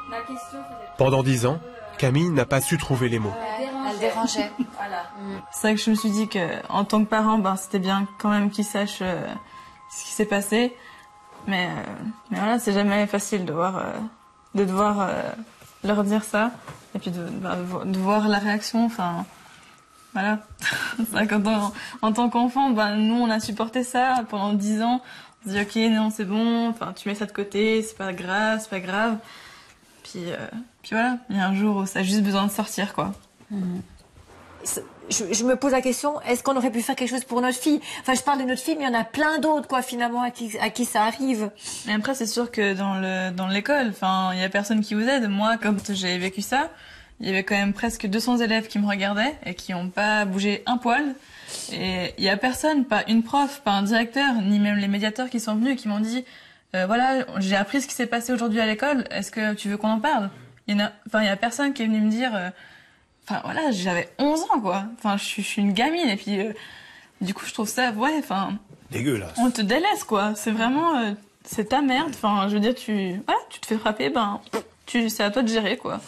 ma 0.09 0.19
question, 0.21 0.59
Pendant 0.97 1.23
dix 1.23 1.45
ans, 1.47 1.59
Camille 1.99 2.31
n'a 2.31 2.47
pas 2.47 2.61
su 2.61 2.79
trouver 2.79 3.09
les 3.09 3.19
mots. 3.19 3.33
elle 3.91 3.99
dérangeait. 3.99 4.51
Voilà. 4.77 5.03
C'est 5.51 5.69
vrai 5.69 5.75
que 5.75 5.81
je 5.83 5.91
me 5.91 5.97
suis 5.97 6.11
dit 6.11 6.29
que 6.29 6.39
en 6.69 6.85
tant 6.85 7.03
que 7.03 7.09
parent, 7.09 7.39
ben, 7.39 7.57
c'était 7.57 7.79
bien 7.81 8.07
quand 8.19 8.31
même 8.31 8.51
qu'ils 8.51 8.65
sachent 8.65 9.03
euh, 9.03 9.27
ce 9.91 10.05
qui 10.05 10.11
s'est 10.13 10.25
passé. 10.27 10.77
Mais, 11.49 11.67
euh, 11.67 11.93
mais 12.31 12.39
voilà, 12.39 12.59
c'est 12.61 12.73
jamais 12.73 13.07
facile 13.09 13.45
de 13.45 13.53
voir, 13.53 13.77
euh, 13.79 13.93
de 14.55 14.65
devoir 14.65 15.01
euh, 15.01 15.23
leur 15.89 16.05
dire 16.05 16.23
ça 16.23 16.53
et 16.95 16.99
puis 16.99 17.11
de, 17.11 17.21
de 17.85 17.99
voir 17.99 18.29
la 18.29 18.39
réaction. 18.39 18.85
Enfin, 18.85 19.27
voilà. 20.13 20.41
qu'en 21.27 21.41
tant, 21.41 21.73
en 22.03 22.13
tant 22.13 22.29
qu'enfant, 22.29 22.71
ben, 22.71 22.97
nous 22.97 23.17
on 23.17 23.31
a 23.31 23.41
supporté 23.41 23.83
ça 23.83 24.25
pendant 24.29 24.53
dix 24.53 24.83
ans. 24.83 25.03
On 25.45 25.51
te 25.51 25.55
dis 25.55 25.61
ok 25.61 25.93
non 25.93 26.11
c'est 26.11 26.25
bon, 26.25 26.69
enfin 26.69 26.93
tu 26.95 27.09
mets 27.09 27.15
ça 27.15 27.27
de 27.27 27.33
côté, 27.33 27.83
c'est 27.83 27.97
pas 27.97 28.13
grave, 28.13 28.61
c'est 28.61 28.71
pas 28.71 28.81
grave. 28.81 29.19
Puis, 30.03 30.25
euh, 30.27 30.37
puis 30.83 30.91
voilà, 30.93 31.19
il 31.31 31.37
y 31.37 31.41
a 31.41 31.47
un 31.47 31.55
jour 31.55 31.77
où 31.77 31.87
ça 31.87 32.01
a 32.01 32.03
juste 32.03 32.23
besoin 32.23 32.47
de 32.47 32.51
sortir 32.51 32.95
quoi. 32.95 33.13
Je, 35.11 35.25
je 35.33 35.45
me 35.45 35.57
pose 35.57 35.73
la 35.73 35.81
question, 35.81 36.21
est-ce 36.23 36.43
qu'on 36.43 36.55
aurait 36.57 36.71
pu 36.71 36.83
faire 36.83 36.95
quelque 36.95 37.09
chose 37.09 37.25
pour 37.25 37.41
notre 37.41 37.57
fille? 37.59 37.81
Enfin, 38.01 38.13
je 38.15 38.21
parle 38.21 38.41
de 38.41 38.45
notre 38.45 38.61
fille, 38.61 38.77
mais 38.77 38.85
il 38.85 38.93
y 38.93 38.95
en 38.95 39.01
a 39.01 39.05
plein 39.05 39.39
d'autres, 39.39 39.67
quoi, 39.67 39.81
finalement, 39.81 40.21
à 40.23 40.31
qui, 40.31 40.59
à 40.59 40.69
qui 40.69 40.85
ça 40.85 41.05
arrive. 41.05 41.51
Mais 41.87 41.95
après, 41.95 42.15
c'est 42.15 42.27
sûr 42.27 42.51
que 42.51 42.75
dans 42.75 42.95
le 42.95 43.31
dans 43.31 43.47
l'école, 43.49 43.89
enfin, 43.89 44.33
il 44.35 44.41
y 44.41 44.45
a 44.45 44.49
personne 44.51 44.83
qui 44.83 44.93
vous 44.95 45.09
aide. 45.09 45.29
Moi, 45.31 45.57
quand 45.63 45.75
j'ai 45.95 46.19
vécu 46.19 46.43
ça, 46.43 46.69
il 47.21 47.27
y 47.27 47.31
avait 47.31 47.43
quand 47.43 47.55
même 47.55 47.73
presque 47.73 48.07
200 48.07 48.39
élèves 48.39 48.67
qui 48.69 48.79
me 48.79 48.87
regardaient 48.87 49.35
et 49.47 49.55
qui 49.55 49.73
n'ont 49.73 49.89
pas 49.89 50.27
bougé 50.27 50.63
un 50.67 50.77
poil. 50.77 51.15
Et 51.73 52.13
il 52.19 52.25
y 52.25 52.29
a 52.29 52.37
personne, 52.37 52.85
pas 52.85 53.05
une 53.09 53.23
prof, 53.23 53.63
pas 53.65 53.73
un 53.73 53.83
directeur, 53.83 54.35
ni 54.43 54.59
même 54.59 54.77
les 54.77 54.89
médiateurs 54.89 55.31
qui 55.31 55.41
sont 55.41 55.55
venus 55.55 55.73
et 55.73 55.77
qui 55.77 55.89
m'ont 55.89 56.01
dit, 56.01 56.27
euh, 56.77 56.85
voilà, 56.85 57.25
j'ai 57.39 57.57
appris 57.57 57.81
ce 57.81 57.87
qui 57.87 57.95
s'est 57.95 58.07
passé 58.07 58.31
aujourd'hui 58.33 58.61
à 58.61 58.67
l'école. 58.67 59.05
Est-ce 59.11 59.31
que 59.31 59.55
tu 59.55 59.71
veux 59.71 59.79
qu'on 59.79 59.89
en 59.93 60.01
parle? 60.01 60.29
Il 60.67 60.77
y 60.77 60.83
en 60.83 60.85
a, 60.85 60.93
enfin, 61.07 61.23
il 61.23 61.27
y 61.27 61.31
a 61.31 61.37
personne 61.37 61.73
qui 61.73 61.83
est 61.83 61.87
venu 61.87 62.01
me 62.03 62.11
dire. 62.11 62.33
euh, 62.35 62.51
Enfin 63.31 63.41
voilà, 63.45 63.71
j'avais 63.73 64.09
11 64.19 64.41
ans 64.55 64.61
quoi. 64.61 64.85
Enfin, 64.99 65.17
je 65.19 65.25
suis, 65.25 65.43
je 65.43 65.49
suis 65.49 65.63
une 65.63 65.73
gamine 65.73 66.09
et 66.09 66.17
puis 66.17 66.41
euh, 66.41 66.53
du 67.21 67.35
coup, 67.35 67.45
je 67.47 67.53
trouve 67.53 67.69
ça, 67.69 67.91
ouais, 67.91 68.15
enfin, 68.19 68.53
Dégueulasse. 68.91 69.33
on 69.39 69.51
te 69.51 69.61
délaisse 69.61 70.05
quoi. 70.07 70.33
C'est 70.35 70.51
vraiment, 70.53 70.97
euh, 70.99 71.13
c'est 71.45 71.71
ta 71.71 71.83
merde. 71.83 72.11
Enfin, 72.15 72.47
je 72.49 72.55
veux 72.55 72.61
dire, 72.61 72.75
tu, 72.75 73.21
voilà, 73.27 73.41
tu 73.51 73.61
te 73.61 73.67
fais 73.67 73.77
frapper, 73.77 74.09
ben, 74.11 74.41
tu, 74.87 75.11
c'est 75.11 75.23
à 75.25 75.31
toi 75.31 75.43
de 75.43 75.49
gérer 75.49 75.77
quoi. 75.77 76.01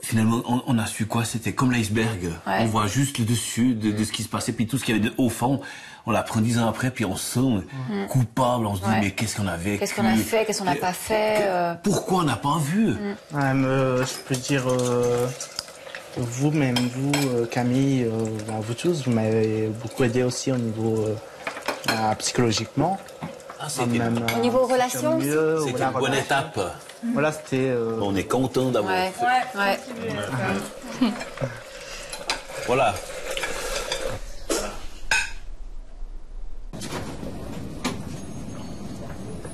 Finalement, 0.00 0.42
on, 0.46 0.62
on 0.68 0.78
a 0.78 0.86
su 0.86 1.06
quoi? 1.06 1.24
C'était 1.24 1.52
comme 1.54 1.72
l'iceberg. 1.72 2.26
Ouais. 2.46 2.58
On 2.60 2.66
voit 2.66 2.86
juste 2.86 3.18
le 3.18 3.24
dessus 3.24 3.74
de, 3.74 3.90
de 3.90 4.04
ce 4.04 4.12
qui 4.12 4.22
se 4.22 4.28
passait, 4.28 4.52
puis 4.52 4.68
tout 4.68 4.78
ce 4.78 4.84
qu'il 4.84 4.96
y 4.96 5.00
avait 5.00 5.08
de- 5.08 5.14
au 5.18 5.28
fond. 5.28 5.60
On 6.06 6.12
l'apprend 6.12 6.40
dix 6.40 6.60
ans 6.60 6.68
après, 6.68 6.92
puis 6.92 7.04
on 7.04 7.16
se 7.16 7.40
sent 7.40 7.66
coupable. 8.08 8.64
On 8.66 8.76
se 8.76 8.80
dit, 8.82 8.86
Ouais. 8.88 9.00
mais 9.00 9.10
qu'est-ce 9.10 9.36
qu'on 9.36 9.48
a 9.48 9.56
vécu? 9.56 9.80
Qu'est-ce 9.80 9.94
qu'on 9.96 10.06
a 10.06 10.14
fait? 10.14 10.44
Qu'est-ce 10.46 10.60
qu'on 10.60 10.64
n'a 10.66 10.76
pas 10.76 10.92
fait 10.92 11.38
euh, 11.40 11.74
Pourquoi 11.82 12.18
on 12.20 12.22
n'a 12.22 12.36
pas 12.36 12.58
vu? 12.58 12.90
Ouais, 13.32 13.52
mais, 13.54 13.66
euh, 13.66 14.06
je 14.06 14.14
peux 14.24 14.36
dire, 14.36 14.66
euh, 14.68 15.26
vous, 16.18 16.50
même 16.50 16.76
vous, 16.76 17.12
euh, 17.28 17.46
Camille, 17.46 18.04
euh, 18.04 18.10
vous 18.60 18.74
tous, 18.74 19.04
vous 19.04 19.10
m'avez 19.12 19.68
beaucoup 19.82 20.04
aidé 20.04 20.22
aussi 20.22 20.50
au 20.52 20.56
niveau 20.56 21.04
euh, 21.06 22.14
psychologiquement. 22.18 22.98
Même, 23.88 24.18
euh, 24.18 24.36
Au 24.36 24.40
niveau 24.40 24.66
relations 24.66 25.18
voilà, 25.18 25.86
une 25.92 25.98
bonne 25.98 26.14
étape. 26.14 26.60
Voilà, 27.12 27.32
c'était. 27.32 27.68
euh, 27.70 27.98
On 28.00 28.14
est 28.14 28.24
content 28.24 28.70
d'avoir 28.70 28.92
Ouais, 28.92 29.12
fait. 29.12 29.58
ouais. 29.58 29.78
Voilà. 32.66 32.94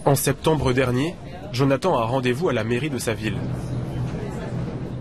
En 0.05 0.15
septembre 0.15 0.73
dernier, 0.73 1.15
Jonathan 1.53 1.97
a 1.99 2.05
rendez-vous 2.05 2.49
à 2.49 2.53
la 2.53 2.65
mairie 2.65 2.91
de 2.91 2.99
sa 2.99 3.15
ville. 3.15 3.37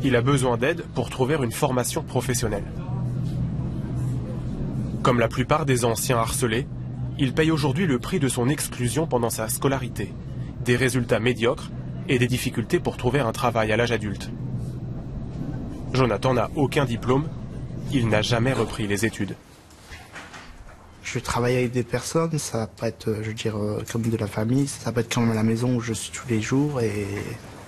Il 0.03 0.15
a 0.17 0.21
besoin 0.21 0.57
d'aide 0.57 0.83
pour 0.93 1.09
trouver 1.09 1.35
une 1.41 1.51
formation 1.51 2.03
professionnelle. 2.03 2.65
Comme 5.01 5.19
la 5.19 5.29
plupart 5.29 5.65
des 5.65 5.85
anciens 5.85 6.17
harcelés, 6.17 6.67
il 7.17 7.33
paye 7.33 7.51
aujourd'hui 7.51 7.85
le 7.85 7.99
prix 7.99 8.19
de 8.19 8.27
son 8.27 8.49
exclusion 8.49 9.07
pendant 9.07 9.29
sa 9.29 9.47
scolarité, 9.47 10.13
des 10.65 10.75
résultats 10.75 11.19
médiocres 11.19 11.69
et 12.09 12.19
des 12.19 12.27
difficultés 12.27 12.79
pour 12.79 12.97
trouver 12.97 13.19
un 13.19 13.31
travail 13.31 13.71
à 13.71 13.77
l'âge 13.77 13.91
adulte. 13.91 14.29
Jonathan 15.93 16.33
n'a 16.33 16.49
aucun 16.55 16.85
diplôme, 16.85 17.29
il 17.91 18.09
n'a 18.09 18.21
jamais 18.21 18.51
repris 18.51 18.87
les 18.87 19.05
études. 19.05 19.35
Je 21.03 21.19
travaille 21.19 21.55
avec 21.55 21.71
des 21.71 21.83
personnes, 21.83 22.39
ça 22.39 22.67
pas 22.67 22.87
être, 22.87 23.13
je 23.21 23.27
veux 23.27 23.33
dire, 23.33 23.57
euh, 23.57 23.83
comme 23.91 24.01
de 24.01 24.17
la 24.17 24.27
famille, 24.27 24.67
ça 24.67 24.91
pas 24.91 25.01
être 25.01 25.13
comme 25.13 25.29
à 25.29 25.35
la 25.35 25.43
maison 25.43 25.75
où 25.75 25.79
je 25.79 25.93
suis 25.93 26.11
tous 26.11 26.27
les 26.27 26.41
jours 26.41 26.81
et 26.81 27.05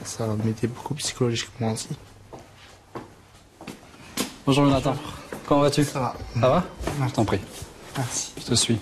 ça 0.03 0.35
m'aider 0.43 0.67
beaucoup 0.67 0.95
psychologiquement 0.95 1.73
aussi. 1.73 1.89
Bonjour 4.45 4.65
Jonathan, 4.65 4.95
comment 5.47 5.61
vas-tu? 5.61 5.83
Ça 5.83 5.99
va. 5.99 6.15
Ça 6.39 6.49
va? 6.49 6.63
Je 7.07 7.11
t'en 7.11 7.25
prie. 7.25 7.39
Merci. 7.97 8.31
Je 8.37 8.43
te 8.43 8.53
suis. 8.53 8.77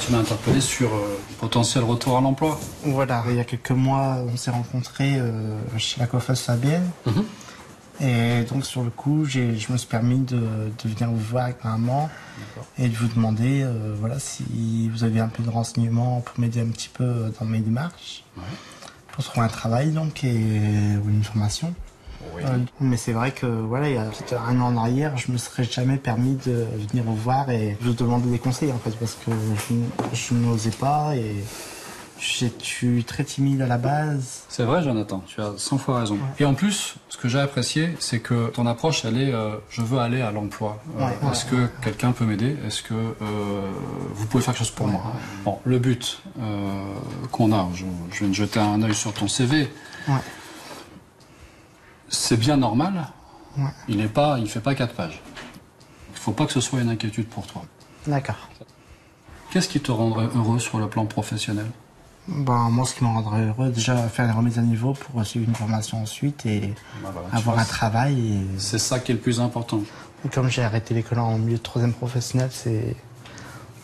Tu 0.00 0.10
m'as 0.10 0.20
interpellé 0.20 0.62
sur 0.62 0.88
euh, 0.94 1.18
potentiel 1.38 1.84
retour 1.84 2.16
à 2.16 2.22
l'emploi. 2.22 2.58
Voilà, 2.84 3.22
il 3.28 3.34
y 3.34 3.40
a 3.40 3.44
quelques 3.44 3.72
mois, 3.72 4.24
on 4.26 4.38
s'est 4.38 4.50
rencontrés 4.50 5.18
euh, 5.18 5.58
chez 5.76 6.00
la 6.00 6.06
coiffeuse 6.06 6.40
Fabienne. 6.40 6.90
Et 8.00 8.44
donc, 8.44 8.64
sur 8.64 8.82
le 8.82 8.88
coup, 8.90 9.26
je 9.26 9.40
me 9.40 9.76
suis 9.76 9.88
permis 9.88 10.20
de, 10.20 10.38
de 10.38 10.88
venir 10.88 11.10
vous 11.10 11.18
voir 11.18 11.44
avec 11.44 11.62
ma 11.62 11.72
maman 11.72 12.08
et 12.78 12.88
de 12.88 12.96
vous 12.96 13.08
demander 13.08 13.62
euh, 13.62 13.94
voilà, 14.00 14.18
si 14.18 14.88
vous 14.88 15.04
avez 15.04 15.20
un 15.20 15.28
peu 15.28 15.42
de 15.42 15.50
renseignements 15.50 16.22
pour 16.22 16.40
m'aider 16.40 16.62
un 16.62 16.68
petit 16.68 16.88
peu 16.88 17.30
dans 17.38 17.44
mes 17.44 17.60
démarches. 17.60 18.24
Pour 19.12 19.24
trouver 19.24 19.44
un 19.44 19.50
travail, 19.50 19.90
donc, 19.90 20.24
et, 20.24 20.38
ou 21.04 21.10
une 21.10 21.24
formation. 21.24 21.74
Euh, 22.44 22.58
mais 22.80 22.96
c'est 22.96 23.12
vrai 23.12 23.32
que 23.32 23.46
voilà, 23.46 23.88
il 23.88 23.94
y 23.94 23.98
a 23.98 24.04
peut-être 24.04 24.40
un 24.40 24.60
an 24.60 24.74
en 24.74 24.76
arrière, 24.76 25.16
je 25.16 25.32
me 25.32 25.38
serais 25.38 25.64
jamais 25.64 25.96
permis 25.96 26.36
de 26.46 26.66
venir 26.90 27.04
vous 27.04 27.16
voir 27.16 27.50
et 27.50 27.76
vous 27.80 27.92
demander 27.92 28.30
des 28.30 28.38
conseils 28.38 28.72
en 28.72 28.78
fait, 28.78 28.90
parce 28.98 29.14
que 29.24 29.30
je, 29.70 29.74
je 30.16 30.34
n'osais 30.34 30.70
pas 30.70 31.16
et 31.16 31.42
je 32.18 32.48
suis 32.62 33.04
très 33.04 33.24
timide 33.24 33.60
à 33.60 33.66
la 33.66 33.76
base. 33.76 34.44
C'est 34.48 34.62
vrai 34.62 34.82
Jonathan, 34.82 35.22
tu 35.26 35.38
as 35.40 35.52
100 35.58 35.76
fois 35.78 36.00
raison. 36.00 36.16
Et 36.40 36.46
en 36.46 36.54
plus, 36.54 36.94
ce 37.10 37.18
que 37.18 37.28
j'ai 37.28 37.38
apprécié, 37.40 37.94
c'est 38.00 38.20
que 38.20 38.48
ton 38.48 38.64
approche, 38.66 39.04
elle 39.04 39.20
est 39.20 39.34
euh, 39.34 39.56
je 39.68 39.82
veux 39.82 39.98
aller 39.98 40.22
à 40.22 40.30
l'emploi. 40.30 40.78
Euh, 40.98 41.04
Ouais, 41.04 41.30
Est-ce 41.30 41.44
que 41.44 41.66
quelqu'un 41.82 42.12
peut 42.12 42.24
m'aider? 42.24 42.56
Est-ce 42.66 42.82
que 42.82 42.94
euh, 42.94 43.70
vous 44.14 44.26
pouvez 44.26 44.42
faire 44.42 44.54
quelque 44.54 44.64
chose 44.64 44.70
pour 44.74 44.88
moi? 44.88 45.02
Bon, 45.44 45.58
le 45.64 45.78
but 45.78 46.22
qu'on 47.32 47.52
a, 47.52 47.68
je, 47.74 47.84
je 48.12 48.18
viens 48.20 48.28
de 48.28 48.34
jeter 48.34 48.60
un 48.60 48.82
œil 48.82 48.94
sur 48.94 49.12
ton 49.12 49.28
CV. 49.28 49.68
C'est 52.08 52.36
bien 52.36 52.56
normal. 52.56 53.06
Ouais. 53.58 53.64
Il 53.88 53.96
n'est 53.98 54.08
pas, 54.08 54.38
il 54.38 54.48
fait 54.48 54.60
pas 54.60 54.74
quatre 54.74 54.94
pages. 54.94 55.20
Il 56.12 56.18
faut 56.18 56.32
pas 56.32 56.46
que 56.46 56.52
ce 56.52 56.60
soit 56.60 56.80
une 56.80 56.88
inquiétude 56.90 57.26
pour 57.28 57.46
toi. 57.46 57.62
D'accord. 58.06 58.48
Qu'est-ce 59.50 59.68
qui 59.68 59.80
te 59.80 59.92
rendrait 59.92 60.28
heureux 60.34 60.58
sur 60.58 60.78
le 60.78 60.88
plan 60.88 61.06
professionnel? 61.06 61.66
Ben, 62.28 62.68
moi, 62.70 62.84
ce 62.84 62.94
qui 62.94 63.04
me 63.04 63.08
rendrait 63.08 63.42
heureux, 63.46 63.70
déjà 63.70 63.96
faire 64.08 64.26
les 64.26 64.32
remises 64.32 64.58
à 64.58 64.62
niveau 64.62 64.92
pour 64.94 65.24
suivre 65.24 65.48
une 65.48 65.54
formation 65.54 66.02
ensuite 66.02 66.44
et 66.44 66.74
voilà, 67.00 67.20
tu 67.30 67.36
avoir 67.36 67.58
un 67.58 67.64
travail. 67.64 68.32
Et... 68.34 68.58
C'est 68.58 68.78
ça 68.80 68.98
qui 68.98 69.12
est 69.12 69.14
le 69.14 69.20
plus 69.20 69.40
important. 69.40 69.80
Comme 70.32 70.48
j'ai 70.48 70.62
arrêté 70.64 70.92
l'école 70.92 71.20
en 71.20 71.38
milieu 71.38 71.56
de 71.58 71.62
troisième 71.62 71.92
professionnel, 71.92 72.48
c'est 72.52 72.96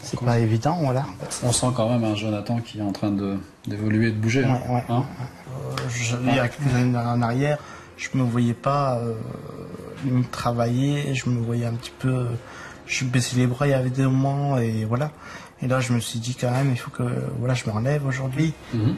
c'est 0.03 0.18
pas 0.18 0.41
évident, 0.41 0.79
voilà. 0.83 1.07
On 1.45 1.53
sent 1.53 1.68
quand 1.77 1.89
même 1.89 2.03
un 2.03 2.16
Jonathan 2.16 2.59
qui 2.59 2.81
est 2.81 2.83
en 2.83 2.91
train 2.91 3.12
de- 3.12 3.39
d'évoluer 3.68 4.09
et 4.09 4.11
de 4.11 4.16
bouger. 4.16 4.45
hein. 4.45 4.59
Ouais. 4.68 4.85
Hein? 4.89 5.05
Euh, 5.49 5.77
je- 5.89 6.16
il 6.16 6.35
y 6.35 6.39
a 6.41 6.49
quelques 6.49 6.75
années 6.75 6.99
en 6.99 7.23
arrière, 7.23 7.59
je 8.03 8.18
me 8.18 8.24
voyais 8.24 8.55
pas 8.55 8.98
euh, 8.98 9.14
travailler, 10.30 11.14
je 11.14 11.28
me 11.30 11.40
voyais 11.40 11.66
un 11.66 11.74
petit 11.74 11.92
peu, 11.98 12.26
je 12.86 13.05
baissais 13.05 13.36
les 13.36 13.46
bras, 13.46 13.66
il 13.66 13.70
y 13.70 13.74
avait 13.74 13.90
des 13.90 14.05
moments 14.05 14.59
et 14.59 14.84
voilà. 14.84 15.12
Et 15.62 15.68
là, 15.68 15.78
je 15.80 15.92
me 15.92 16.00
suis 16.00 16.18
dit 16.18 16.34
quand 16.34 16.50
même, 16.50 16.70
il 16.72 16.78
faut 16.78 16.90
que 16.90 17.05
voilà, 17.38 17.55
je 17.55 17.64
me 17.66 17.72
relève 17.72 18.05
aujourd'hui. 18.05 18.53
Mhm. 18.74 18.96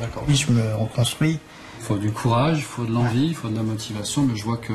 D'accord. 0.00 0.24
Oui, 0.28 0.36
je 0.36 0.52
me 0.52 0.74
reconstruis. 0.74 1.38
Il 1.78 1.84
faut 1.84 1.96
du 1.96 2.10
courage, 2.10 2.58
il 2.58 2.64
faut 2.64 2.84
de 2.84 2.92
l'envie, 2.92 3.28
il 3.28 3.34
faut 3.34 3.48
de 3.48 3.56
la 3.56 3.62
motivation, 3.62 4.22
mais 4.24 4.36
je 4.36 4.44
vois 4.44 4.58
que 4.58 4.72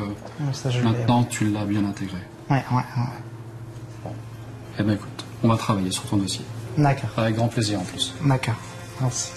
ça, 0.53 0.69
je 0.69 0.79
l'ai, 0.79 0.85
maintenant 0.85 1.23
tu 1.23 1.45
l'as 1.45 1.65
bien 1.65 1.85
intégré. 1.85 2.17
Ouais, 2.49 2.63
ouais, 2.71 2.77
ouais. 2.77 4.11
Eh 4.79 4.83
bien 4.83 4.93
écoute, 4.93 5.25
on 5.43 5.47
va 5.47 5.57
travailler 5.57 5.91
sur 5.91 6.03
ton 6.03 6.17
dossier. 6.17 6.45
D'accord. 6.77 7.09
Avec 7.17 7.35
grand 7.35 7.49
plaisir 7.49 7.79
en 7.79 7.83
plus. 7.83 8.13
D'accord. 8.25 8.55
Merci. 9.01 9.31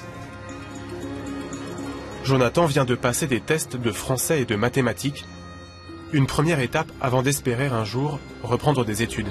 Jonathan 2.24 2.64
vient 2.64 2.86
de 2.86 2.94
passer 2.94 3.26
des 3.26 3.40
tests 3.40 3.76
de 3.76 3.92
français 3.92 4.40
et 4.40 4.44
de 4.46 4.56
mathématiques, 4.56 5.26
une 6.12 6.26
première 6.26 6.60
étape 6.60 6.90
avant 7.02 7.22
d'espérer 7.22 7.66
un 7.66 7.84
jour 7.84 8.18
reprendre 8.42 8.82
des 8.82 9.02
études. 9.02 9.28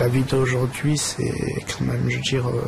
La 0.00 0.08
vie 0.08 0.22
d'aujourd'hui, 0.24 0.98
c'est 0.98 1.34
quand 1.68 1.84
même, 1.84 2.08
je 2.08 2.16
veux 2.16 2.22
dire, 2.22 2.48
euh, 2.48 2.64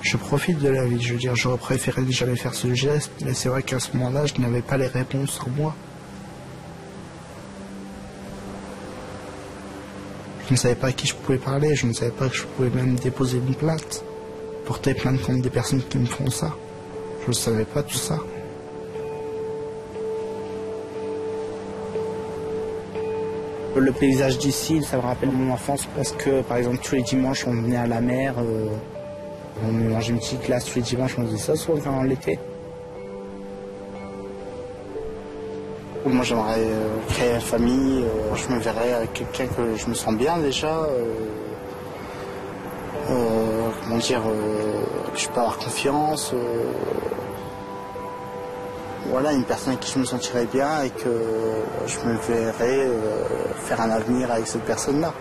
je 0.00 0.16
profite 0.16 0.58
de 0.60 0.68
la 0.68 0.86
vie. 0.86 1.02
Je 1.02 1.12
veux 1.12 1.18
dire, 1.18 1.34
j'aurais 1.36 1.58
préféré 1.58 2.02
jamais 2.10 2.36
faire 2.36 2.54
ce 2.54 2.72
geste, 2.72 3.10
mais 3.24 3.34
c'est 3.34 3.48
vrai 3.48 3.62
qu'à 3.62 3.80
ce 3.80 3.94
moment-là, 3.96 4.24
je 4.26 4.40
n'avais 4.40 4.62
pas 4.62 4.78
les 4.78 4.86
réponses 4.86 5.40
en 5.44 5.50
moi. 5.50 5.74
Je 10.48 10.54
ne 10.54 10.58
savais 10.58 10.76
pas 10.76 10.86
à 10.86 10.92
qui 10.92 11.06
je 11.06 11.14
pouvais 11.14 11.36
parler, 11.36 11.74
je 11.74 11.86
ne 11.86 11.92
savais 11.92 12.10
pas 12.10 12.26
que 12.26 12.34
je 12.34 12.44
pouvais 12.44 12.70
même 12.70 12.94
déposer 12.94 13.36
une 13.36 13.54
plainte, 13.54 14.02
porter 14.64 14.94
plainte 14.94 15.20
contre 15.20 15.42
des 15.42 15.50
personnes 15.50 15.82
qui 15.82 15.98
me 15.98 16.06
font 16.06 16.30
ça. 16.30 16.56
Je 17.24 17.28
ne 17.28 17.34
savais 17.34 17.66
pas 17.66 17.82
tout 17.82 17.98
ça. 17.98 18.18
Le 23.76 23.92
paysage 23.92 24.38
d'ici, 24.38 24.82
ça 24.82 24.96
me 24.96 25.02
rappelle 25.02 25.30
mon 25.30 25.52
enfance 25.52 25.86
parce 25.94 26.12
que, 26.12 26.40
par 26.40 26.56
exemple, 26.56 26.78
tous 26.82 26.94
les 26.94 27.02
dimanches, 27.02 27.46
on 27.46 27.52
venait 27.52 27.76
à 27.76 27.86
la 27.86 28.00
mer, 28.00 28.34
euh, 28.38 28.68
on 29.68 29.70
mangeait 29.70 30.14
une 30.14 30.18
petite 30.18 30.46
glace 30.46 30.64
tous 30.64 30.76
les 30.76 30.82
dimanches, 30.82 31.16
on 31.18 31.26
faisait 31.26 31.36
ça 31.36 31.56
souvent 31.56 31.78
pendant 31.78 32.02
l'été. 32.04 32.38
Moi 36.06 36.24
j'aimerais 36.24 36.60
euh, 36.60 36.96
créer 37.08 37.34
une 37.34 37.40
famille, 37.40 38.04
euh, 38.04 38.34
je 38.34 38.48
me 38.54 38.60
verrais 38.60 38.94
avec 38.94 39.12
quelqu'un 39.12 39.46
que 39.46 39.76
je 39.76 39.86
me 39.88 39.94
sens 39.94 40.14
bien 40.14 40.38
déjà. 40.38 40.68
euh, 43.10 43.68
comment 43.82 43.98
dire, 43.98 44.22
je 45.14 45.28
peux 45.28 45.40
avoir 45.40 45.58
confiance. 45.58 46.34
voilà, 49.10 49.32
une 49.32 49.44
personne 49.44 49.70
avec 49.72 49.80
qui 49.80 49.92
je 49.92 49.98
me 49.98 50.04
sentirais 50.04 50.46
bien 50.52 50.82
et 50.82 50.90
que 50.90 51.10
je 51.86 51.98
me 52.06 52.16
verrais 52.18 52.86
faire 53.64 53.80
un 53.80 53.90
avenir 53.90 54.30
avec 54.30 54.46
cette 54.46 54.64
personne-là. 54.64 55.12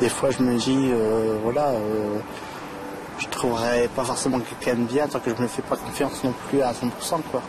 Des 0.00 0.08
fois, 0.10 0.30
je 0.30 0.42
me 0.42 0.54
dis, 0.58 0.92
voilà, 1.42 1.72
je 3.44 3.50
trouverais 3.50 3.88
pas 3.88 4.04
forcément 4.04 4.40
quelqu'un 4.40 4.80
de 4.80 4.86
bien 4.86 5.06
tant 5.06 5.20
que 5.20 5.34
je 5.34 5.42
me 5.42 5.46
fais 5.46 5.60
pas 5.60 5.76
confiance 5.76 6.24
non 6.24 6.32
plus 6.48 6.62
à 6.62 6.72
100%, 6.72 7.20
quoi. 7.30 7.42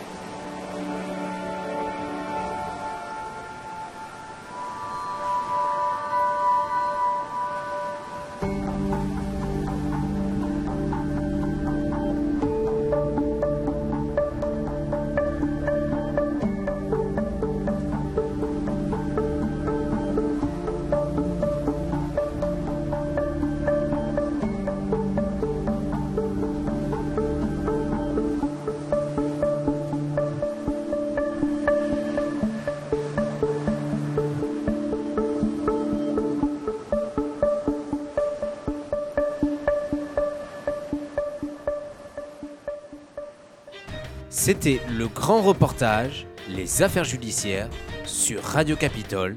C'était 44.45 44.79
le 44.95 45.07
grand 45.07 45.41
reportage 45.41 46.27
Les 46.47 46.83
affaires 46.83 47.03
judiciaires 47.03 47.67
sur 48.05 48.43
Radio 48.43 48.75
Capitole. 48.75 49.35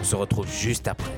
On 0.00 0.02
se 0.02 0.16
retrouve 0.16 0.50
juste 0.50 0.88
après. 0.88 1.17